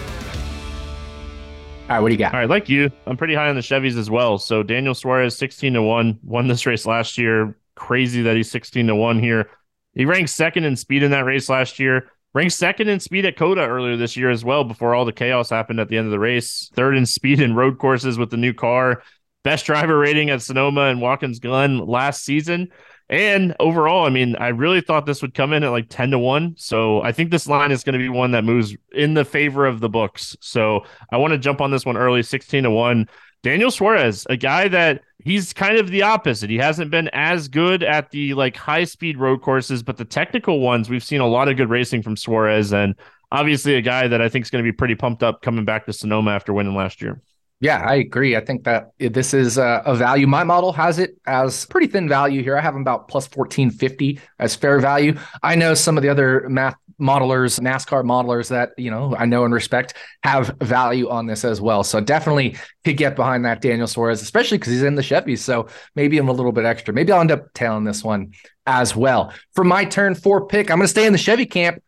All 1.90 1.98
right, 1.98 2.00
what 2.00 2.08
do 2.08 2.14
you 2.14 2.18
got? 2.18 2.34
All 2.34 2.40
right, 2.40 2.50
like 2.50 2.70
you, 2.70 2.90
I'm 3.06 3.18
pretty 3.18 3.36
high 3.36 3.50
on 3.50 3.56
the 3.56 3.62
Chevys 3.62 3.98
as 3.98 4.10
well. 4.10 4.38
So 4.38 4.64
Daniel 4.64 4.94
Suarez, 4.94 5.38
16 5.38 5.74
to 5.74 5.82
1, 5.82 6.20
won 6.24 6.48
this 6.48 6.66
race 6.66 6.86
last 6.86 7.18
year. 7.18 7.58
Crazy 7.76 8.22
that 8.22 8.38
he's 8.38 8.50
16 8.50 8.88
to 8.88 8.96
1 8.96 9.20
here. 9.20 9.50
He 9.94 10.06
ranked 10.06 10.30
second 10.30 10.64
in 10.64 10.78
speed 10.78 11.04
in 11.04 11.12
that 11.12 11.26
race 11.26 11.50
last 11.50 11.78
year. 11.78 12.10
Ranked 12.34 12.54
second 12.54 12.88
in 12.88 13.02
speed 13.02 13.26
at 13.26 13.36
COTA 13.36 13.68
earlier 13.68 13.98
this 13.98 14.16
year 14.16 14.30
as 14.30 14.46
well, 14.46 14.64
before 14.64 14.96
all 14.96 15.04
the 15.04 15.12
chaos 15.12 15.50
happened 15.50 15.82
at 15.82 15.90
the 15.90 15.98
end 15.98 16.06
of 16.06 16.12
the 16.12 16.20
race. 16.20 16.72
Third 16.74 16.96
in 16.96 17.06
speed 17.06 17.42
in 17.42 17.54
road 17.54 17.78
courses 17.80 18.18
with 18.18 18.30
the 18.30 18.38
new 18.38 18.54
car. 18.54 19.04
Best 19.44 19.66
driver 19.66 19.98
rating 19.98 20.30
at 20.30 20.42
Sonoma 20.42 20.84
and 20.84 21.02
Watkins 21.02 21.40
Glen 21.40 21.80
last 21.80 22.24
season. 22.24 22.70
And 23.12 23.54
overall, 23.60 24.06
I 24.06 24.10
mean, 24.10 24.38
I 24.38 24.48
really 24.48 24.80
thought 24.80 25.06
this 25.06 25.22
would 25.22 25.34
come 25.34 25.52
in 25.52 25.66
at 25.66 25.72
like 25.72 25.90
10 25.90 26.12
to 26.12 26.20
1. 26.20 26.56
So 26.58 27.02
I 27.02 27.12
think 27.12 27.30
this 27.30 27.46
line 27.46 27.72
is 27.74 27.84
going 27.84 27.94
to 27.94 28.00
be 28.00 28.08
one 28.08 28.32
that 28.32 28.46
moves 28.46 28.74
in 28.94 29.16
the 29.16 29.26
favor 29.26 29.66
of 29.66 29.82
the 29.82 29.90
books. 29.90 30.38
So 30.40 30.86
I 31.12 31.18
want 31.18 31.34
to 31.34 31.38
jump 31.38 31.60
on 31.60 31.72
this 31.72 31.86
one 31.86 31.98
early, 31.98 32.24
16 32.24 32.64
to 32.64 32.72
1. 32.72 33.10
Daniel 33.44 33.70
Suarez, 33.70 34.26
a 34.30 34.38
guy 34.38 34.70
that 34.70 35.02
he's 35.20 35.52
kind 35.52 35.78
of 35.78 35.90
the 35.90 36.04
opposite. 36.04 36.50
He 36.50 36.58
hasn't 36.58 36.90
been 36.90 37.10
as 37.12 37.50
good 37.50 37.84
at 37.84 38.12
the 38.12 38.34
like 38.34 38.56
high 38.56 38.86
speed 38.86 39.18
road 39.18 39.42
courses, 39.42 39.84
but 39.84 39.98
the 39.98 40.06
technical 40.06 40.62
ones, 40.62 40.90
we've 40.90 41.04
seen 41.04 41.20
a 41.20 41.28
lot 41.28 41.50
of 41.50 41.58
good 41.58 41.70
racing 41.70 42.04
from 42.04 42.16
Suarez. 42.16 42.72
And 42.72 42.96
obviously, 43.30 43.76
a 43.76 43.82
guy 43.82 44.08
that 44.08 44.22
I 44.22 44.30
think 44.30 44.46
is 44.46 44.52
going 44.52 44.64
to 44.64 44.72
be 44.72 44.76
pretty 44.76 44.96
pumped 44.96 45.22
up 45.22 45.42
coming 45.42 45.66
back 45.66 45.86
to 45.88 45.94
Sonoma 45.94 46.32
after 46.32 46.54
winning 46.54 46.76
last 46.76 47.02
year. 47.02 47.22
Yeah, 47.62 47.78
I 47.78 47.96
agree. 47.96 48.36
I 48.36 48.42
think 48.42 48.64
that 48.64 48.92
this 48.98 49.36
is 49.36 49.60
a, 49.60 49.84
value. 49.96 50.26
My 50.26 50.44
model 50.44 50.74
has 50.74 50.98
it 50.98 51.16
as 51.28 51.66
pretty 51.68 51.86
thin 51.86 52.10
value 52.10 52.42
here. 52.42 52.58
I 52.58 52.62
have 52.62 52.74
them 52.74 52.82
about 52.82 53.08
plus 53.08 53.26
1450 53.26 54.20
as 54.40 54.56
fair 54.56 54.80
value. 54.80 55.16
I 55.44 55.54
know 55.54 55.76
some 55.76 55.96
of 55.96 56.02
the 56.02 56.10
other 56.10 56.50
math 56.50 56.76
modelers, 57.00 57.60
NASCAR 57.60 58.04
modelers 58.04 58.50
that, 58.50 58.72
you 58.78 58.90
know, 58.90 59.16
I 59.16 59.26
know 59.26 59.46
and 59.46 59.54
respect 59.54 59.94
have 60.24 60.56
value 60.60 61.08
on 61.10 61.28
this 61.28 61.46
as 61.46 61.62
well. 61.62 61.84
So 61.84 62.00
definitely 62.00 62.58
could 62.84 62.98
get 62.98 63.16
behind 63.16 63.46
that 63.46 63.62
Daniel 63.62 63.88
Suarez, 63.88 64.24
especially 64.24 64.58
because 64.58 64.74
he's 64.74 64.84
in 64.84 64.96
the 64.96 65.04
Chevy. 65.04 65.36
So 65.36 65.68
maybe 65.96 66.18
I'm 66.18 66.30
a 66.30 66.34
little 66.34 66.52
bit 66.52 66.66
extra. 66.66 66.96
Maybe 66.96 67.12
I'll 67.12 67.22
end 67.22 67.32
up 67.32 67.54
tailing 67.54 67.84
this 67.84 68.04
one 68.04 68.32
as 68.66 68.96
well. 68.96 69.34
For 69.54 69.64
my 69.64 69.86
turn 69.86 70.16
four 70.16 70.48
pick, 70.48 70.72
I'm 70.72 70.78
going 70.78 70.86
to 70.86 70.92
stay 70.92 71.06
in 71.06 71.14
the 71.14 71.20
Chevy 71.20 71.46
camp. 71.46 71.82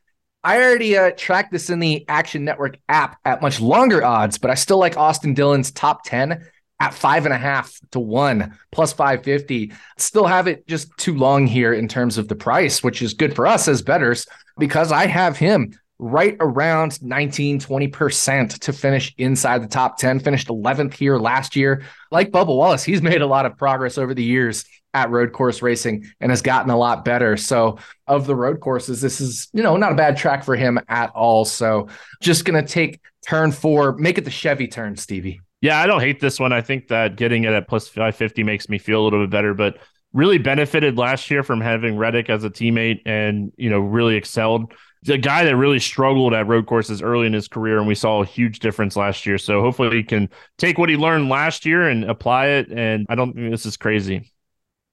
I 0.44 0.62
already 0.62 0.98
uh, 0.98 1.12
tracked 1.16 1.52
this 1.52 1.70
in 1.70 1.80
the 1.80 2.04
Action 2.10 2.44
Network 2.44 2.78
app 2.90 3.18
at 3.24 3.42
much 3.42 3.62
longer 3.62 4.04
odds, 4.04 4.38
but 4.38 4.52
I 4.52 4.56
still 4.56 4.78
like 4.78 4.98
Austin 4.98 5.34
Dillon's 5.34 5.72
top 5.72 6.04
10 6.04 6.46
at 6.82 6.94
five 6.94 7.26
and 7.26 7.34
a 7.34 7.38
half 7.38 7.80
to 7.92 8.00
one 8.00 8.58
plus 8.72 8.92
550. 8.92 9.72
Still 9.98 10.26
have 10.26 10.48
it 10.48 10.68
just 10.68 10.96
too 10.98 11.16
long 11.16 11.48
here 11.48 11.74
in 11.74 11.88
terms 11.88 12.18
of 12.18 12.28
the 12.28 12.36
price, 12.36 12.84
which 12.84 13.02
is 13.02 13.14
good 13.14 13.36
for 13.36 13.48
us 13.48 13.70
as 13.70 13.82
bettors 13.82 14.28
because 14.58 14.92
I 14.92 15.06
have 15.06 15.38
him 15.38 15.74
right 15.98 16.36
around 16.42 17.02
19, 17.02 17.60
20% 17.60 18.60
to 18.60 18.74
finish 18.74 19.14
inside 19.18 19.64
the 19.64 19.68
top 19.68 19.98
10, 19.98 20.20
finished 20.20 20.50
11th 20.50 20.94
here 20.94 21.18
last 21.18 21.56
year. 21.56 21.84
Like 22.12 22.32
Bubba 22.32 22.48
Wallace, 22.48 22.84
he's 22.84 23.02
made 23.02 23.22
a 23.22 23.28
lot 23.28 23.46
of 23.46 23.58
progress 23.58 23.98
over 23.98 24.14
the 24.14 24.24
years 24.24 24.66
at 24.94 25.10
road 25.10 25.34
course 25.34 25.62
racing 25.62 26.06
and 26.20 26.32
has 26.32 26.42
gotten 26.42 26.70
a 26.70 26.78
lot 26.78 27.04
better. 27.06 27.38
So, 27.38 27.78
of 28.08 28.28
the 28.28 28.36
road 28.36 28.60
courses, 28.60 29.02
this 29.02 29.22
is, 29.22 29.50
you 29.54 29.64
know, 29.64 29.78
not 29.78 29.92
a 29.92 29.96
bad 29.96 30.18
track 30.18 30.44
for 30.44 30.56
him 30.56 30.80
at 30.88 31.10
all. 31.12 31.46
So, 31.46 31.88
just 32.22 32.46
going 32.46 32.64
to 32.64 32.68
take 32.68 33.00
turn 33.26 33.52
four, 33.52 33.94
make 33.98 34.18
it 34.18 34.26
the 34.26 34.32
Chevy 34.32 34.68
turn, 34.68 34.96
Stevie. 34.96 35.42
Yeah, 35.62 35.80
I 35.80 35.88
don't 35.88 36.02
hate 36.02 36.20
this 36.20 36.40
one. 36.40 36.52
I 36.52 36.62
think 36.62 36.90
that 36.90 37.16
getting 37.16 37.46
it 37.46 37.54
at 37.54 37.70
plus 37.70 37.88
550 37.88 38.44
makes 38.44 38.68
me 38.68 38.78
feel 38.78 39.02
a 39.02 39.04
little 39.04 39.24
bit 39.24 39.30
better, 39.30 39.54
but 39.54 39.78
really 40.12 40.38
benefited 40.38 40.98
last 40.98 41.32
year 41.32 41.42
from 41.42 41.62
having 41.62 41.98
Reddick 41.98 42.30
as 42.30 42.44
a 42.44 42.50
teammate 42.50 43.02
and, 43.06 43.52
you 43.58 43.70
know, 43.70 43.80
really 43.80 44.16
excelled. 44.16 44.74
The 45.04 45.18
guy 45.18 45.46
that 45.46 45.56
really 45.56 45.80
struggled 45.80 46.34
at 46.34 46.48
road 46.48 46.66
courses 46.66 47.02
early 47.02 47.28
in 47.28 47.34
his 47.34 47.48
career, 47.48 47.78
and 47.78 47.88
we 47.88 47.96
saw 47.96 48.22
a 48.22 48.26
huge 48.26 48.60
difference 48.60 48.96
last 48.96 49.26
year. 49.26 49.38
So 49.38 49.62
hopefully 49.62 49.96
he 49.96 50.04
can 50.04 50.30
take 50.58 50.78
what 50.78 50.90
he 50.90 50.98
learned 50.98 51.30
last 51.30 51.66
year 51.66 51.88
and 51.88 52.04
apply 52.06 52.48
it. 52.48 52.70
And 52.70 53.06
I 53.10 53.16
don't 53.16 53.34
think 53.34 53.50
this 53.50 53.66
is 53.66 53.78
crazy. 53.78 54.33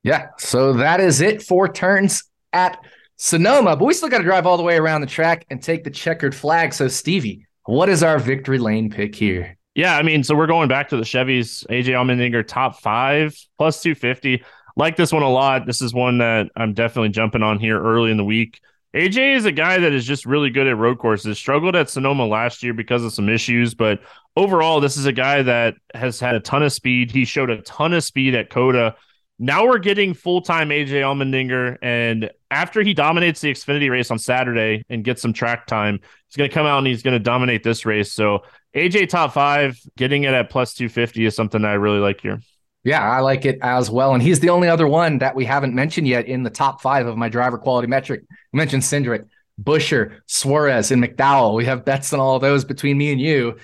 Yeah. 0.02 0.28
So 0.38 0.72
that 0.74 1.00
is 1.00 1.20
it 1.20 1.42
for 1.42 1.68
turns 1.68 2.24
at 2.52 2.78
Sonoma, 3.16 3.76
but 3.76 3.84
we 3.84 3.92
still 3.92 4.08
got 4.08 4.18
to 4.18 4.24
drive 4.24 4.46
all 4.46 4.56
the 4.56 4.62
way 4.62 4.76
around 4.76 5.02
the 5.02 5.06
track 5.06 5.44
and 5.50 5.62
take 5.62 5.84
the 5.84 5.90
checkered 5.90 6.34
flag. 6.34 6.72
So, 6.72 6.88
Stevie, 6.88 7.46
what 7.66 7.88
is 7.88 8.02
our 8.02 8.18
victory 8.18 8.58
lane 8.58 8.90
pick 8.90 9.14
here? 9.14 9.58
Yeah, 9.74 9.96
I 9.96 10.02
mean, 10.02 10.24
so 10.24 10.34
we're 10.34 10.46
going 10.46 10.68
back 10.68 10.88
to 10.88 10.96
the 10.96 11.02
Chevys. 11.02 11.66
AJ 11.68 11.88
Allmendinger 11.88 12.46
top 12.46 12.80
five 12.80 13.36
plus 13.58 13.82
250. 13.82 14.42
Like 14.76 14.96
this 14.96 15.12
one 15.12 15.22
a 15.22 15.28
lot. 15.28 15.66
This 15.66 15.82
is 15.82 15.92
one 15.92 16.18
that 16.18 16.48
I'm 16.56 16.72
definitely 16.72 17.10
jumping 17.10 17.42
on 17.42 17.58
here 17.58 17.80
early 17.80 18.10
in 18.10 18.16
the 18.16 18.24
week. 18.24 18.60
AJ 18.94 19.36
is 19.36 19.44
a 19.44 19.52
guy 19.52 19.78
that 19.78 19.92
is 19.92 20.04
just 20.04 20.26
really 20.26 20.50
good 20.50 20.66
at 20.66 20.76
road 20.76 20.98
courses. 20.98 21.38
Struggled 21.38 21.76
at 21.76 21.90
Sonoma 21.90 22.26
last 22.26 22.62
year 22.62 22.74
because 22.74 23.04
of 23.04 23.12
some 23.12 23.28
issues, 23.28 23.74
but 23.74 24.00
overall, 24.36 24.80
this 24.80 24.96
is 24.96 25.06
a 25.06 25.12
guy 25.12 25.42
that 25.42 25.74
has 25.94 26.18
had 26.18 26.34
a 26.34 26.40
ton 26.40 26.62
of 26.62 26.72
speed. 26.72 27.10
He 27.10 27.24
showed 27.24 27.50
a 27.50 27.62
ton 27.62 27.92
of 27.92 28.02
speed 28.02 28.34
at 28.34 28.50
COTA. 28.50 28.96
Now 29.42 29.66
we're 29.66 29.78
getting 29.78 30.12
full 30.12 30.42
time 30.42 30.68
AJ 30.68 30.90
Allmendinger, 31.00 31.78
and 31.80 32.30
after 32.50 32.82
he 32.82 32.92
dominates 32.92 33.40
the 33.40 33.50
Xfinity 33.50 33.90
race 33.90 34.10
on 34.10 34.18
Saturday 34.18 34.84
and 34.90 35.02
gets 35.02 35.22
some 35.22 35.32
track 35.32 35.66
time, 35.66 35.98
he's 36.28 36.36
going 36.36 36.50
to 36.50 36.52
come 36.52 36.66
out 36.66 36.76
and 36.76 36.86
he's 36.86 37.02
going 37.02 37.14
to 37.14 37.18
dominate 37.18 37.62
this 37.62 37.86
race. 37.86 38.12
So 38.12 38.40
AJ 38.76 39.08
top 39.08 39.32
five, 39.32 39.80
getting 39.96 40.24
it 40.24 40.34
at 40.34 40.50
plus 40.50 40.74
two 40.74 40.90
fifty 40.90 41.24
is 41.24 41.34
something 41.34 41.64
I 41.64 41.72
really 41.72 42.00
like 42.00 42.20
here. 42.20 42.42
Yeah, 42.84 43.00
I 43.00 43.20
like 43.20 43.46
it 43.46 43.58
as 43.62 43.90
well. 43.90 44.12
And 44.12 44.22
he's 44.22 44.40
the 44.40 44.50
only 44.50 44.68
other 44.68 44.86
one 44.86 45.16
that 45.18 45.34
we 45.34 45.46
haven't 45.46 45.74
mentioned 45.74 46.06
yet 46.06 46.26
in 46.26 46.42
the 46.42 46.50
top 46.50 46.82
five 46.82 47.06
of 47.06 47.16
my 47.16 47.30
driver 47.30 47.56
quality 47.56 47.88
metric. 47.88 48.24
We 48.52 48.58
mentioned 48.58 48.82
Cindric, 48.82 49.26
Buescher, 49.62 50.20
Suarez, 50.26 50.90
and 50.90 51.02
McDowell. 51.02 51.56
We 51.56 51.64
have 51.64 51.86
bets 51.86 52.12
on 52.12 52.20
all 52.20 52.38
those 52.40 52.66
between 52.66 52.98
me 52.98 53.10
and 53.10 53.20
you. 53.20 53.56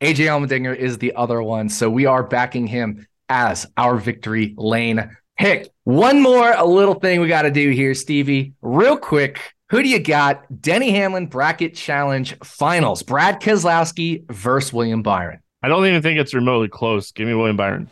AJ 0.00 0.26
Allmendinger 0.26 0.76
is 0.76 0.98
the 0.98 1.16
other 1.16 1.42
one. 1.42 1.68
So 1.68 1.90
we 1.90 2.06
are 2.06 2.22
backing 2.22 2.68
him 2.68 3.08
as 3.28 3.66
our 3.76 3.96
victory 3.96 4.54
lane 4.56 5.10
pick. 5.36 5.70
One 5.84 6.22
more 6.22 6.52
a 6.52 6.64
little 6.64 6.94
thing 6.94 7.20
we 7.20 7.28
got 7.28 7.42
to 7.42 7.50
do 7.50 7.70
here, 7.70 7.94
Stevie. 7.94 8.54
Real 8.62 8.96
quick. 8.96 9.40
Who 9.70 9.82
do 9.82 9.88
you 9.88 9.98
got? 9.98 10.44
Denny 10.60 10.90
Hamlin 10.90 11.26
Bracket 11.26 11.74
Challenge 11.74 12.36
Finals. 12.44 13.02
Brad 13.02 13.40
Keselowski 13.40 14.30
versus 14.30 14.72
William 14.72 15.02
Byron. 15.02 15.40
I 15.62 15.68
don't 15.68 15.86
even 15.86 16.02
think 16.02 16.20
it's 16.20 16.34
remotely 16.34 16.68
close. 16.68 17.10
Give 17.10 17.26
me 17.26 17.34
William 17.34 17.56
Byron. 17.56 17.88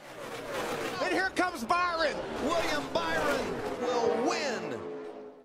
And 1.03 1.13
here 1.13 1.31
comes 1.31 1.65
Byron. 1.65 2.15
William 2.45 2.83
Byron 2.93 3.47
will 3.81 4.29
win. 4.29 4.79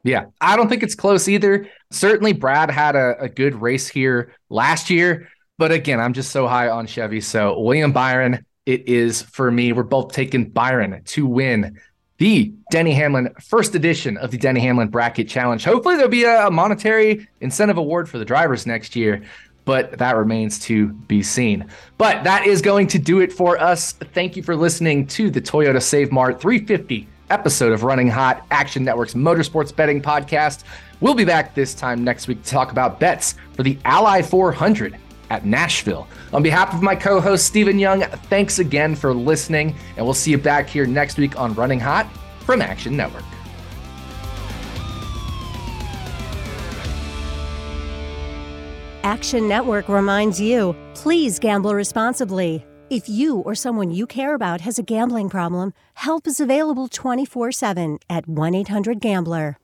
Yeah, 0.03 0.25
I 0.41 0.57
don't 0.57 0.67
think 0.67 0.83
it's 0.83 0.95
close 0.95 1.27
either. 1.27 1.67
Certainly, 1.91 2.33
Brad 2.33 2.69
had 2.69 2.97
a, 2.97 3.17
a 3.21 3.29
good 3.29 3.55
race 3.55 3.87
here 3.87 4.35
last 4.49 4.89
year. 4.89 5.29
But 5.57 5.71
again, 5.71 5.99
I'm 5.99 6.13
just 6.13 6.31
so 6.31 6.47
high 6.47 6.69
on 6.69 6.85
Chevy. 6.85 7.21
So, 7.21 7.59
William 7.59 7.93
Byron, 7.93 8.45
it 8.68 8.88
is 8.88 9.22
for 9.22 9.49
me. 9.49 9.72
We're 9.72 9.84
both 9.84 10.11
taking 10.11 10.49
Byron 10.49 11.01
to 11.03 11.26
win 11.26 11.80
the 12.18 12.53
Denny 12.70 12.93
Hamlin 12.93 13.34
first 13.41 13.76
edition 13.76 14.18
of 14.18 14.30
the 14.32 14.38
Denny 14.38 14.59
Hamlin 14.59 14.89
Bracket 14.89 15.30
Challenge. 15.30 15.63
Hopefully, 15.63 15.95
there'll 15.95 16.11
be 16.11 16.26
a 16.26 16.51
monetary 16.51 17.28
incentive 17.39 17.78
award 17.78 18.09
for 18.09 18.18
the 18.18 18.26
drivers 18.26 18.68
next 18.68 18.95
year, 18.95 19.24
but 19.63 19.97
that 19.99 20.18
remains 20.18 20.59
to 20.59 20.89
be 20.89 21.24
seen. 21.24 21.65
But 21.97 22.26
that 22.26 22.45
is 22.45 22.61
going 22.61 22.88
to 22.88 22.99
do 22.99 23.22
it 23.22 23.32
for 23.32 23.57
us. 23.57 23.93
Thank 23.93 24.36
you 24.36 24.43
for 24.43 24.55
listening 24.55 25.07
to 25.07 25.32
the 25.32 25.41
Toyota 25.41 25.82
Save 25.82 26.11
Mart 26.11 26.41
350 26.41 27.07
episode 27.30 27.72
of 27.72 27.84
Running 27.84 28.09
Hot 28.09 28.45
Action 28.51 28.84
Network's 28.84 29.13
Motorsports 29.13 29.74
Betting 29.74 30.01
Podcast. 30.01 30.65
We'll 30.99 31.13
be 31.13 31.26
back 31.26 31.55
this 31.55 31.74
time 31.74 32.03
next 32.03 32.28
week 32.28 32.43
to 32.43 32.49
talk 32.49 32.72
about 32.72 32.99
bets 32.99 33.36
for 33.53 33.63
the 33.63 33.78
Ally 33.86 34.22
400 34.22 34.97
at 35.30 35.45
Nashville. 35.45 36.07
On 36.34 36.43
behalf 36.43 36.73
of 36.73 36.82
my 36.82 36.95
co 36.95 37.19
host, 37.19 37.45
Stephen 37.45 37.80
Young, 37.80 38.01
thanks 38.30 38.59
again 38.59 38.95
for 38.95 39.13
listening, 39.13 39.75
and 39.95 40.05
we'll 40.05 40.13
see 40.13 40.32
you 40.32 40.38
back 40.38 40.67
here 40.67 40.86
next 40.86 41.17
week 41.17 41.39
on 41.39 41.53
Running 41.53 41.80
Hot 41.80 42.07
from 42.39 42.61
Action 42.61 42.95
Network. 42.95 43.23
Action 49.03 49.47
Network 49.47 49.88
reminds 49.88 50.41
you 50.41 50.75
please 50.93 51.39
gamble 51.39 51.73
responsibly. 51.73 52.65
If 52.89 53.07
you 53.07 53.39
or 53.39 53.55
someone 53.55 53.91
you 53.91 54.07
care 54.07 54.34
about 54.34 54.61
has 54.61 54.80
a 54.80 54.84
gambling 54.84 55.30
problem, 55.30 55.73
help 55.93 56.28
is 56.28 56.39
available 56.39 56.88
24 56.88 57.51
7 57.51 57.99
at 58.09 58.28
1 58.28 58.55
800 58.55 58.99
Gambler. 58.99 59.57